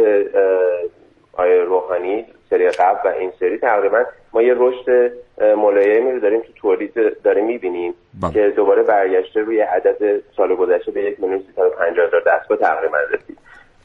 آیه 1.38 1.62
روحانی 1.62 2.26
سری 2.50 2.68
قبل 2.68 3.10
و 3.10 3.12
این 3.12 3.32
سری 3.40 3.58
تقریبا 3.58 4.04
ما 4.32 4.42
یه 4.42 4.54
رشد 4.56 5.12
ملایمی 5.40 6.12
رو 6.12 6.20
داریم 6.20 6.40
تو 6.40 6.52
تولید 6.52 7.22
داریم 7.22 7.44
می‌بینیم 7.44 7.94
بله. 8.22 8.32
که 8.32 8.52
دوباره 8.56 8.82
برگشته 8.82 9.40
روی 9.40 9.60
عدد 9.60 10.20
سال 10.36 10.54
گذشته 10.54 10.90
به 10.90 11.02
یک 11.02 11.20
میلیون 11.20 11.42
سیصد 11.46 11.58
و 11.58 11.70
پنجاه 11.70 12.06
هزار 12.06 12.22
دستگاه 12.26 12.58
تقریبا 12.58 12.98
رسید. 13.10 13.38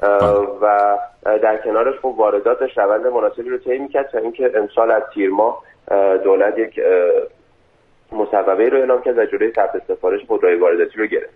اه، 0.04 0.58
و 0.62 0.97
در 1.24 1.58
کنارش 1.58 1.99
خب 1.99 2.06
واردات 2.06 2.78
روند 2.78 3.08
مناسبی 3.08 3.49
رو 3.49 3.58
طی 3.58 3.78
می‌کرد 3.78 4.10
تا 4.10 4.18
اینکه 4.18 4.51
امسال 4.56 4.91
از 4.91 5.04
تیر 5.14 5.30
ماه 5.30 5.64
اه، 5.88 6.18
دولت 6.18 6.58
یک 6.58 6.80
مصوبه 8.12 8.70
رو 8.70 8.78
اعلام 8.78 9.01
کرد 9.01 9.18
و 9.18 9.26
جلوی 9.26 9.51
ثبت 9.51 9.82
سفارش 9.88 10.26
خودروی 10.28 10.56
وارداتی 10.56 10.97
رو 10.97 11.06
گرفت. 11.06 11.34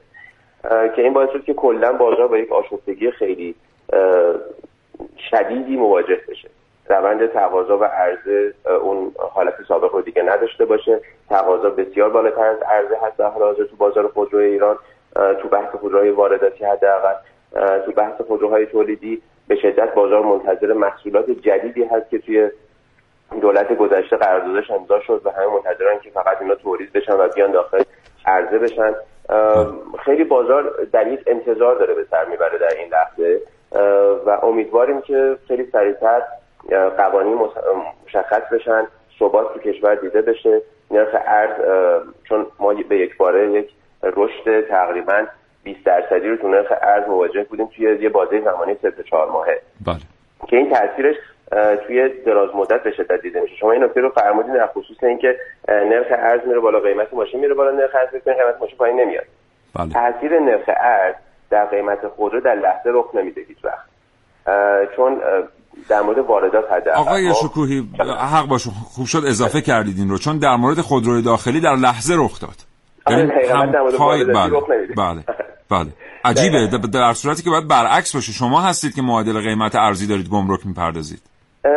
که 0.96 1.02
این 1.02 1.14
باعث 1.14 1.30
شد 1.30 1.44
که 1.44 1.54
کلا 1.54 1.94
بازار 1.94 2.28
با 2.28 2.38
یک 2.38 2.52
آشفتگی 2.52 3.12
خیلی 3.12 3.56
شدیدی 5.32 5.76
مواجه 5.76 6.22
بشه. 6.28 6.50
روند 6.90 7.28
تقاضا 7.34 7.78
و 7.78 7.84
عرضه 7.84 8.54
اون 8.82 9.12
حالت 9.34 9.54
سابق 9.68 9.94
رو 9.94 10.02
دیگه 10.02 10.22
نداشته 10.22 10.66
باشه. 10.66 11.02
تقاضا 11.30 11.70
بسیار 11.70 12.10
بالاتر 12.10 12.44
از 12.44 12.62
عرضه 12.62 12.98
هست 13.02 13.18
در 13.18 13.30
حال 13.30 13.54
تو 13.54 13.76
بازار 13.78 14.08
خودروی 14.08 14.46
ایران 14.46 14.78
تو 15.42 15.48
بحث 15.52 15.76
خودروهای 15.76 16.10
وارداتی 16.10 16.66
حداقل 16.66 17.14
تو 17.86 17.92
بحث 17.92 18.22
خودروهای 18.22 18.66
تولیدی. 18.66 19.22
به 19.48 19.56
شدت 19.56 19.94
بازار 19.94 20.26
منتظر 20.26 20.74
محصولات 20.74 21.30
جدیدی 21.30 21.84
هست 21.84 22.10
که 22.10 22.20
توی 22.20 22.50
دولت 23.42 23.78
گذشته 23.78 24.18
قراردادش 24.18 24.72
امضا 24.72 25.00
شد 25.00 25.22
و 25.26 25.30
همه 25.30 25.46
منتظرن 25.48 26.00
که 26.00 26.10
فقط 26.10 26.42
اینا 26.42 26.56
تولید 26.56 26.94
بشن 26.94 27.14
و 27.14 27.28
بیان 27.28 27.52
داخل 27.52 27.84
عرضه 28.26 28.58
بشن. 28.60 28.94
خیلی 30.06 30.24
بازار 30.24 30.86
در 30.94 31.18
انتظار 31.28 31.76
داره 31.76 31.94
به 31.94 32.06
سر 32.12 32.26
می‌بره 32.26 32.58
در 32.58 32.78
این 32.78 32.90
لحظه. 32.92 33.42
و 34.26 34.30
امیدواریم 34.44 35.02
که 35.02 35.38
خیلی 35.48 35.66
سریعتر 35.72 36.22
قوانین 36.98 37.40
مشخص 38.06 38.54
بشن 38.54 38.88
ثبات 39.20 39.54
تو 39.54 39.60
کشور 39.60 39.96
دیده 39.96 40.22
بشه. 40.22 40.62
نرخ 40.92 41.16
ارز 41.26 41.52
چون 42.24 42.46
ما 42.60 42.74
به 42.90 42.98
یک 42.98 43.18
باره 43.18 43.52
یک 43.52 43.70
رشد 44.04 44.68
تقریبا 44.68 45.26
20 45.64 45.84
درصدی 45.84 46.30
رو 46.30 46.38
تو 46.38 46.48
نرخ 46.48 46.74
ارز 46.82 47.08
مواجه 47.08 47.44
بودیم 47.44 47.66
توی 47.76 47.98
یه 48.02 48.10
بازه 48.10 48.42
زمانی 48.42 48.76
3 48.82 48.92
تا 48.92 49.04
4 49.04 49.30
ماهه. 49.30 49.62
بله. 49.86 49.96
که 50.48 50.58
این 50.58 50.70
تاثیرش 50.70 51.16
توی 51.88 52.10
دراز 52.10 52.56
مدت 52.56 52.84
به 52.84 52.92
شدت 52.92 53.22
دیده 53.22 53.42
میشه. 53.42 53.56
شما 53.56 53.72
این 53.72 53.84
نکته 53.84 54.02
رو 54.02 54.10
فرمودین 54.10 54.54
در 54.54 54.68
خصوص 54.68 55.04
اینکه 55.04 55.40
نرخ 55.68 56.08
ارز 56.10 56.42
میره 56.48 56.60
بالا 56.60 56.80
قیمت 56.80 57.14
ماشین 57.14 57.40
میره 57.40 57.54
بالا 57.54 57.72
نرخ 57.72 57.96
ارز 57.96 58.10
میره 58.14 58.44
قیمت 58.44 58.62
ماشین 58.62 58.78
پایین 58.78 59.00
نمیاد. 59.00 59.26
بله. 59.76 59.90
تاثیر 59.94 60.40
نرخ 60.40 60.70
ارز 60.78 61.16
در 61.50 61.66
قیمت 61.66 62.08
خودرو 62.16 62.42
در 62.42 62.56
لحظه 62.56 62.90
رخ 62.94 63.06
نمیده 63.16 63.42
هیچ 63.48 63.58
وقت. 63.66 63.88
چون 64.96 65.22
در 65.90 66.02
مورد 66.02 66.18
واردات 66.18 66.72
حداقل 66.72 66.98
آقای 67.00 67.28
ما- 67.28 67.34
شکوهی 67.34 67.90
حق 68.34 68.48
باشه 68.48 68.70
خوب 68.70 69.06
شد 69.06 69.22
اضافه 69.28 69.62
کردید 69.62 69.98
این 70.00 70.10
رو 70.10 70.18
چون 70.18 70.38
در 70.38 70.56
مورد 70.56 70.82
خودروی 70.82 71.22
داخلی 71.22 71.60
در 71.62 71.76
لحظه 71.76 72.14
رخ 72.18 72.40
داد. 72.42 72.56
آره، 73.06 73.18
یعنی 73.18 73.32
هم 73.32 73.72
پای- 73.98 74.24
وارداتی 74.24 74.94
بله. 74.96 74.96
بله 74.98 75.24
بله. 75.72 75.88
عجیبه 76.26 76.68
در- 76.94 77.14
صورتی 77.14 77.44
که 77.44 77.50
باید 77.50 77.68
برعکس 77.68 78.16
باشه. 78.16 78.32
شما 78.32 78.62
هستید 78.62 78.96
که 78.96 79.02
معادل 79.02 79.42
قیمت 79.42 79.76
ارزی 79.76 80.08
دارید 80.08 80.30
گمرک 80.30 80.66
می‌پردازید. 80.66 81.22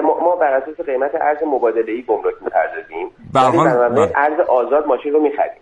ما, 0.04 0.36
بر 0.36 0.46
اساس 0.54 0.86
قیمت 0.86 1.10
ارز 1.14 1.38
مبادله 1.46 1.92
ای 1.92 2.02
گمرک 2.02 2.34
می‌پردازیم. 2.40 3.10
حال- 3.34 3.68
بر 3.68 3.88
مبنای 3.88 4.06
بله. 4.06 4.12
ارز 4.18 4.40
آزاد 4.48 4.86
ماشین 4.86 5.12
رو 5.12 5.20
می‌خریم. 5.22 5.60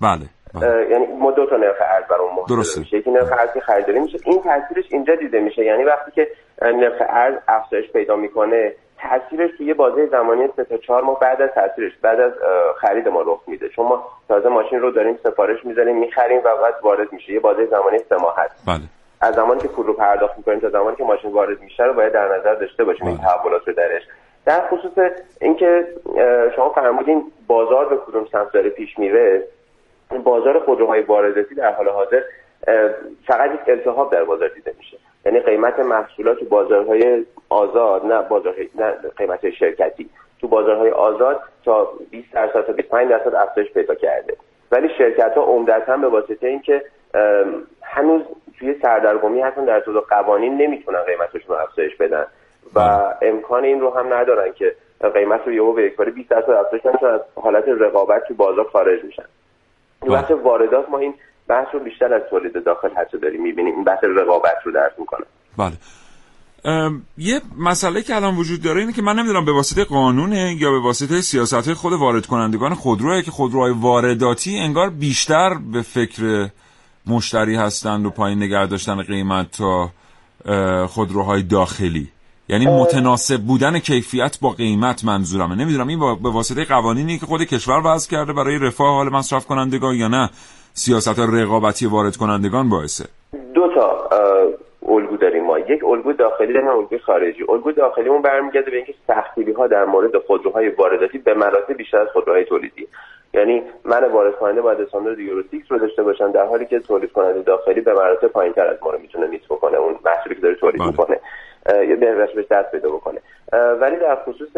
بله. 0.00 0.26
یعنی 0.62 1.06
ما 1.06 1.30
دو 1.30 1.46
تا 1.46 1.56
نرخ 1.56 1.76
ارز 1.80 2.04
برای 2.10 2.28
ما 2.36 2.44
درسته. 2.48 2.80
میشه. 2.80 2.96
یکی 2.96 3.10
نرخ 3.10 3.32
ارز 3.32 3.52
که 3.54 3.60
خریداری 3.60 4.00
میشه. 4.00 4.18
این 4.24 4.42
تاثیرش 4.42 4.84
اینجا 4.90 5.14
دیده 5.14 5.40
میشه. 5.40 5.64
یعنی 5.64 5.84
وقتی 5.84 6.10
که 6.10 6.28
نرخ 6.62 7.02
ارز 7.08 7.34
افزایش 7.48 7.92
پیدا 7.92 8.16
می‌کنه 8.16 8.72
تاثیرش 8.98 9.50
توی 9.58 9.74
بازه 9.74 10.06
زمانی 10.06 10.48
سه 10.56 10.64
تا 10.64 10.76
چهار 10.76 11.02
ماه 11.02 11.20
بعد 11.20 11.42
از 11.42 11.50
تاثیرش 11.54 11.92
بعد 12.02 12.20
از 12.20 12.32
خرید 12.80 13.08
ما 13.08 13.20
رخ 13.20 13.40
میده. 13.46 13.68
چون 13.68 13.86
ما 13.86 14.06
تازه 14.28 14.48
ماشین 14.48 14.80
رو 14.80 14.90
داریم 14.90 15.18
سفارش 15.22 15.64
می‌ذاریم 15.64 15.98
می‌خریم 15.98 16.38
و 16.38 16.42
بعد 16.62 16.74
وارد 16.82 17.12
میشه. 17.12 17.32
یه 17.32 17.40
بازه 17.40 17.66
زمانی 17.66 17.98
سه 17.98 18.16
ماه 18.16 18.34
هست. 18.38 18.66
بله. 18.66 18.84
از 19.20 19.34
زمانی 19.34 19.60
که 19.60 19.68
پول 19.68 19.86
رو 19.86 19.92
پرداخت 19.92 20.36
می‌کنیم 20.36 20.60
تا 20.60 20.68
زمانی 20.70 20.96
که 20.96 21.04
ماشین 21.04 21.32
وارد 21.32 21.60
میشه 21.60 21.82
رو 21.82 21.94
باید 21.94 22.12
در 22.12 22.38
نظر 22.38 22.54
داشته 22.54 22.84
باشیم. 22.84 23.06
این 23.06 23.18
تحولات 23.18 23.68
رو 23.68 23.74
درش. 23.74 24.02
در 24.46 24.60
خصوص 24.68 24.92
اینکه 25.40 25.86
شما 26.56 26.70
فرمودین 26.70 27.24
بازار 27.46 27.88
به 27.88 27.96
کدوم 27.96 28.26
سمت 28.32 28.52
داره 28.52 28.70
پیش 28.70 28.98
میره 28.98 29.42
بازار 30.24 30.58
خودروهای 30.58 31.00
وارداتی 31.00 31.54
در 31.54 31.72
حال 31.72 31.88
حاضر 31.88 32.22
فقط 33.26 33.54
یک 33.54 33.68
التهاب 33.68 34.12
در 34.12 34.24
بازار 34.24 34.48
دیده 34.48 34.74
میشه. 34.78 34.96
یعنی 35.26 35.40
قیمت 35.40 35.78
محصولات 35.78 36.38
تو 36.38 36.44
بازارهای 36.44 37.24
آزاد 37.48 38.06
نه 38.06 38.22
بازارهای 38.22 38.68
نه 38.74 38.92
قیمت 39.16 39.50
شرکتی 39.50 40.10
تو 40.40 40.48
بازارهای 40.48 40.90
آزاد 40.90 41.40
تا 41.64 41.92
20 42.10 42.32
درصد 42.32 42.66
تا 42.66 42.72
25 42.72 43.10
درصد 43.10 43.34
افزایش 43.34 43.72
پیدا 43.72 43.94
کرده. 43.94 44.36
ولی 44.72 44.88
شرکت 44.98 45.32
ها 45.36 45.42
عمدتا 45.42 45.96
به 45.96 46.08
واسطه 46.08 46.46
اینکه 46.46 46.82
هنوز 47.82 48.22
توی 48.58 48.74
سردرگمی 48.82 49.40
هستن 49.40 49.64
در 49.64 49.80
طول 49.80 50.00
قوانین 50.00 50.56
نمی‌تونن 50.56 51.02
قیمتشون 51.02 51.56
رو 51.56 51.62
افزایش 51.62 51.96
بدن. 51.96 52.26
و 52.74 52.78
امکان 53.22 53.64
این 53.64 53.80
رو 53.80 53.90
هم 53.90 54.14
ندارن 54.14 54.52
که 54.52 54.74
قیمت 55.14 55.40
رو 55.46 55.52
یهو 55.52 55.72
به 55.72 55.82
یک 55.82 55.96
بار 55.96 56.10
20 56.10 56.28
درصد 56.28 56.50
افزایش 56.50 56.82
بدن 56.82 57.08
از 57.08 57.20
حالت 57.34 57.64
رقابت 57.68 58.24
تو 58.28 58.34
بازار 58.34 58.64
خارج 58.64 59.04
میشن. 59.04 59.24
بحث 60.08 60.30
واردات 60.30 60.88
ما 60.90 60.98
این 60.98 61.14
بحث 61.48 61.66
رو 61.72 61.80
بیشتر 61.80 62.14
از 62.14 62.22
تولید 62.30 62.64
داخل 62.64 62.88
حتی 62.96 63.18
داریم 63.18 63.42
می‌بینیم. 63.42 63.74
این 63.74 63.84
بحث 63.84 64.04
رقابت 64.04 64.56
رو 64.64 64.72
درک 64.72 64.92
می‌کنه. 64.98 65.26
بله. 65.56 65.72
یه 67.18 67.40
مسئله 67.58 68.02
که 68.02 68.16
الان 68.16 68.36
وجود 68.36 68.62
داره 68.62 68.80
اینه 68.80 68.92
که 68.92 69.02
من 69.02 69.18
نمی‌دونم 69.18 69.44
به 69.44 69.52
واسطه 69.52 69.84
قانونه 69.84 70.56
یا 70.58 70.70
به 70.70 70.80
واسطه 70.80 71.20
سیاست 71.20 71.72
خود 71.72 71.92
وارد 71.92 72.26
کنندگان 72.26 72.74
خودروه 72.74 73.22
که 73.22 73.30
خودروهای 73.30 73.72
وارداتی 73.72 74.58
انگار 74.58 74.90
بیشتر 74.90 75.54
به 75.72 75.82
فکر 75.82 76.48
مشتری 77.06 77.56
هستند 77.56 78.06
و 78.06 78.10
پایین 78.10 78.42
نگه 78.42 78.66
داشتن 78.66 79.02
قیمت 79.02 79.50
تا 79.50 79.90
خودروهای 80.86 81.42
داخلی. 81.42 82.08
یعنی 82.48 82.66
متناسب 82.66 83.40
بودن 83.40 83.78
کیفیت 83.78 84.38
با 84.42 84.48
قیمت 84.50 85.04
منظورمه. 85.04 85.54
نمی‌دونم 85.54 85.88
این 85.88 85.98
به 86.22 86.30
واسطه 86.30 86.64
قوانینی 86.64 87.18
که 87.18 87.26
خود 87.26 87.42
کشور 87.42 87.82
وضع 87.84 88.10
کرده 88.10 88.32
برای 88.32 88.58
رفاه 88.58 88.94
حال 88.94 89.08
مصرف 89.08 89.46
کنندگان 89.46 89.94
یا 89.94 90.08
نه. 90.08 90.30
سیاست 90.72 91.18
رقابتی 91.18 91.86
وارد 91.86 92.16
کنندگان 92.16 92.68
باعثه 92.68 93.04
دو 93.54 93.68
تا 93.74 94.08
الگو 94.88 95.16
داریم 95.16 95.44
ما. 95.44 95.58
یک 95.58 95.84
الگو 95.84 96.12
داخلی 96.12 96.52
داریم 96.52 96.68
الگو 96.68 96.98
خارجی. 97.06 97.44
الگو 97.48 97.72
داخلیمون 97.72 98.22
برمیگرده 98.22 98.70
به 98.70 98.76
اینکه 98.76 98.94
سختگیری 99.06 99.52
ها 99.52 99.66
در 99.66 99.84
مورد 99.84 100.18
خودروهای 100.26 100.68
وارداتی 100.68 101.18
به 101.18 101.34
مراتب 101.34 101.76
بیشتر 101.76 101.98
از 101.98 102.08
خودروهای 102.12 102.44
تولیدی. 102.44 102.86
یعنی 103.34 103.62
من 103.84 104.12
وارد 104.12 104.38
کننده 104.38 104.62
باید 104.62 104.80
استاندارد 104.80 105.18
یورو 105.18 105.42
6 105.42 105.70
رو 105.70 105.78
داشته 105.78 106.02
باشم 106.02 106.32
در 106.32 106.46
حالی 106.46 106.66
که 106.66 106.78
تولید 106.78 107.12
کننده 107.12 107.42
داخلی 107.42 107.80
به 107.80 107.94
مراتب 107.94 108.28
پایینتر 108.28 108.66
از 108.66 108.76
ما 108.82 108.90
رو 108.90 108.98
می‌تونه 108.98 109.26
میت 109.26 109.44
بکنه. 109.44 109.76
اون 109.76 109.94
محصولی 110.04 110.34
که 110.34 110.40
داره 110.40 110.54
تولید 110.54 110.80
بله. 110.80 110.90
می‌کنه. 110.90 111.20
یا 111.68 111.96
به 111.96 112.14
بهش 112.14 112.46
دست 112.50 112.70
پیدا 112.70 112.88
بکنه. 112.88 113.20
ولی 113.80 113.96
در 113.96 114.16
خصوص 114.16 114.56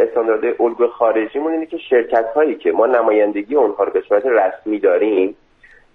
استاندارد 0.00 0.62
الگو 0.62 0.86
خارجیمون 0.86 1.52
اینه 1.52 1.66
که 1.66 1.78
شرکت 1.78 2.26
هایی 2.34 2.54
که 2.54 2.72
ما 2.72 2.86
نمایندگی 2.86 3.54
اونها 3.54 3.84
رو 3.84 3.92
به 3.92 4.00
صورت 4.08 4.26
رسمی 4.26 4.78
داریم 4.78 5.36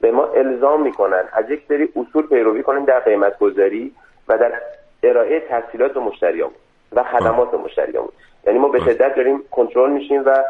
به 0.02 0.12
ما 0.12 0.26
الزام 0.26 0.82
می‌کنن 0.82 1.24
از 1.34 1.50
یک 1.50 1.62
سری 1.68 1.90
اصول 1.96 2.28
پیروی 2.28 2.64
کنیم 2.64 2.86
در 2.86 3.00
قیمت 3.00 3.40
گذاری 3.40 3.92
و 4.28 4.38
در 4.38 4.52
ارائه 5.04 5.40
تحصیلات 5.40 5.94
به 5.94 6.00
مشتریامون 6.00 6.56
و 6.92 7.04
خدمات 7.04 7.52
به 7.52 7.58
مشتریامون. 7.58 8.12
یعنی 8.48 8.60
ما 8.60 8.68
به 8.68 8.80
شدت 8.80 9.16
داریم 9.16 9.44
کنترل 9.52 9.92
میشیم 9.92 10.24
و 10.26 10.44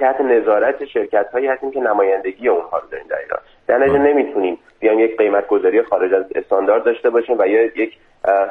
تحت 0.00 0.20
نظارت 0.20 0.84
شرکت 0.84 1.28
هایی 1.32 1.46
هستیم 1.46 1.70
که 1.70 1.80
نمایندگی 1.80 2.48
اونها 2.48 2.78
رو 2.78 2.88
داریم 2.90 3.06
در 3.08 3.18
ایران. 3.18 3.40
در 3.66 3.78
نتیجه 3.78 3.98
نمی‌تونیم 3.98 4.58
بیایم 4.80 4.98
یک 4.98 5.16
قیمت 5.16 5.46
گذاری 5.46 5.82
خارج 5.82 6.14
از 6.14 6.24
استاندارد 6.34 6.84
داشته 6.84 7.10
باشیم 7.10 7.36
و 7.38 7.46
یا 7.46 7.62
یک 7.62 7.98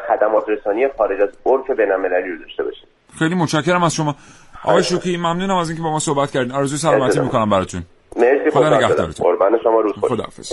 خدمات 0.08 0.44
رسانی 0.50 0.88
خارج 0.98 1.22
از 1.22 1.30
عرف 1.46 1.70
بین‌المللی 1.70 2.30
رو 2.32 2.38
داشته 2.38 2.64
باشیم 2.64 2.88
خیلی 3.20 3.36
متشکرم 3.36 3.84
از 3.84 3.96
شما. 3.96 4.16
آقای 4.64 4.84
شوکی 4.84 5.18
ممنونم 5.18 5.58
از 5.58 5.70
اینکه 5.70 5.84
با 5.84 5.92
ما 5.92 6.00
صحبت 6.00 6.32
کردین. 6.32 6.52
آرزوی 6.52 6.78
سلامتی 6.78 7.20
می‌کنم 7.20 7.50
براتون. 7.50 7.84
مرسی 8.16 8.50
خدا 8.52 8.78
نگهدارتون. 8.78 9.26
قربان 9.26 9.60
شما 9.64 9.80
روز 9.80 9.94
خوش. 10.36 10.50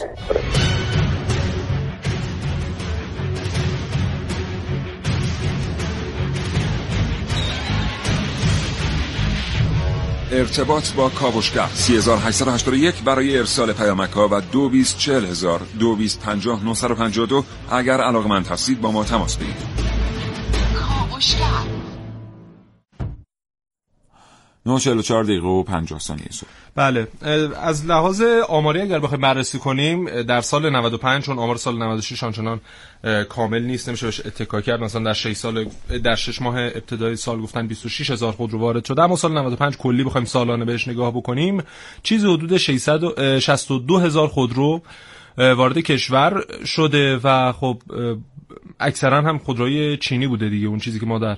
ارتباط 10.32 10.92
با 10.92 11.08
کاوشگر. 11.08 11.68
3881 11.74 13.02
برای 13.02 13.38
ارسال 13.38 13.72
پیامک 13.72 14.10
ها 14.10 14.28
و 14.28 14.40
224000 14.40 15.60
2250 15.78 17.44
اگر 17.70 18.00
علاقمند 18.00 18.46
هستید 18.46 18.80
با 18.80 18.90
ما 18.90 19.04
تماس 19.04 19.36
بگیرید. 19.36 19.56
کاوشگر. 20.74 21.77
944 24.66 25.24
دقیقه 25.24 25.46
و 25.46 25.62
50 25.62 25.98
ثانیه 26.00 26.26
صبح. 26.30 26.48
بله 26.74 27.08
از 27.62 27.86
لحاظ 27.86 28.22
آماری 28.48 28.80
اگر 28.80 28.98
بخوایم 28.98 29.20
بررسی 29.20 29.58
کنیم 29.58 30.22
در 30.22 30.40
سال 30.40 30.70
95 30.70 31.24
چون 31.24 31.38
آمار 31.38 31.56
سال 31.56 31.78
96 31.78 32.22
آنچنان 32.22 32.60
کامل 33.28 33.62
نیست 33.62 33.88
نمیشه 33.88 34.06
بهش 34.06 34.20
اتکا 34.26 34.60
کرد. 34.60 34.80
مثلا 34.80 35.02
در 35.02 35.12
6 35.12 35.32
سال 35.32 35.66
در 36.04 36.14
6 36.14 36.42
ماه 36.42 36.58
ابتدای 36.58 37.16
سال 37.16 37.40
گفتن 37.40 37.66
26 37.66 38.10
هزار 38.10 38.32
خودرو 38.32 38.58
وارد 38.58 38.84
شده. 38.84 39.02
اما 39.02 39.16
سال 39.16 39.32
95 39.32 39.76
کلی 39.76 40.04
بخوایم 40.04 40.24
سالانه 40.24 40.64
بهش 40.64 40.88
نگاه 40.88 41.10
بکنیم. 41.10 41.62
چیزی 42.02 42.26
حدود 42.26 42.56
662 42.56 43.98
هزار 43.98 44.28
خودرو 44.28 44.82
وارد 45.38 45.78
کشور 45.78 46.44
شده 46.66 47.20
و 47.24 47.52
خب 47.52 47.82
اکثرا 48.80 49.22
هم 49.22 49.38
خودروی 49.38 49.96
چینی 49.96 50.26
بوده 50.26 50.48
دیگه. 50.48 50.66
اون 50.66 50.78
چیزی 50.78 51.00
که 51.00 51.06
ما 51.06 51.18
در 51.18 51.36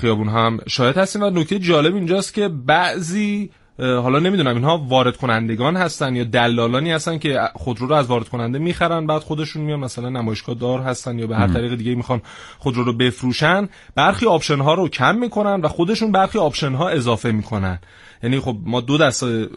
خیابون 0.00 0.28
هم 0.28 0.58
شاهد 0.68 0.96
هستیم 0.96 1.22
و 1.22 1.30
نکته 1.30 1.58
جالب 1.58 1.94
اینجاست 1.94 2.34
که 2.34 2.48
بعضی 2.48 3.50
حالا 3.78 4.18
نمی‌دونم 4.18 4.54
اینها 4.54 4.78
وارد 4.78 5.16
کنندگان 5.16 5.76
هستن 5.76 6.16
یا 6.16 6.24
دلالانی 6.24 6.92
هستن 6.92 7.18
که 7.18 7.40
خودرو 7.54 7.86
رو 7.86 7.94
از 7.94 8.06
وارد 8.06 8.28
کننده 8.28 8.58
می‌خرن 8.58 9.06
بعد 9.06 9.22
خودشون 9.22 9.62
میان 9.62 9.80
مثلا 9.80 10.08
نمایشگاه 10.08 10.54
دار 10.54 10.80
هستن 10.80 11.18
یا 11.18 11.26
به 11.26 11.36
هر 11.36 11.48
طریق 11.48 11.74
دیگه 11.74 11.94
می‌خوان 11.94 12.22
خودرو 12.58 12.84
رو 12.84 12.92
بفروشن. 12.92 13.68
برخی 13.94 14.26
option 14.26 14.58
ها 14.58 14.74
رو 14.74 14.88
کم 14.88 15.14
می‌کنن 15.14 15.60
و 15.60 15.68
خودشون 15.68 16.12
برخی 16.12 16.38
option 16.38 16.72
ها 16.72 16.88
اضافه 16.88 17.30
می‌کنن. 17.32 17.78
یعنی 18.22 18.40
خب 18.40 18.56
ما 18.64 18.80
دو 18.80 18.98
دسته 18.98 19.48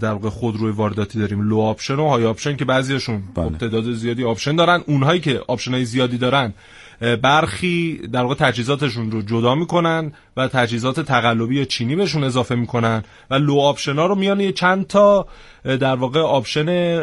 در 0.00 0.12
واقع 0.12 0.28
خودروی 0.28 0.72
وارداتی 0.72 1.18
داریم 1.18 1.48
low 1.48 1.58
option 1.58 1.94
و 1.94 2.08
high 2.08 2.24
option 2.24 2.56
که 2.56 2.64
بعضیشون 2.64 3.22
بله. 3.34 3.58
تعداد 3.58 3.92
زیادی 3.92 4.24
option 4.24 4.56
دارن. 4.56 4.82
اونهایی 4.86 5.20
که 5.20 5.40
option 5.48 5.70
های 5.70 5.84
زیادی 5.84 6.18
دارن 6.18 6.54
برخی 7.00 8.00
در 8.12 8.22
واقع 8.22 8.34
تجهیزاتشون 8.34 9.10
رو 9.10 9.22
جدا 9.22 9.54
می‌کنن 9.54 10.12
و 10.36 10.48
تجهیزات 10.48 11.00
تقلبی 11.00 11.56
یا 11.56 11.64
چینی 11.64 11.96
بهشون 11.96 12.24
اضافه 12.24 12.54
می‌کنن 12.54 13.02
و 13.30 13.34
low 13.34 13.58
option 13.58 13.96
ها 13.96 14.06
رو 14.06 14.14
میان 14.14 14.40
یه 14.40 14.52
چند 14.52 14.86
تا 14.86 15.26
در 15.64 15.94
واقع 15.94 16.20
option 16.20 17.00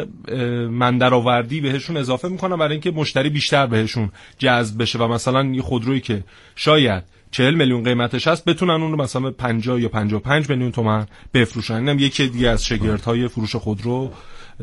من‌درآوردی 0.66 1.60
بهشون 1.60 1.96
اضافه 1.96 2.28
می‌کنن 2.28 2.56
برای 2.56 2.72
اینکه 2.72 2.90
مشتری 2.90 3.28
بیشتر 3.28 3.66
بهشون 3.66 4.10
جذب 4.38 4.82
بشه 4.82 4.98
و 4.98 5.08
مثلا 5.08 5.44
یه 5.44 5.62
خودرویی 5.62 6.00
که 6.00 6.24
شاید 6.56 7.02
40 7.30 7.54
میلیون 7.54 7.84
قیمتش 7.84 8.28
هست 8.28 8.44
بتونن 8.44 8.82
اون 8.82 8.92
رو 8.92 9.02
مثلا 9.02 9.30
50 9.30 9.80
یا 9.80 9.88
55 9.88 10.50
میلیون 10.50 10.72
تومن 10.72 11.06
بفروشن. 11.34 11.74
اینم 11.74 11.98
یکی 11.98 12.28
دیگه 12.28 12.48
از 12.48 12.64
شگردهای 12.64 13.28
فروش 13.28 13.56
خودرو 13.56 14.10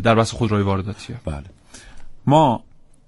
در 0.04 0.16
بحث 0.16 0.32
خودروی 0.32 0.62
وارداتیه 0.62 1.16
بله. 1.26 1.44
ما 2.26 2.64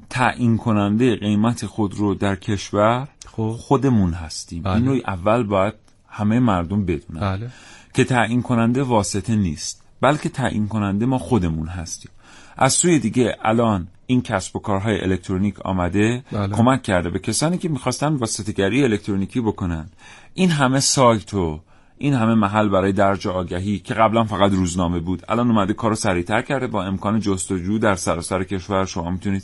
تعیین 0.09 0.57
کننده 0.57 1.15
قیمت 1.15 1.65
خودرو 1.65 2.15
در 2.15 2.35
کشور 2.35 3.07
خب. 3.31 3.55
خودمون 3.59 4.13
هستیم 4.13 4.63
بله. 4.63 4.73
اینو 4.75 4.99
اول 5.07 5.43
باید 5.43 5.73
همه 6.07 6.39
مردم 6.39 6.85
بدونن 6.85 7.19
بله. 7.19 7.49
که 7.93 8.03
تعیین 8.03 8.41
کننده 8.41 8.83
واسطه 8.83 9.35
نیست 9.35 9.83
بلکه 10.01 10.29
تعیین 10.29 10.67
کننده 10.67 11.05
ما 11.05 11.17
خودمون 11.17 11.67
هستیم 11.67 12.11
از 12.57 12.73
سوی 12.73 12.99
دیگه 12.99 13.37
الان 13.41 13.87
این 14.07 14.21
کسب 14.21 14.55
و 14.55 14.59
کارهای 14.59 15.01
الکترونیک 15.03 15.65
آمده 15.65 16.23
بله. 16.31 16.55
کمک 16.55 16.83
کرده 16.83 17.09
به 17.09 17.19
کسانی 17.19 17.57
که 17.57 17.69
می‌خواستن 17.69 18.13
واسطگری 18.13 18.83
الکترونیکی 18.83 19.41
بکنن 19.41 19.89
این 20.33 20.49
همه 20.49 20.79
سایت 20.79 21.33
و 21.33 21.59
این 21.97 22.13
همه 22.13 22.33
محل 22.33 22.69
برای 22.69 22.91
درج 22.91 23.27
آگهی 23.27 23.79
که 23.79 23.93
قبلا 23.93 24.23
فقط 24.23 24.51
روزنامه 24.51 24.99
بود 24.99 25.23
الان 25.29 25.51
اومده 25.51 25.73
کارو 25.73 25.95
سریعتر 25.95 26.41
کرده 26.41 26.67
با 26.67 26.83
امکان 26.83 27.19
جستجو 27.19 27.77
در 27.79 27.95
سراسر 27.95 28.43
کشور 28.43 28.85
شما 28.85 29.11
می‌تونید 29.11 29.43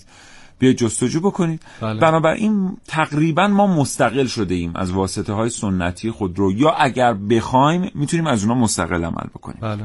بیاید 0.63 0.77
جستجو 0.77 1.19
بکنید 1.19 1.61
بله. 1.81 1.99
بنابراین 1.99 2.77
تقریبا 2.87 3.47
ما 3.47 3.67
مستقل 3.67 4.25
شده 4.25 4.55
ایم 4.55 4.71
از 4.75 4.91
واسطه 4.91 5.33
های 5.33 5.49
سنتی 5.49 6.11
خودرو 6.11 6.51
یا 6.51 6.71
اگر 6.71 7.13
بخوایم 7.13 7.91
می‌تونیم 7.95 8.27
از 8.27 8.43
اونا 8.43 8.55
مستقل 8.55 9.03
عمل 9.03 9.27
بکنیم 9.35 9.57
بله. 9.61 9.83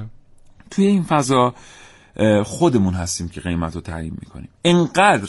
توی 0.71 0.87
این 0.87 1.03
فضا 1.03 1.55
خودمون 2.45 2.95
هستیم 2.95 3.29
که 3.29 3.41
قیمت 3.41 3.75
رو 3.75 3.81
تعیین 3.81 4.17
می‌کنیم 4.21 4.49
انقدر 4.65 5.29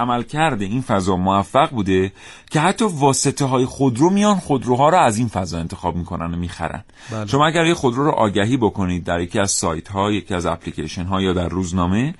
عمل 0.00 0.22
کرده 0.22 0.64
این 0.64 0.82
فضا 0.82 1.16
موفق 1.16 1.70
بوده 1.70 2.12
که 2.50 2.60
حتی 2.60 2.84
واسطه 2.84 3.44
های 3.44 3.64
خودرو 3.64 4.10
میان 4.10 4.36
خودروها 4.36 4.88
رو 4.88 4.98
از 4.98 5.18
این 5.18 5.28
فضا 5.28 5.58
انتخاب 5.58 5.96
می‌کنن 5.96 6.34
و 6.34 6.36
می‌خرن 6.36 6.84
بله. 7.10 7.26
شما 7.26 7.46
اگر 7.46 7.66
یه 7.66 7.74
خودرو 7.74 8.04
رو 8.04 8.10
آگهی 8.10 8.56
بکنید 8.56 9.04
در 9.04 9.20
یکی 9.20 9.38
از 9.38 9.50
سایت 9.50 9.88
ها 9.88 10.12
یکی 10.12 10.34
از 10.34 10.46
اپلیکیشن 10.46 11.04
ها 11.04 11.22
یا 11.22 11.32
در 11.32 11.48
روزنامه 11.48 12.14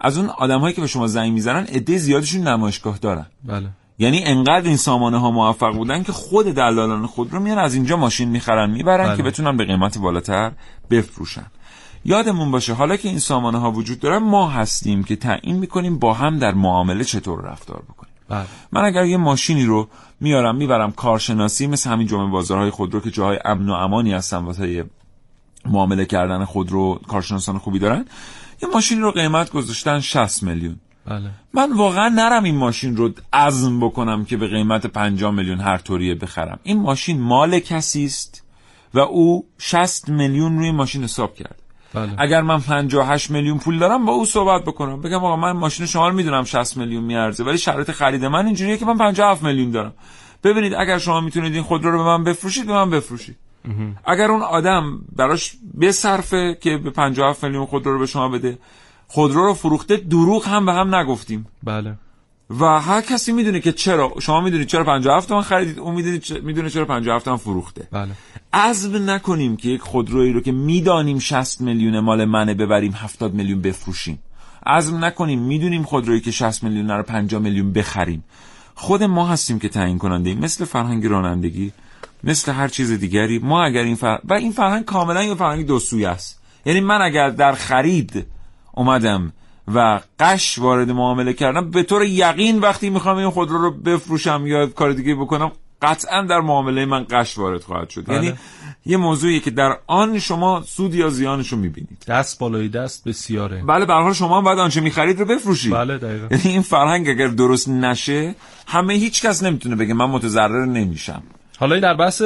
از 0.00 0.18
اون 0.18 0.28
آدم 0.28 0.60
هایی 0.60 0.74
که 0.74 0.80
به 0.80 0.86
شما 0.86 1.06
زنگ 1.06 1.32
می‌زنن 1.32 1.64
عده 1.64 1.98
زیادشون 1.98 2.48
نمایشگاه 2.48 2.98
دارن. 2.98 3.26
بله. 3.44 3.68
یعنی 3.98 4.24
انقدر 4.24 4.66
این 4.66 4.76
سامانه 4.76 5.18
ها 5.18 5.30
موفق 5.30 5.74
بودن 5.74 6.02
که 6.02 6.12
خود 6.12 6.46
دلالان 6.46 7.06
خودرو 7.06 7.40
میان 7.40 7.58
از 7.58 7.74
اینجا 7.74 7.96
ماشین 7.96 8.28
می‌خرن 8.28 8.70
می‌برن 8.70 9.06
بله. 9.06 9.16
که 9.16 9.22
بتونن 9.22 9.56
به 9.56 9.64
قیمت 9.64 9.98
بالاتر 9.98 10.52
بفروشن. 10.90 11.46
یادمون 12.04 12.50
باشه 12.50 12.72
حالا 12.72 12.96
که 12.96 13.08
این 13.08 13.18
سامانه 13.18 13.58
ها 13.58 13.70
وجود 13.70 14.00
دارن 14.00 14.18
ما 14.18 14.48
هستیم 14.48 15.04
که 15.04 15.16
تعیین 15.16 15.56
می‌کنیم 15.56 15.98
با 15.98 16.14
هم 16.14 16.38
در 16.38 16.54
معامله 16.54 17.04
چطور 17.04 17.40
رفتار 17.40 17.82
بکنیم. 17.88 18.12
بله. 18.28 18.46
من 18.72 18.84
اگر 18.84 19.04
یه 19.04 19.16
ماشینی 19.16 19.64
رو 19.64 19.88
میارم 20.20 20.56
می‌برم 20.56 20.92
کارشناسی 20.92 21.66
مثل 21.66 21.90
همین 21.90 22.06
جمعه 22.06 22.30
بازارهای 22.30 22.70
خودرو 22.70 23.00
که 23.00 23.10
جاهای 23.10 23.38
امن 23.44 23.68
و 23.68 23.72
امانی 23.72 24.12
هستن 24.12 24.38
واسه 24.38 24.84
معامله 25.70 26.04
کردن 26.04 26.44
خودرو 26.44 27.00
کارشناسان 27.08 27.58
خوبی 27.58 27.78
دارن. 27.78 28.04
یه 28.62 28.68
ماشینی 28.74 29.00
رو 29.00 29.10
قیمت 29.10 29.50
گذاشتن 29.50 30.00
60 30.00 30.42
میلیون. 30.42 30.76
بله. 31.06 31.30
من 31.54 31.72
واقعا 31.72 32.08
نرم 32.08 32.44
این 32.44 32.56
ماشین 32.56 32.96
رو 32.96 33.10
عزم 33.32 33.80
بکنم 33.80 34.24
که 34.24 34.36
به 34.36 34.48
قیمت 34.48 34.86
50 34.86 35.30
میلیون 35.30 35.60
هر 35.60 35.78
طوریه 35.78 36.14
بخرم. 36.14 36.58
این 36.62 36.80
ماشین 36.80 37.20
مال 37.20 37.58
کسی 37.58 38.04
است 38.04 38.44
و 38.94 38.98
او 38.98 39.46
60 39.58 40.08
میلیون 40.08 40.58
روی 40.58 40.70
ماشین 40.70 41.04
حساب 41.04 41.34
کرد. 41.34 41.62
بله. 41.94 42.14
اگر 42.18 42.40
من 42.42 42.60
58 42.60 43.30
میلیون 43.30 43.58
پول 43.58 43.78
دارم 43.78 44.06
با 44.06 44.12
او 44.12 44.24
صحبت 44.24 44.62
بکنم. 44.64 45.00
بگم 45.00 45.24
آقا 45.24 45.36
من 45.36 45.52
ماشین 45.52 45.86
شما 45.86 46.08
رو 46.08 46.14
می‌دونم 46.14 46.44
60 46.44 46.76
میلیون 46.76 47.04
میارزه 47.04 47.44
ولی 47.44 47.58
شرایط 47.58 47.90
خرید 47.90 48.24
من 48.24 48.46
اینجوریه 48.46 48.76
که 48.76 48.86
من 48.86 48.98
57 48.98 49.42
میلیون 49.42 49.70
دارم. 49.70 49.94
ببینید 50.44 50.74
اگر 50.74 50.98
شما 50.98 51.20
می‌تونید 51.20 51.54
این 51.54 51.62
خودرو 51.62 51.90
رو 51.90 51.98
به 51.98 52.04
من 52.04 52.24
بفروشید 52.24 52.66
به 52.66 52.72
من 52.72 52.90
بفروشید. 52.90 53.36
اگر 54.04 54.30
اون 54.30 54.42
آدم 54.42 55.00
براش 55.16 55.56
بصرفه 55.80 56.58
که 56.60 56.76
به 56.76 56.90
57 56.90 57.44
میلیون 57.44 57.66
خودرو 57.66 57.92
رو 57.92 57.98
به 57.98 58.06
شما 58.06 58.28
بده 58.28 58.58
خودرو 59.08 59.46
رو 59.46 59.54
فروخته 59.54 59.96
دروغ 59.96 60.48
هم 60.48 60.66
به 60.66 60.72
هم 60.72 60.94
نگفتیم. 60.94 61.46
بله. 61.62 61.94
و 62.60 62.64
هر 62.80 63.00
کسی 63.00 63.32
می‌دونه 63.32 63.60
که 63.60 63.72
چرا 63.72 64.12
شما 64.20 64.40
می‌دونید 64.40 64.66
چرا 64.66 64.84
57 64.84 65.28
تومن 65.28 65.42
خریدید 65.42 65.78
اون 65.78 65.94
می‌دونید 65.94 66.22
چ- 66.24 66.42
می‌دونه 66.42 66.70
چرا 66.70 66.84
57 66.84 67.24
تومن 67.24 67.36
فروخته. 67.36 67.88
بله. 67.92 68.10
عزم 68.52 69.10
نکنیم 69.10 69.56
که 69.56 69.68
یک 69.68 69.80
خودرویی 69.80 70.32
رو 70.32 70.40
که 70.40 70.52
می‌دانیم 70.52 71.18
60 71.18 71.60
میلیون 71.60 72.00
مال 72.00 72.24
منه 72.24 72.54
ببریم 72.54 72.92
70 72.92 73.34
میلیون 73.34 73.60
بفروشیم. 73.60 74.18
عزم 74.66 75.04
نکنیم 75.04 75.38
می‌دونیم 75.42 75.82
خودرویی 75.82 76.20
که 76.20 76.30
60 76.30 76.62
میلیون 76.62 76.90
رو 76.90 77.02
50 77.02 77.42
میلیون 77.42 77.72
بخریم. 77.72 78.24
خود 78.74 79.02
ما 79.02 79.26
هستیم 79.26 79.58
که 79.58 79.68
تعیین 79.68 79.98
کننده 79.98 80.30
ایم. 80.30 80.38
مثل 80.38 80.64
فرهنگ 80.64 81.06
رانندگی. 81.06 81.72
مثل 82.24 82.52
هر 82.52 82.68
چیز 82.68 82.92
دیگری. 82.92 83.38
ما 83.38 83.64
اگر 83.64 83.82
این 83.82 83.96
فر... 83.96 84.18
و 84.24 84.34
این 84.34 84.52
فرهنگ 84.52 84.84
کاملا 84.84 85.22
یه 85.22 85.34
فرهنگ 85.34 85.66
دو 85.66 85.78
سویه 85.78 86.08
است. 86.08 86.42
یعنی 86.64 86.80
من 86.80 87.02
اگر 87.02 87.30
در 87.30 87.52
خرید 87.52 88.26
اومدم 88.74 89.32
و 89.74 90.00
قش 90.20 90.58
وارد 90.58 90.90
معامله 90.90 91.32
کردم 91.32 91.70
به 91.70 91.82
طور 91.82 92.04
یقین 92.04 92.58
وقتی 92.58 92.90
می‌خوام 92.90 93.16
این 93.16 93.30
خودرو 93.30 93.58
رو 93.58 93.70
بفروشم 93.70 94.46
یا 94.46 94.66
کار 94.66 94.92
دیگه 94.92 95.14
بکنم 95.14 95.52
قطعا 95.82 96.22
در 96.22 96.40
معامله 96.40 96.86
من 96.86 97.06
قش 97.10 97.38
وارد 97.38 97.62
خواهد 97.62 97.90
شد. 97.90 98.04
بله. 98.06 98.14
یعنی 98.14 98.36
یه 98.86 98.96
موضوعی 98.96 99.40
که 99.40 99.50
در 99.50 99.78
آن 99.86 100.18
شما 100.18 100.62
سود 100.66 100.94
یا 100.94 101.08
زیانش 101.08 101.48
رو 101.48 101.58
می‌بینید. 101.58 102.04
دست 102.08 102.38
بالای 102.38 102.68
دست 102.68 103.08
بسیاره. 103.08 103.62
بله 103.62 103.84
به 103.84 103.92
حال 103.92 104.12
شما 104.12 104.38
هم 104.38 104.44
باید 104.44 104.58
آنچه 104.58 104.80
می‌خرید 104.80 105.18
رو 105.18 105.24
بفروشید. 105.24 105.72
بله 105.72 105.98
دقیقا. 105.98 106.26
یعنی 106.30 106.42
این 106.44 106.62
فرهنگ 106.62 107.08
اگر 107.08 107.26
درست 107.26 107.68
نشه 107.68 108.34
همه 108.66 108.94
هیچ 108.94 109.26
کس 109.26 109.42
نمی‌تونه 109.42 109.76
بگه 109.76 109.94
من 109.94 110.06
متضرر 110.06 110.64
نمیشم. 110.64 111.22
حالا 111.58 111.74
این 111.74 111.82
در 111.82 111.94
بحث 111.94 112.22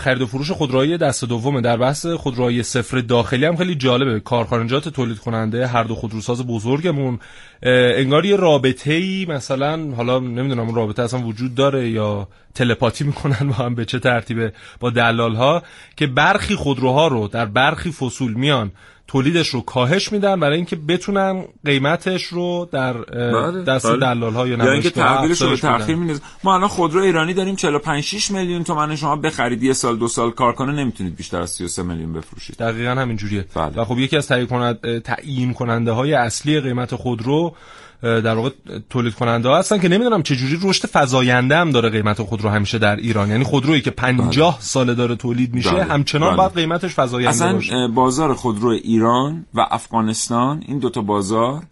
خرید 0.00 0.22
و 0.22 0.26
فروش 0.26 0.50
خودروهای 0.50 0.98
دست 0.98 1.24
دومه. 1.24 1.60
در 1.60 1.76
بحث 1.76 2.06
خودروهای 2.06 2.62
صفر 2.62 3.00
داخلی 3.00 3.46
هم 3.46 3.56
خیلی 3.56 3.74
جالبه. 3.74 4.20
کارخانجات 4.20 4.88
تولید 4.88 5.18
کننده 5.18 5.66
هر 5.66 5.82
دو 5.82 5.94
خودروساز 5.94 6.46
بزرگمون. 6.46 7.18
انگار 7.62 8.24
یه 8.24 8.36
رابطه 8.36 8.92
ای 8.92 9.26
مثلا 9.28 9.94
حالا 9.96 10.18
نمی‌دونم 10.18 10.66
اون 10.66 10.74
رابطه 10.74 11.02
اصلا 11.02 11.20
وجود 11.20 11.54
داره 11.54 11.88
یا 11.88 12.28
تلپاتی 12.54 13.04
می‌کنن 13.04 13.48
با 13.48 13.54
هم 13.54 13.74
به 13.74 13.84
چه 13.84 13.98
ترتیبه 13.98 14.52
با 14.80 14.90
دلال 14.90 15.34
ها 15.34 15.62
که 15.96 16.06
برخی 16.06 16.54
خودروها 16.54 17.08
رو 17.08 17.28
در 17.28 17.46
برخی 17.46 17.90
فصول 17.90 18.34
میان 18.34 18.72
تولیدش 19.08 19.48
رو 19.48 19.60
کاهش 19.60 20.12
میدن 20.12 20.40
برای 20.40 20.56
اینکه 20.56 20.76
بتونن 20.76 21.44
قیمتش 21.64 22.24
رو 22.24 22.68
در 22.72 22.92
بله، 22.92 23.62
دست 23.62 23.86
بله. 23.86 23.96
دلال 23.96 24.34
ها 24.34 24.48
یا 24.48 24.72
اینکه 24.72 24.90
تحویلش 24.90 25.42
رو. 25.42 25.56
تأخیر 25.56 25.96
میندازه 25.96 26.20
ما 26.44 26.54
الان 26.54 26.68
خودرو 26.68 27.00
ایرانی 27.00 27.34
داریم 27.34 27.56
45 27.56 28.04
6 28.04 28.30
میلیون 28.30 28.64
تومن 28.64 28.96
شما 28.96 29.16
بخرید 29.16 29.62
یه 29.62 29.72
سال 29.72 29.96
دو 29.96 30.08
سال 30.08 30.30
کار 30.30 30.52
کنه 30.52 30.72
نمی‌تونید 30.72 31.16
بیشتر 31.16 31.40
از 31.40 31.50
33 31.50 31.82
میلیون 31.82 32.12
بفروشید 32.12 32.56
دقیقا 32.56 32.90
همین 32.90 33.16
جوریه 33.16 33.44
بله. 33.54 33.80
و 33.80 33.84
خب 33.84 33.98
یکی 33.98 34.16
از 34.16 34.28
تعیین 34.28 34.46
کنند 34.46 34.98
تعیین 34.98 35.54
کننده 35.54 35.92
های 35.92 36.14
اصلی 36.14 36.60
قیمت 36.60 36.94
خودرو 36.94 37.54
در 38.02 38.34
واقع 38.34 38.50
تولید 38.90 39.14
کننده 39.14 39.48
ها 39.48 39.58
هستن 39.58 39.78
که 39.78 39.88
نمی‌دونم 39.88 40.22
چه 40.22 40.36
جوری 40.36 40.58
رشد 40.62 40.88
فزاینده 40.92 41.56
هم 41.56 41.70
داره 41.70 41.90
قیمت 41.90 42.22
خودرو 42.22 42.48
همیشه 42.48 42.78
در 42.78 42.96
ایران 42.96 43.30
یعنی 43.30 43.44
خودرویی 43.44 43.80
که 43.80 43.90
50 43.90 44.58
ساله 44.60 44.94
داره 44.94 45.16
تولید 45.16 45.54
میشه 45.54 45.70
بله. 45.70 45.84
همچنان 45.84 46.28
بله. 46.28 46.36
باید 46.36 46.54
قیمتش 46.54 46.98
فزاینده 46.98 47.30
اصلا 47.30 47.52
باشه 47.52 47.88
بازار 47.94 48.34
خودرو 48.34 48.68
ایران 48.68 49.46
و 49.54 49.66
افغانستان 49.70 50.62
این 50.66 50.78
دوتا 50.78 51.00
بازار 51.02 51.62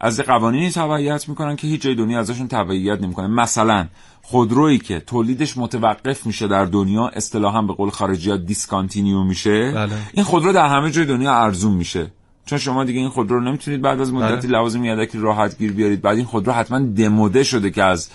از 0.00 0.20
قوانینی 0.20 0.70
تبعیت 0.70 1.28
می‌کنن 1.28 1.56
که 1.56 1.66
هیچ 1.66 1.82
جای 1.82 1.94
دنیا 1.94 2.18
ازشون 2.18 2.48
تبعیت 2.48 3.00
نمی‌کنه 3.00 3.26
مثلا 3.26 3.86
خودرویی 4.22 4.78
که 4.78 5.00
تولیدش 5.00 5.56
متوقف 5.56 6.26
میشه 6.26 6.48
در 6.48 6.64
دنیا 6.64 7.08
اصطلاحا 7.08 7.62
به 7.62 7.72
قول 7.72 7.90
خارجی 7.90 8.30
ها 8.30 8.36
discontinue 8.36 9.24
میشه 9.24 9.72
بله. 9.72 9.92
این 10.12 10.24
خودرو 10.24 10.52
در 10.52 10.66
همه 10.68 10.90
جای 10.90 11.04
دنیا 11.04 11.34
ارزون 11.34 11.72
میشه 11.72 12.10
چون 12.46 12.58
شما 12.58 12.84
دیگه 12.84 13.00
این 13.00 13.08
خودرو 13.08 13.38
رو 13.38 13.44
نمی‌تونید 13.44 13.82
بعد 13.82 14.00
از 14.00 14.12
مدتی 14.12 14.46
بله. 14.46 14.58
لوازم 14.58 14.84
یدکی 14.84 15.18
راحت 15.18 15.58
گیر 15.58 15.72
بیارید. 15.72 16.02
بعد 16.02 16.16
این 16.16 16.26
خودرو 16.26 16.52
حتما 16.52 16.78
دموده 16.78 17.44
شده 17.44 17.70
که 17.70 17.82
از 17.82 18.08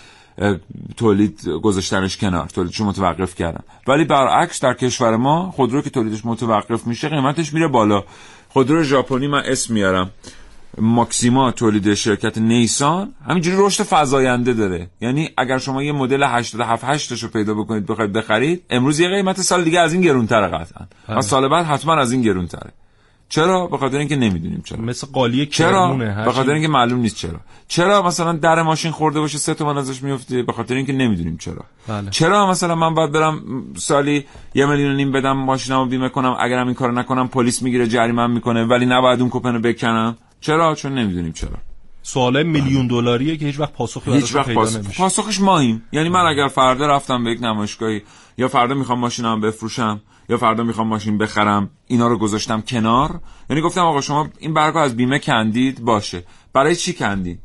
تولید 0.97 1.47
گذاشتنش 1.63 2.17
کنار. 2.17 2.47
تولیدش 2.47 2.81
متوقف 2.81 3.35
کردن. 3.35 3.63
ولی 3.87 4.05
برعکس 4.05 4.59
در 4.59 4.73
کشور 4.73 5.15
ما 5.15 5.51
خودرو 5.51 5.81
که 5.81 5.89
تولیدش 5.89 6.25
متوقف 6.25 6.87
میشه 6.87 7.09
قیمتش 7.09 7.53
میره 7.53 7.67
بالا. 7.67 8.03
خودرو 8.49 8.83
ژاپنی 8.83 9.27
من 9.27 9.41
اسم 9.45 9.73
میارم. 9.73 10.11
ماکسیما 10.77 11.51
تولید 11.51 11.93
شرکت 11.93 12.37
نیسان. 12.37 13.13
همینجوری 13.27 13.57
رشد 13.59 13.83
فزاینده 13.83 14.53
داره. 14.53 14.89
یعنی 15.01 15.29
اگر 15.37 15.57
شما 15.57 15.83
یه 15.83 15.91
مدل 15.91 16.23
87 16.23 16.83
8 16.83 17.11
رو 17.11 17.29
پیدا 17.29 17.53
بکنید 17.53 17.85
بخواید 17.85 18.13
بخرید 18.13 18.63
امروز 18.69 18.99
یه 18.99 19.09
قیمت 19.09 19.41
سال 19.41 19.63
دیگه 19.63 19.79
از 19.79 19.93
این 19.93 20.01
گرونتره 20.01 20.47
قطعا. 20.47 20.85
و 21.09 21.21
سال 21.21 21.49
بعد 21.49 21.65
حتما 21.65 21.95
از 21.95 22.11
این 22.11 22.21
گرونتره. 22.21 22.71
چرا؟ 23.29 23.67
به 23.67 23.77
خاطر 23.77 23.97
اینکه 23.97 24.15
نمی‌دونیم 24.15 24.61
چرا. 24.65 24.81
مثل 24.81 25.07
قالی 25.13 25.45
چرا؟ 25.45 25.93
به 26.25 26.31
خاطر 26.31 26.51
اینکه 26.51 26.67
معلوم 26.67 26.99
نیست 26.99 27.15
چرا. 27.15 27.39
چرا 27.67 28.01
مثلا 28.01 28.33
در 28.33 28.61
ماشین 28.61 28.91
خورده 28.91 29.19
باشه 29.19 29.37
سه 29.37 29.53
تومن 29.53 29.77
ازش 29.77 30.03
میفته 30.03 30.43
به 30.43 30.53
خاطر 30.53 30.75
اینکه 30.75 30.93
نمی‌دونیم 30.93 31.37
چرا. 31.37 31.65
بله. 31.87 32.09
چرا 32.09 32.49
مثلا 32.49 32.75
من 32.75 32.93
باید 32.93 33.11
برم 33.11 33.41
سالی 33.77 34.25
یه 34.53 34.65
میلیون 34.65 34.95
نیم 34.95 35.11
بدم 35.11 35.37
ماشینمو 35.37 35.85
بیمه 35.85 36.09
کنم 36.09 36.35
اگرم 36.39 36.65
این 36.65 36.75
کارو 36.75 36.91
نکنم 36.91 37.27
پلیس 37.27 37.61
می‌گیره 37.61 37.87
جریمه 37.87 38.27
می‌کنه 38.27 38.65
ولی 38.65 38.85
نباید 38.85 39.21
اون 39.21 39.29
کوپن 39.29 39.53
رو 39.53 39.59
بکنم؟ 39.59 40.17
چرا؟ 40.41 40.75
چون 40.75 40.93
نمی‌دونیم 40.93 41.31
چرا. 41.31 41.57
سوال 42.01 42.43
میلیون 42.43 42.87
دلاریه 42.87 43.37
که 43.37 43.45
هیچ 43.45 43.59
وقت 43.59 43.73
پاسخی 43.73 44.11
هیچ 44.11 44.35
وقت 44.35 44.45
پیدا 44.45 44.59
پاس... 44.59 44.75
نمیشه. 44.75 44.97
پاسخش 44.97 45.41
ماییم 45.41 45.83
یعنی 45.91 46.09
من 46.09 46.25
اگر 46.25 46.47
فردا 46.47 46.87
رفتم 46.87 47.23
به 47.23 47.31
یک 47.31 47.41
نمایشگاهی 47.41 48.01
یا 48.37 48.47
فردا 48.47 48.75
می‌خوام 48.75 48.99
ماشینم 48.99 49.41
بفروشم 49.41 50.01
یا 50.29 50.37
فردا 50.37 50.63
می‌خوام 50.63 50.87
ماشین 50.87 51.17
بخرم 51.17 51.69
اینا 51.87 52.07
رو 52.07 52.17
گذاشتم 52.17 52.61
کنار. 52.61 53.19
یعنی 53.49 53.61
گفتم 53.61 53.81
آقا 53.81 54.01
شما 54.01 54.29
این 54.39 54.53
برگا 54.53 54.81
از 54.81 54.95
بیمه 54.95 55.19
کندید 55.19 55.81
باشه. 55.81 56.23
برای 56.53 56.75
چی 56.75 56.93
کندید 56.93 57.39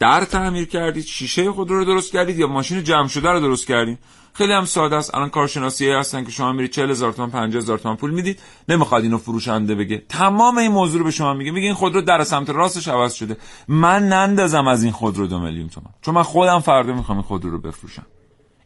در 0.00 0.24
تعمیر 0.24 0.68
کردید 0.68 1.04
شیشه 1.04 1.52
خود 1.52 1.70
رو 1.70 1.84
درست 1.84 2.12
کردید 2.12 2.38
یا 2.38 2.46
ماشین 2.46 2.84
جمع 2.84 3.08
شده 3.08 3.28
رو 3.28 3.40
درست 3.40 3.66
کردید؟ 3.66 3.98
خیلی 4.32 4.52
هم 4.52 4.64
ساده 4.64 4.96
است. 4.96 5.14
الان 5.14 5.28
کارشناسی 5.28 5.90
هستن 5.90 6.24
که 6.24 6.30
شما 6.30 6.52
میرید 6.52 6.70
40 6.70 6.90
هزار 6.90 7.12
تومان 7.12 7.30
50 7.30 7.62
هزار 7.62 7.78
تومان 7.78 7.96
پول 7.96 8.10
می‌دید 8.10 8.40
نمی‌خواد 8.68 9.02
اینو 9.02 9.18
فروشنده 9.18 9.74
بگه. 9.74 10.02
تمام 10.08 10.58
این 10.58 10.72
موضوع 10.72 10.98
رو 10.98 11.04
به 11.04 11.10
شما 11.10 11.34
میگه. 11.34 11.50
میگه 11.50 11.66
این 11.66 11.74
خودرو 11.74 12.02
در 12.02 12.24
سمت 12.24 12.50
راستش 12.50 12.88
عوض 12.88 13.12
شده. 13.12 13.36
من 13.68 14.08
نندازم 14.08 14.68
از 14.68 14.82
این 14.82 14.92
خودرو 14.92 15.26
دو 15.26 15.38
میلیون 15.38 15.68
تومان. 15.68 15.94
چون 16.02 16.14
من 16.14 16.22
خودم 16.22 16.58
فردا 16.60 16.92
می‌خوام 16.92 17.18
این 17.18 17.26
خودرو 17.26 17.50
رو 17.50 17.58
بفروشم. 17.58 18.06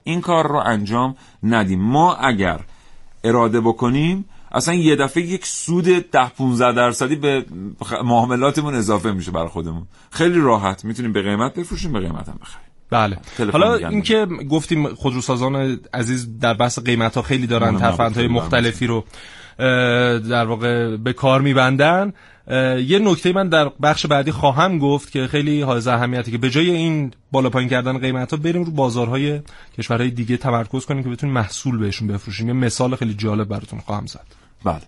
این 0.04 0.20
کار 0.20 0.48
رو 0.48 0.56
انجام 0.56 1.16
ندیم. 1.42 1.80
ما 1.80 2.14
اگر 2.14 2.60
اراده 3.24 3.60
بکنیم 3.60 4.24
اصلا 4.52 4.74
یه 4.74 4.96
دفعه 4.96 5.22
یک 5.22 5.46
سود 5.46 5.84
ده 5.84 6.28
15 6.28 6.72
درصدی 6.72 7.16
به 7.16 7.44
معاملاتمون 8.04 8.74
اضافه 8.74 9.12
میشه 9.12 9.30
برای 9.30 9.48
خودمون. 9.48 9.86
خیلی 10.10 10.40
راحت. 10.40 10.84
می‌تونیم 10.84 11.12
به 11.12 11.22
قیمت 11.22 11.54
بفروشیم 11.54 11.92
به 11.92 12.00
قیمت 12.00 12.28
هم 12.28 12.38
بخریم. 12.42 12.66
بله. 12.90 13.18
حالا. 13.52 13.74
اینکه 13.74 14.26
گفتیم 14.50 14.94
خودروسازان 14.94 15.80
عزیز 15.94 16.38
در 16.38 16.54
بحث 16.54 16.78
قیمت 16.78 17.14
ها 17.14 17.22
خیلی 17.22 17.46
دارن 17.46 17.78
ترفندهای 17.78 18.28
مختلفی 18.28 18.86
رو 18.86 19.04
در 20.28 20.44
واقع 20.44 20.96
به 20.96 21.12
کار 21.12 21.40
میبندن. 21.40 22.12
یه 22.86 22.98
نکته 22.98 23.32
من 23.32 23.48
در 23.48 23.68
بخش 23.82 24.06
بعدی 24.06 24.32
خواهم 24.32 24.78
گفت 24.78 25.12
که 25.12 25.26
خیلی 25.26 25.62
حائز 25.62 25.86
اهمیته 25.86 26.30
که 26.30 26.38
به 26.38 26.50
جای 26.50 26.70
این 26.70 27.10
بالا 27.32 27.50
پایین 27.50 27.68
کردن 27.70 27.98
قیمت 27.98 28.30
ها 28.30 28.36
بریم 28.36 28.64
رو 28.64 28.70
بازارهای 28.70 29.40
کشورهای 29.78 30.10
دیگه 30.10 30.36
تمرکز 30.36 30.86
کنیم 30.86 31.02
که 31.02 31.10
بتونیم 31.10 31.34
محصول 31.34 31.78
بهشون 31.78 32.08
بفروشیم. 32.08 32.46
یه 32.46 32.52
مثال 32.52 32.96
خیلی 32.96 33.14
جالب 33.14 33.48
براتون 33.48 33.80
خواهم 33.80 34.06
زد. 34.06 34.26
بله. 34.64 34.82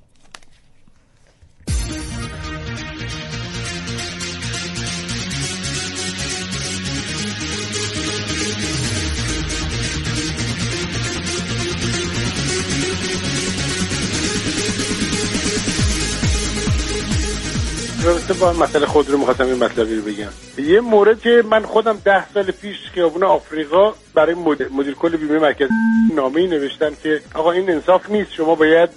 با 18.41 18.53
مسئله 18.53 18.87
خود 18.87 19.11
رو 19.11 19.19
می‌خواستم 19.19 19.45
این 19.45 19.65
مطلبی 19.65 19.97
رو 19.97 20.03
بگم. 20.03 20.29
یه 20.59 20.81
مورد 20.81 21.21
که 21.21 21.43
من 21.51 21.63
خودم 21.63 21.99
ده 22.05 22.33
سال 22.33 22.51
پیش 22.51 22.77
خیابون 22.95 23.23
آفریقا 23.23 23.95
برای 24.15 24.35
مدیر 24.71 24.95
کل 24.95 25.17
بیمه 25.17 25.39
مرکز 25.39 25.69
نامه 26.15 26.47
نوشتم 26.47 26.95
که 27.03 27.21
آقا 27.35 27.53
این 27.53 27.71
انصاف 27.71 28.11
نیست 28.11 28.33
شما 28.33 28.55
باید 28.55 28.91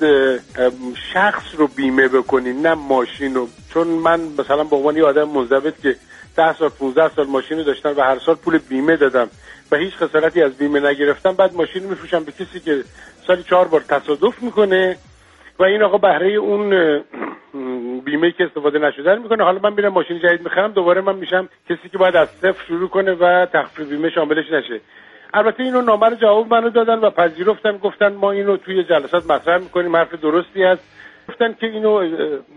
شخص 1.14 1.44
رو 1.58 1.68
بیمه 1.68 2.08
بکنین 2.08 2.62
نه 2.66 2.74
ماشین 2.74 3.36
رو. 3.36 3.50
چون 3.74 3.88
من 3.88 4.20
مثلا 4.40 4.64
به 4.64 4.76
عنوان 4.76 4.98
یه 4.98 5.04
آدم 5.04 5.30
منضبط 5.30 5.82
که 5.82 5.96
ده 6.36 6.58
سال 6.58 6.70
15 6.70 7.16
سال 7.16 7.28
ماشین 7.28 7.58
رو 7.58 7.64
داشتم 7.64 7.94
و 7.98 8.02
هر 8.02 8.20
سال 8.26 8.36
پول 8.36 8.58
بیمه 8.58 8.96
دادم 8.96 9.30
و 9.72 9.76
هیچ 9.78 9.94
خسارتی 9.94 10.42
از 10.42 10.52
بیمه 10.54 10.80
نگرفتم 10.80 11.32
بعد 11.34 11.56
ماشین 11.56 11.84
رو 11.84 11.90
میفروشم 11.90 12.24
به 12.24 12.32
کسی 12.32 12.60
که 12.66 12.84
سالی 13.28 13.44
چهار 13.44 13.68
بار 13.68 13.82
تصادف 13.82 14.42
می‌کنه. 14.42 14.98
و 15.60 15.64
این 15.64 15.84
آقا 15.84 15.98
بهره 15.98 16.28
اون 16.28 16.70
بیمه 18.06 18.32
که 18.32 18.44
استفاده 18.44 18.80
نشده 18.80 19.16
رو 19.16 19.22
می‌کنه. 19.22 19.44
حالا 19.44 19.60
من 19.64 19.74
میرم 19.74 19.94
ماشین 19.94 20.20
جدید 20.20 20.42
می‌خرم 20.42 20.72
دوباره 20.72 21.02
من 21.02 21.16
میشم 21.16 21.50
کسی 21.70 21.90
که 21.92 21.98
باید 21.98 22.16
از 22.16 22.30
صفر 22.30 22.66
شروع 22.68 22.90
کنه 22.90 23.14
و 23.14 23.46
تخفیف 23.46 23.90
بیمه 23.90 24.10
شاملش 24.10 24.52
نشه. 24.52 24.82
البته 25.34 25.64
اینو 25.64 25.82
نامه 25.82 26.10
رو 26.10 26.16
جواب 26.16 26.54
منو 26.54 26.70
دادن 26.70 27.00
و 27.00 27.10
پذیرفتن 27.10 27.78
گفتن 27.78 28.14
ما 28.14 28.32
اینو 28.32 28.58
توی 28.58 28.84
جلسات 28.84 29.32
مطرح 29.32 29.58
می‌کنیم 29.58 29.96
حرف 29.96 30.14
درستی 30.14 30.64
است 30.64 30.84
گفتن 31.30 31.54
که 31.54 31.68
اینو 31.68 32.10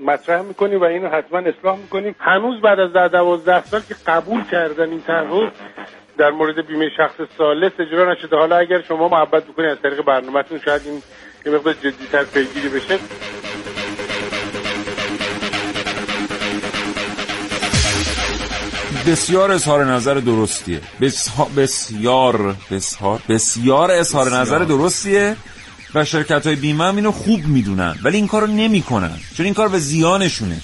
مطرح 0.07 0.43
می‌کنیم 0.43 0.81
و 0.81 0.85
اینو 0.85 1.09
حتما 1.09 1.39
اصلاح 1.39 1.79
می‌کنیم. 1.79 2.15
هنوز 2.19 2.61
بعد 2.61 2.81
از 2.81 2.93
در 2.93 3.09
دوازده 3.09 3.65
سال 3.65 3.81
که 3.81 3.95
قبول 4.07 4.45
کردن 4.51 4.91
این 4.91 5.01
طرح 5.01 5.51
در 6.19 6.31
مورد 6.31 6.67
بیمه 6.67 6.91
شخص 6.97 7.21
سالس 7.39 7.73
اجرا 7.79 8.13
نشده. 8.13 8.37
حالا 8.37 8.57
اگر 8.57 8.81
شما 8.81 9.09
محبت 9.09 9.45
بکنید 9.45 9.71
از 9.71 9.83
طریق 9.83 10.03
برنامهتون 10.03 10.59
شاید 10.59 10.83
این 10.85 11.03
یه 11.47 11.53
مقدار 11.53 11.75
جدیتر 11.75 12.25
پیگیری 12.25 12.69
بشه. 12.69 12.99
بسیار 19.07 19.51
اظهار 19.51 19.85
نظر 19.85 20.15
درستیه. 20.15 20.81
بسیار 21.01 21.49
بسیار 21.57 22.57
بسیار 23.29 23.91
اظهار 23.91 24.37
نظر 24.37 24.59
درستیه 24.59 25.37
و 25.95 26.05
شرکت 26.05 26.47
های 26.47 26.57
بیمه 26.57 26.85
هم 26.85 26.97
اینو 26.97 27.13
خوب 27.13 27.47
می‌دونن 27.47 27.97
ولی 28.05 28.17
این 28.17 28.27
کارو 28.27 28.47
نمی‌کنن 28.47 29.19
چون 29.37 29.47
این 29.47 29.55
کار 29.55 29.69
به 29.69 29.79
زیانشونه. 29.79 30.61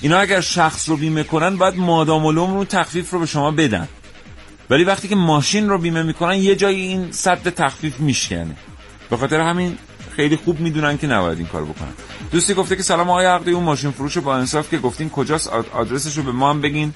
اینا 0.00 0.18
اگر 0.18 0.40
شخص 0.40 0.88
رو 0.88 0.96
بیمه 0.96 1.22
کنن 1.22 1.56
باید 1.56 1.76
مادام 1.76 2.26
العمر 2.26 2.56
رو 2.56 2.64
تخفیف 2.64 3.10
رو 3.10 3.18
به 3.18 3.26
شما 3.26 3.50
بدن. 3.50 3.88
ولی 4.70 4.84
وقتی 4.84 5.08
که 5.08 5.16
ماشین 5.16 5.68
رو 5.68 5.78
بیمه 5.78 6.02
می‌کنن 6.02 6.34
یه 6.34 6.56
جایی 6.56 6.80
این 6.80 7.12
صد 7.12 7.48
تخفیف 7.48 8.00
میشکنه. 8.00 8.56
به 9.10 9.16
خاطر 9.16 9.40
همین 9.40 9.78
خیلی 10.18 10.36
خوب 10.36 10.60
می‌دونن 10.60 10.98
که 10.98 11.06
نباید 11.06 11.38
این 11.38 11.46
کار 11.46 11.64
بکنن. 11.64 11.92
دوستی 12.30 12.54
گفته 12.54 12.76
که 12.76 12.82
سلام 12.82 13.10
آقای 13.10 13.26
عقدی 13.26 13.50
اون 13.50 13.64
ماشین 13.64 13.90
فروش 13.90 14.18
با 14.18 14.36
انصاف 14.36 14.70
که 14.70 14.78
گفتین 14.78 15.10
کجاست 15.10 15.48
آدرسش 15.72 16.16
رو 16.16 16.22
به 16.22 16.32
ما 16.32 16.50
هم 16.50 16.60
بگین. 16.60 16.94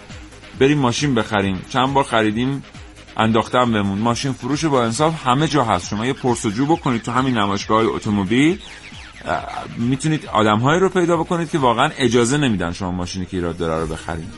بریم 0.58 0.78
ماشین 0.78 1.14
بخریم. 1.14 1.62
چند 1.68 1.94
بار 1.94 2.04
خریدیم 2.04 2.64
انداختم 3.16 3.72
بمون 3.72 3.98
ماشین 3.98 4.32
فروش 4.32 4.64
با 4.64 4.84
انصاف 4.84 5.26
همه 5.26 5.48
جا 5.48 5.64
هست. 5.64 5.88
شما 5.88 6.06
یه 6.06 6.12
پرسجو 6.12 6.66
بکنید 6.66 7.02
تو 7.02 7.12
همین 7.12 7.38
نمایشگاه 7.38 7.84
اتومبیل. 7.84 8.58
می‌تونید 9.78 10.26
آدم 10.26 10.66
رو 10.66 10.88
پیدا 10.88 11.16
بکنید 11.16 11.50
که 11.50 11.58
واقعا 11.58 11.90
اجازه 11.98 12.38
نمیدن 12.38 12.72
شما 12.72 12.90
ماشینی 12.90 13.26
که 13.26 13.36
ایراد 13.36 13.56
داره 13.56 13.80
رو 13.80 13.86
بخرید 13.86 14.32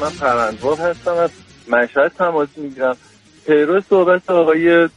من 0.00 0.10
پرندواب 0.10 0.78
هستم 0.80 1.14
از 1.14 1.30
مشهد 1.68 2.12
تماس 2.18 2.48
می‌گیرم. 2.56 2.96
پیرو 3.46 3.80
صحبت 3.80 4.30
آقای 4.30 4.88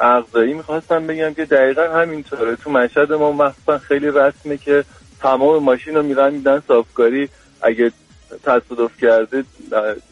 اغزایی 0.00 0.54
می‌خواستم 0.54 1.06
بگم 1.06 1.34
که 1.34 1.44
دقیقا 1.44 1.82
همینطوره. 1.82 2.56
تو 2.56 2.70
مشهد 2.70 3.12
ما 3.12 3.32
مخصوصا 3.32 3.78
خیلی 3.78 4.10
رسمه 4.10 4.56
که 4.56 4.84
تمام 5.20 5.62
ماشین 5.62 5.94
رو 5.94 6.02
میرن 6.02 6.32
میدن 6.32 6.62
صافکاری. 6.68 7.28
اگه 7.62 7.92
تصادف 8.42 8.90
کرده 9.00 9.44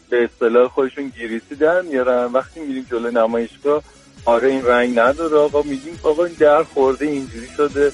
به 0.09 0.23
اصطلاح 0.23 0.67
خودشون 0.67 1.07
گیریسی 1.07 1.55
در 1.55 1.81
میارن. 1.81 2.25
وقتی 2.25 2.59
میریم 2.59 2.87
جلو 2.91 3.11
نمایشگاه 3.11 3.83
آره 4.25 4.47
این 4.47 4.65
رنگ 4.65 4.99
نداره 4.99 5.37
آقا. 5.37 5.61
میگیم 5.61 5.99
آقا 6.03 6.25
این 6.25 6.35
در 6.39 6.63
خورده 6.63 7.05
اینجوری 7.05 7.47
شده. 7.57 7.91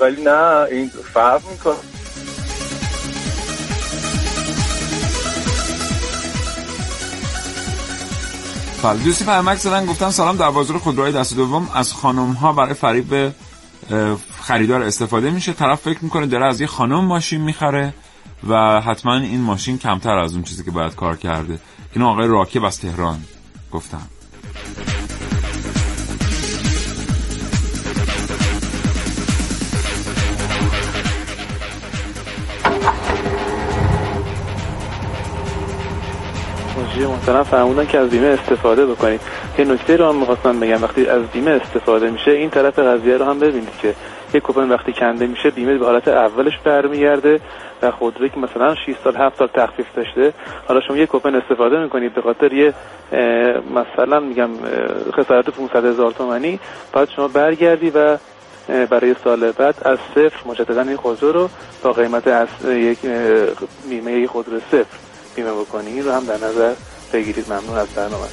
ولی 0.00 0.22
نه 0.22 0.66
این 0.70 0.88
فرق 0.88 1.42
می‌کنه. 1.50 1.76
بله 8.84 9.04
دوستی 9.04 9.24
فرمک 9.24 9.58
زدن 9.58 9.86
گفتن 9.86 10.10
سلام 10.10 10.36
در 10.36 10.50
بازار 10.50 10.78
خودروهای 10.78 11.12
دست 11.12 11.36
دوم. 11.36 11.68
از 11.74 11.92
خانم 11.92 12.32
ها 12.32 12.52
برای 12.52 12.74
فریب 12.74 13.32
خریدار 14.40 14.82
استفاده 14.82 15.30
میشه. 15.30 15.52
طرف 15.52 15.80
فکر 15.80 15.98
می‌کنه 16.04 16.26
داره 16.26 16.46
از 16.46 16.60
یه 16.60 16.66
خانم 16.66 17.04
ماشین 17.04 17.40
می‌خره 17.40 17.94
و 18.48 18.80
حتما 18.80 19.14
این 19.14 19.40
ماشین 19.40 19.78
کمتر 19.78 20.18
از 20.18 20.34
اون 20.34 20.42
چیزی 20.42 20.64
که 20.64 20.70
باید 20.70 20.94
کار 20.94 21.16
کرده. 21.16 21.58
اینو 21.92 22.08
آقای 22.08 22.28
راکب 22.28 22.64
از 22.64 22.80
تهران 22.80 23.24
گفتم 23.72 24.02
مجری 37.04 37.16
محترم 37.16 37.42
فرمودن 37.42 37.86
که 37.86 37.98
از 37.98 38.10
بیمه 38.10 38.26
استفاده 38.26 38.86
بکنید. 38.86 39.20
یه 39.58 39.64
نکته 39.64 39.96
رو 39.96 40.08
هم 40.08 40.16
می‌خواستم 40.16 40.60
بگم. 40.60 40.82
وقتی 40.82 41.06
از 41.06 41.22
بیمه 41.22 41.50
استفاده 41.50 42.10
میشه 42.10 42.30
این 42.30 42.50
طرف 42.50 42.78
قضیه 42.78 43.16
رو 43.16 43.24
هم 43.24 43.38
ببینید 43.38 43.78
که 43.82 43.94
یه 44.34 44.40
کوپن 44.40 44.68
وقتی 44.68 44.92
کنده 44.92 45.26
میشه 45.26 45.50
بیمه 45.50 45.78
به 45.78 45.86
حالت 45.86 46.08
اولش 46.08 46.58
برمیگرده 46.64 47.40
و 47.82 47.90
خودرویی 47.90 48.30
که 48.30 48.40
مثلا 48.40 48.74
6 48.74 48.94
سال 49.04 49.16
7 49.16 49.38
سال 49.38 49.48
تخفیف 49.54 49.86
داشته 49.96 50.32
حالا 50.68 50.80
شما 50.80 50.96
یه 50.96 51.06
کوپن 51.06 51.34
استفاده 51.34 51.78
می‌کنید 51.78 52.14
به 52.14 52.22
خاطر 52.22 52.52
یه 52.52 52.74
مثلا 53.74 54.20
میگم 54.20 54.50
خسارت 55.12 55.50
500 55.50 55.84
هزار 55.84 56.12
تومانی 56.12 56.60
بعد 56.92 57.08
شما 57.16 57.28
برگردی 57.28 57.90
و 57.90 58.18
برای 58.90 59.14
سال 59.24 59.52
بعد 59.52 59.74
از 59.82 59.98
صفر 60.14 60.48
مجددا 60.50 60.82
این 60.82 60.96
خودرو 60.96 61.32
رو 61.32 61.48
با 61.82 61.92
قیمت 61.92 62.28
از 62.28 62.48
یک 62.64 62.98
بیمه 63.88 64.26
خودرو 64.26 64.60
صفر 64.60 64.98
بیمه 65.36 65.50
بکنی 65.52 66.02
رو 66.02 66.12
هم 66.12 66.24
در 66.24 66.34
نظر 66.34 66.72
بگیرید 67.14 67.52
ممنون 67.52 67.78
از 67.78 67.88
برنامه. 67.88 68.26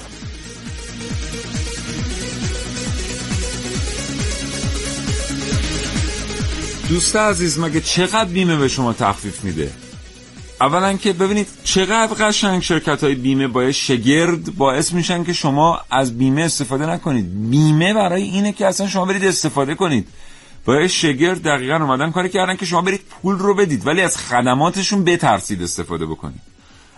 دوست 6.90 7.16
عزیز 7.16 7.60
مگه 7.60 7.82
چقدر 7.82 8.26
بیمه 8.26 8.56
به 8.56 8.68
شما 8.68 8.94
تخفیف 8.94 9.44
میده؟ 9.44 9.72
اولا 10.62 10.94
که 10.94 11.14
ببینید 11.14 11.48
چقدر 11.64 12.14
قشنگ 12.14 12.62
شرکت 12.62 13.04
های 13.04 13.16
بیمه 13.16 13.48
باید 13.48 13.72
شگرد 13.72 14.56
باعث 14.56 14.94
میشن 14.94 15.24
که 15.24 15.34
شما 15.34 15.80
از 15.90 16.18
بیمه 16.18 16.42
استفاده 16.42 16.86
نکنید. 16.86 17.50
بیمه 17.50 17.94
برای 17.94 18.24
اینه 18.24 18.52
که 18.52 18.68
اصلا 18.68 18.88
شما 18.88 19.06
برید 19.06 19.26
استفاده 19.26 19.76
کنید. 19.76 20.08
باید 20.66 20.88
شگرد 20.88 21.42
دقیقا 21.42 21.76
اومدن 21.76 22.12
کاری 22.12 22.30
کردن 22.30 22.56
که 22.56 22.66
شما 22.66 22.82
برید 22.82 23.02
پول 23.10 23.38
رو 23.38 23.56
بدید 23.56 23.88
ولی 23.88 24.02
از 24.02 24.18
خدماتشون 24.18 25.04
بترسید 25.04 25.64
استفاده 25.64 26.06
بکنید. 26.06 26.51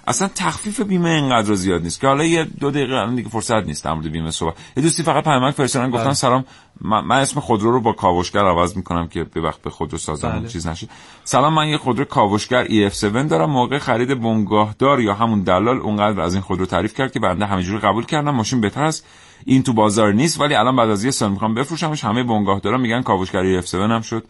اصلا 0.08 0.30
تخفیف 0.36 0.82
بیمه 0.82 1.10
اینقدر 1.10 1.54
زیاد 1.54 1.82
نیست. 1.82 2.02
که 2.02 2.08
حالا 2.08 2.24
یه 2.24 2.44
دو 2.44 2.72
دقیقه 2.72 2.94
الان 2.94 3.16
دیگه 3.16 3.30
فرصت 3.30 3.66
نیست 3.66 3.84
در 3.84 3.94
مورد 3.94 4.12
بیمه 4.12 4.32
صحبت. 4.32 4.56
یه 4.78 4.84
دوستی 4.84 5.04
فقط 5.04 5.24
پیامک 5.24 5.56
فرستادن 5.56 5.92
گفتن 5.92 6.04
بله. 6.04 6.14
سلام 6.14 6.46
من, 6.82 7.12
اسم 7.12 7.40
خودرو 7.40 7.72
رو 7.72 7.82
با 7.82 7.94
کاوشگر 7.94 8.46
عوض 8.46 8.78
می‌کنم 8.78 9.08
که 9.08 9.24
به 9.24 9.42
وقت 9.42 9.62
به 9.62 9.70
خودرو 9.70 9.98
سازم 9.98 10.30
بله. 10.30 10.48
چیز 10.48 10.68
نشه. 10.68 10.88
سلام 11.24 11.54
من 11.54 11.68
یه 11.68 11.78
خودرو 11.78 12.06
کاوشگر 12.06 12.66
EF7 12.66 13.04
دارم 13.04 13.50
موقع 13.50 13.78
خرید 13.78 14.22
بنگاهدار 14.22 15.00
یا 15.00 15.14
همون 15.14 15.42
دلال 15.42 15.78
اونقدر 15.78 16.22
از 16.22 16.34
این 16.34 16.42
خودرو 16.42 16.66
تعریف 16.66 16.94
کرد 16.94 17.12
که 17.12 17.20
بنده 17.20 17.46
همینجوری 17.46 17.80
قبول 17.80 18.06
کردم. 18.06 18.36
ماشین 18.36 18.62
بهتر 18.62 18.84
است. 18.84 19.06
این 19.46 19.64
تو 19.64 19.74
بازار 19.74 20.14
نیست 20.14 20.40
ولی 20.42 20.56
الان 20.56 20.76
بعد 20.76 20.90
از 20.90 21.04
یه 21.04 21.12
سال 21.12 21.32
می‌خوام 21.32 21.54
بفروشمش. 21.54 22.04
همه 22.04 22.24
بنگاهدارا 22.24 22.78
میگن 22.78 23.02
کاوشگر 23.02 23.62
EF7 23.62 23.74
هم 23.74 24.02
شد. 24.02 24.26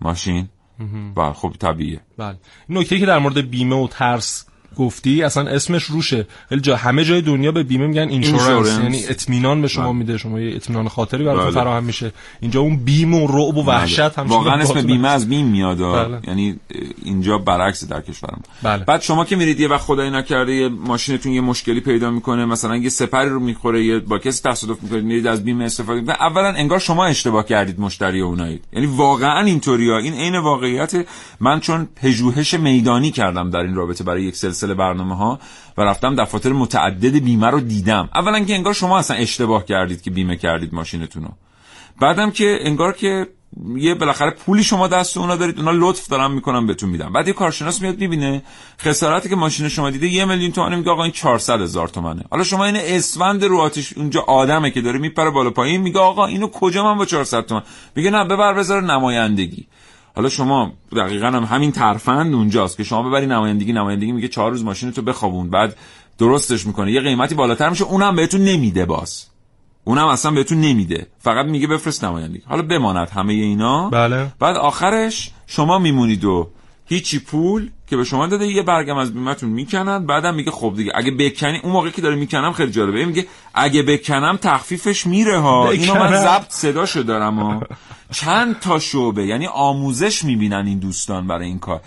ماشین. 0.00 0.48
بله 1.14 1.32
خب 1.32 1.52
طبیعیه. 1.58 2.00
بله. 2.18 2.36
نکته 2.68 2.98
که 2.98 3.06
در 3.06 3.18
مورد 3.18 3.50
بیمه 3.50 3.76
و 3.76 3.88
ترس 3.88 4.46
گفتی 4.76 5.22
اصلا 5.22 5.50
اسمش 5.50 5.84
روشه. 5.84 6.26
ولی 6.50 6.60
جا 6.60 6.76
همه 6.76 7.04
جای 7.04 7.22
دنیا 7.22 7.52
به 7.52 7.62
بیمه 7.62 7.86
میگن 7.86 8.08
اینشورنس 8.08 8.78
یعنی 8.78 9.04
اطمینان 9.08 9.62
به 9.62 9.68
شما 9.68 9.84
بله. 9.84 9.92
میده. 9.92 10.18
شما 10.18 10.40
یه 10.40 10.56
اطمینان 10.56 10.88
خاطری 10.88 11.24
براتون 11.24 11.44
بله. 11.44 11.54
فراهم 11.54 11.84
میشه. 11.84 12.12
اینجا 12.40 12.60
اون 12.60 12.76
بیم 12.76 13.14
و 13.14 13.26
رعب 13.26 13.56
و 13.56 13.62
بله. 13.62 13.76
وحشت 13.76 14.18
هم 14.18 14.26
واقعا 14.26 14.54
اسم 14.62 14.82
بیمه 14.82 15.08
از 15.08 15.28
بیم 15.28 15.46
میاد. 15.46 15.80
یعنی 16.28 16.56
اینجا 17.04 17.38
برعکس 17.38 17.84
در 17.84 18.00
کشورم. 18.00 18.42
بله. 18.62 18.84
بعد 18.84 19.02
شما 19.02 19.24
که 19.24 19.36
میرید 19.36 19.60
یه 19.60 19.68
وقت 19.68 19.80
خدای 19.80 20.10
نکرده 20.10 20.54
یه 20.54 20.68
ماشینتون 20.68 21.32
یه 21.32 21.40
مشکلی 21.40 21.80
پیدا 21.80 22.10
می‌کنه 22.10 22.44
مثلا 22.44 22.76
یه 22.76 22.88
سپری 22.88 23.28
رو 23.28 23.40
می‌خوره 23.40 23.84
یه 23.84 23.98
با 23.98 24.18
کسی 24.18 24.50
تصادف 24.50 24.82
می‌کنید 24.82 25.04
میرید 25.04 25.26
از 25.26 25.44
بیمه 25.44 25.64
استفاده 25.64 26.00
و 26.00 26.10
اولا 26.10 26.48
انگار 26.48 26.78
شما 26.78 27.04
اشتباه 27.06 27.46
کردید 27.46 27.80
مشتری 27.80 28.20
اونایید 28.20 28.64
یعنی 28.72 28.86
واقعا 28.86 29.40
اینطوریه. 29.40 29.94
این 29.94 30.14
عین 30.14 30.36
واقعیت 30.36 31.06
من 31.40 31.60
چون 31.60 31.88
پژوهش 32.02 32.54
میدانی 32.54 33.10
کردم 33.10 33.50
در 33.50 33.60
این 33.60 33.74
رابطه 33.74 34.04
برای 34.04 34.22
یک 34.22 34.36
سلسله 34.36 34.65
مفصل 34.66 34.74
برنامه 34.74 35.16
ها 35.16 35.38
و 35.76 35.82
رفتم 35.82 36.14
دفاتر 36.14 36.52
متعدد 36.52 37.24
بیمه 37.24 37.46
رو 37.46 37.60
دیدم. 37.60 38.08
اولا 38.14 38.40
که 38.44 38.54
انگار 38.54 38.72
شما 38.72 38.98
اصلا 38.98 39.16
اشتباه 39.16 39.64
کردید 39.64 40.02
که 40.02 40.10
بیمه 40.10 40.36
کردید 40.36 40.74
ماشینتون 40.74 41.22
رو. 41.22 41.30
بعدم 42.00 42.30
که 42.30 42.58
انگار 42.60 42.92
که 42.92 43.26
یه 43.76 43.94
بالاخره 43.94 44.30
پولی 44.30 44.64
شما 44.64 44.88
دست 44.88 45.16
اونا 45.16 45.36
دارید 45.36 45.58
اونا 45.58 45.70
لطف 45.74 46.08
دارن 46.08 46.30
می‌کنن 46.30 46.66
بهتون 46.66 46.90
میدن. 46.90 47.12
بعد 47.12 47.28
یه 47.28 47.32
کارشناس 47.32 47.82
میاد 47.82 47.98
می‌بینه 47.98 48.42
خسارتی 48.80 49.28
که 49.28 49.36
ماشین 49.36 49.68
شما 49.68 49.90
دیده 49.90 50.06
یه 50.06 50.24
میلیون 50.24 50.52
تومن 50.52 50.74
میگه 50.74 50.90
آقا 50.90 51.02
این 51.02 51.12
400 51.12 51.60
هزار 51.60 51.88
تومنه. 51.88 52.24
حالا 52.30 52.44
شما 52.44 52.64
این 52.64 52.76
اسفند 52.76 53.44
رو 53.44 53.58
آتش 53.58 53.92
اونجا 53.92 54.20
آدمه 54.20 54.70
که 54.70 54.80
داره 54.80 54.98
میپره 54.98 55.30
بالا 55.30 55.50
پایین 55.50 55.80
میگه 55.80 55.98
آقا 55.98 56.26
اینو 56.26 56.48
کجا 56.48 56.84
من 56.84 56.98
با 56.98 57.04
400 57.04 57.46
تومن؟ 57.46 57.62
میگه 57.96 58.10
نه 58.10 58.24
ببر 58.24 58.54
بذار 58.54 58.82
نمایندگی. 58.82 59.66
حالا 60.16 60.28
شما 60.28 60.72
دقیقا 60.96 61.26
هم 61.26 61.44
همین 61.44 61.72
ترفند 61.72 62.34
اونجاست 62.34 62.76
که 62.76 62.84
شما 62.84 63.02
ببری 63.08 63.26
نمایندگی 63.26 63.72
نمایندگی 63.72 64.12
میگه 64.12 64.28
چهار 64.28 64.50
روز 64.50 64.64
ماشین 64.64 64.92
تو 64.92 65.02
بخوابون 65.02 65.50
بعد 65.50 65.76
درستش 66.18 66.66
می‌کنه. 66.66 66.92
یه 66.92 67.00
قیمتی 67.00 67.34
بالاتر 67.34 67.68
میشه 67.68 67.84
اونم 67.84 68.16
بهتون 68.16 68.40
نمیده 68.40 68.84
باز. 68.84 69.26
اونم 69.84 70.06
اصلا 70.06 70.30
بهتون 70.30 70.60
نمیده. 70.60 71.06
فقط 71.18 71.46
میگه 71.46 71.66
بفرست 71.66 72.04
نمایندگی. 72.04 72.42
حالا 72.46 72.62
بماند 72.62 73.08
همه 73.08 73.32
اینا. 73.32 73.90
بله. 73.90 74.32
بعد 74.38 74.56
آخرش 74.56 75.30
شما 75.46 75.78
میمونید 75.78 76.24
و 76.24 76.50
هیچی 76.88 77.18
پول 77.18 77.70
که 77.86 77.96
به 77.96 78.04
شما 78.04 78.26
داده 78.26 78.46
یه 78.46 78.62
برگم 78.62 78.96
از 78.96 79.14
بیمتون 79.14 79.50
می‌کنن 79.50 80.06
بعدم 80.06 80.34
میگه 80.34 80.50
خب 80.50 80.72
دیگه 80.76 80.92
اگه 80.94 81.10
بکنی 81.10 81.60
اون 81.62 81.72
موقعی 81.72 81.92
که 81.92 82.02
داره 82.02 82.14
می‌کنم 82.16 82.52
خیلی 82.52 82.72
جالبه. 82.72 83.04
میگه 83.04 83.26
اگه 83.54 83.82
بکنم 83.82 84.38
تخفیفش 84.42 85.06
میره 85.06 85.38
ها. 85.38 85.70
اینو 85.70 85.94
من 85.94 86.16
ضبط 86.16 86.50
صداشو 86.50 87.02
دارم 87.02 87.38
ها. 87.38 87.62
چند 88.12 88.60
تا 88.60 88.78
شعبه 88.78 89.26
یعنی 89.26 89.46
آموزش 89.46 90.24
می‌بینن 90.24 90.66
این 90.66 90.78
دوستان 90.78 91.26
برای 91.26 91.46
این 91.46 91.58
کار. 91.58 91.80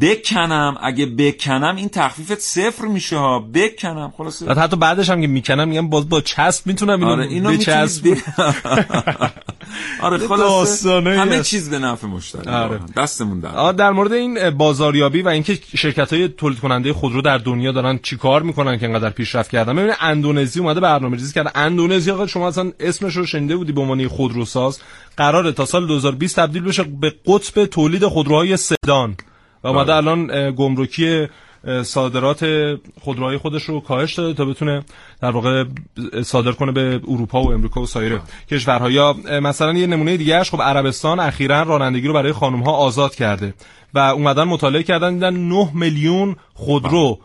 بکنم 0.00 0.76
اگه 0.82 1.06
بکنم 1.06 1.76
این 1.76 1.88
تخفیفت 1.88 2.40
صفر 2.40 2.84
میشه 2.84 3.16
ها. 3.16 3.38
بکنم 3.38 4.12
خلاصه. 4.16 4.46
بعد 4.46 4.58
حتی 4.58 4.76
بعدش 4.76 5.10
هم 5.10 5.20
که 5.20 5.26
می‌کنم 5.26 5.68
میگم 5.68 5.88
باز 5.88 6.08
با 6.08 6.20
چسب 6.20 6.66
می‌تونم 6.66 7.00
اینو, 7.00 7.10
آره 7.12 7.26
اینو 7.26 7.50
بچسب. 7.50 8.06
آره 10.02 10.18
داستانایی 10.18 11.18
همه 11.18 11.36
هست. 11.36 11.50
چیز 11.50 11.70
به 11.70 11.78
نفع 11.78 12.06
مشتری. 12.06 12.50
آره. 12.50 12.80
دستمون 12.96 13.40
در 13.40 13.72
در 13.72 13.90
مورد 13.90 14.12
این 14.12 14.50
بازاریابی 14.50 15.22
و 15.22 15.28
اینکه 15.28 15.58
شرکت 15.76 16.12
های 16.12 16.28
تولید 16.28 16.58
کننده 16.58 16.92
خودرو 16.92 17.22
در 17.22 17.38
دنیا 17.38 17.72
دارن 17.72 17.98
چیکار 18.02 18.42
می‌کنن 18.42 18.78
که 18.78 18.86
انقدر 18.86 19.10
پیشرفت 19.10 19.50
کردن. 19.50 19.76
ببین 19.76 19.92
اندونزی 20.00 20.60
اومده 20.60 20.80
برنامه 20.80 21.16
ریزی 21.16 21.34
کرده. 21.34 21.50
اندونزی 21.54 22.10
آقا 22.10 22.26
شما 22.26 22.48
اصلا 22.48 22.72
اسمش 22.80 23.16
رو 23.16 23.26
شنیده 23.26 23.56
بودی 23.56 23.72
به 23.72 23.80
عنوان 23.80 24.08
خودروساز؟ 24.08 24.80
قراره 25.16 25.52
تا 25.52 25.64
سال 25.64 25.86
2020 25.86 26.36
تبدیل 26.36 26.62
بشه 26.62 26.82
به 26.82 27.14
قطب 27.26 27.64
تولید 27.64 28.06
خودروهای 28.06 28.56
سدان. 28.56 29.16
و 29.64 29.68
اومده 29.68 29.94
الان 29.94 30.50
گمرکی 30.50 31.28
صادرات 31.82 32.46
خودروهای 33.00 33.38
خودش 33.38 33.62
رو 33.62 33.80
کاهش 33.80 34.14
داده 34.14 34.34
تا 34.34 34.44
بتونه 34.44 34.84
در 35.20 35.30
واقع 35.30 35.64
صادر 36.22 36.52
کنه 36.52 36.72
به 36.72 37.00
اروپا 37.08 37.42
و 37.42 37.52
امریکا 37.52 37.80
و 37.80 37.86
سایر 37.86 38.20
کشورها. 38.50 38.90
یا 38.90 39.12
مثلا 39.42 39.72
یه 39.72 39.86
نمونه 39.86 40.16
دیگهش 40.16 40.50
خب 40.50 40.62
عربستان 40.62 41.20
اخیرا 41.20 41.62
رانندگی 41.62 42.08
رو 42.08 42.14
برای 42.14 42.32
خانم 42.32 42.62
ها 42.62 42.72
آزاد 42.72 43.14
کرده 43.14 43.54
و 43.94 43.98
اومدن 43.98 44.44
مطالعه 44.44 44.82
کردن 44.82 45.14
دیدن 45.14 45.36
9 45.36 45.70
میلیون 45.74 46.36
خودرو 46.54 47.18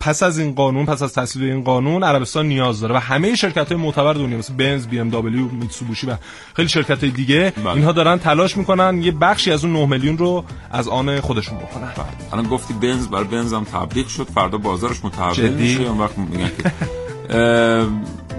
پس 0.00 0.22
از 0.22 0.38
این 0.38 0.54
قانون 0.54 0.86
پس 0.86 1.02
از 1.02 1.14
تصویب 1.14 1.52
این 1.52 1.64
قانون 1.64 2.02
عربستان 2.04 2.46
نیاز 2.46 2.80
داره 2.80 2.94
و 2.94 2.98
همه 2.98 3.34
شرکت 3.34 3.72
های 3.72 3.80
معتبر 3.80 4.12
دنیا 4.12 4.38
مثل 4.38 4.54
بنز 4.54 4.86
بی 4.86 5.00
ام 5.00 5.10
دبلیو 5.10 5.48
میتسوبوشی 5.48 6.06
و 6.06 6.16
خیلی 6.54 6.68
شرکت 6.68 7.00
های 7.00 7.10
دیگه 7.10 7.52
بله. 7.56 7.68
اینها 7.68 7.92
دارن 7.92 8.18
تلاش 8.18 8.56
می‌کنن 8.56 9.02
یه 9.02 9.12
بخشی 9.12 9.52
از 9.52 9.64
اون 9.64 9.72
9 9.72 9.86
میلیون 9.86 10.18
رو 10.18 10.44
از 10.70 10.88
آن 10.88 11.20
خودشون 11.20 11.58
بکنن 11.58 11.92
الان 12.32 12.46
گفتی 12.46 12.74
بنز 12.74 13.06
برای 13.08 13.24
بنز 13.24 13.52
هم 13.52 13.64
تبلیغ 13.64 14.06
شد 14.08 14.28
فردا 14.34 14.58
بازارش 14.58 15.04
متحول؟ 15.04 15.48
میشه 15.48 15.82
اون 15.82 15.98
وقت 15.98 16.18
میگن 16.18 16.50
که 16.62 16.72
اه، 17.30 17.86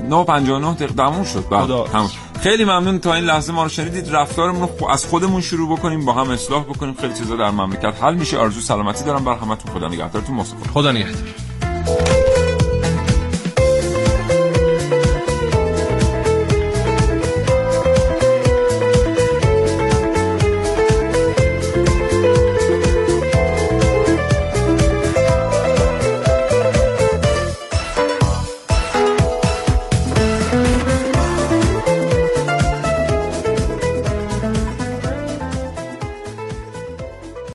959 0.09 0.73
دقیقه 0.73 1.23
شد 1.23 1.49
بعد. 1.49 1.67
تموم. 1.67 2.09
خیلی 2.41 2.63
ممنون 2.63 2.99
تا 2.99 3.13
این 3.13 3.23
لحظه 3.23 3.53
ما 3.53 3.63
رو 3.63 3.69
شنیدید. 3.69 4.15
رفتارمون 4.15 4.69
رو 4.79 4.87
از 4.87 5.05
خودمون 5.05 5.41
شروع 5.41 5.77
بکنیم 5.77 6.05
با 6.05 6.13
هم 6.13 6.29
اصلاح 6.29 6.63
بکنیم. 6.63 6.93
خیلی 6.93 7.13
چیزا 7.13 7.35
در 7.35 7.51
مملکت. 7.51 7.93
حل 8.03 8.15
میشه. 8.15 8.37
آرزو 8.37 8.61
سلامتی 8.61 9.03
دارم. 9.03 9.25
بر 9.25 9.35
همتون 9.35 9.73
خدا 9.73 9.87
نگهدارتون 9.87 10.35
مصطفی 10.35 10.69
خدا 10.69 10.91
نگهدار. 10.91 12.18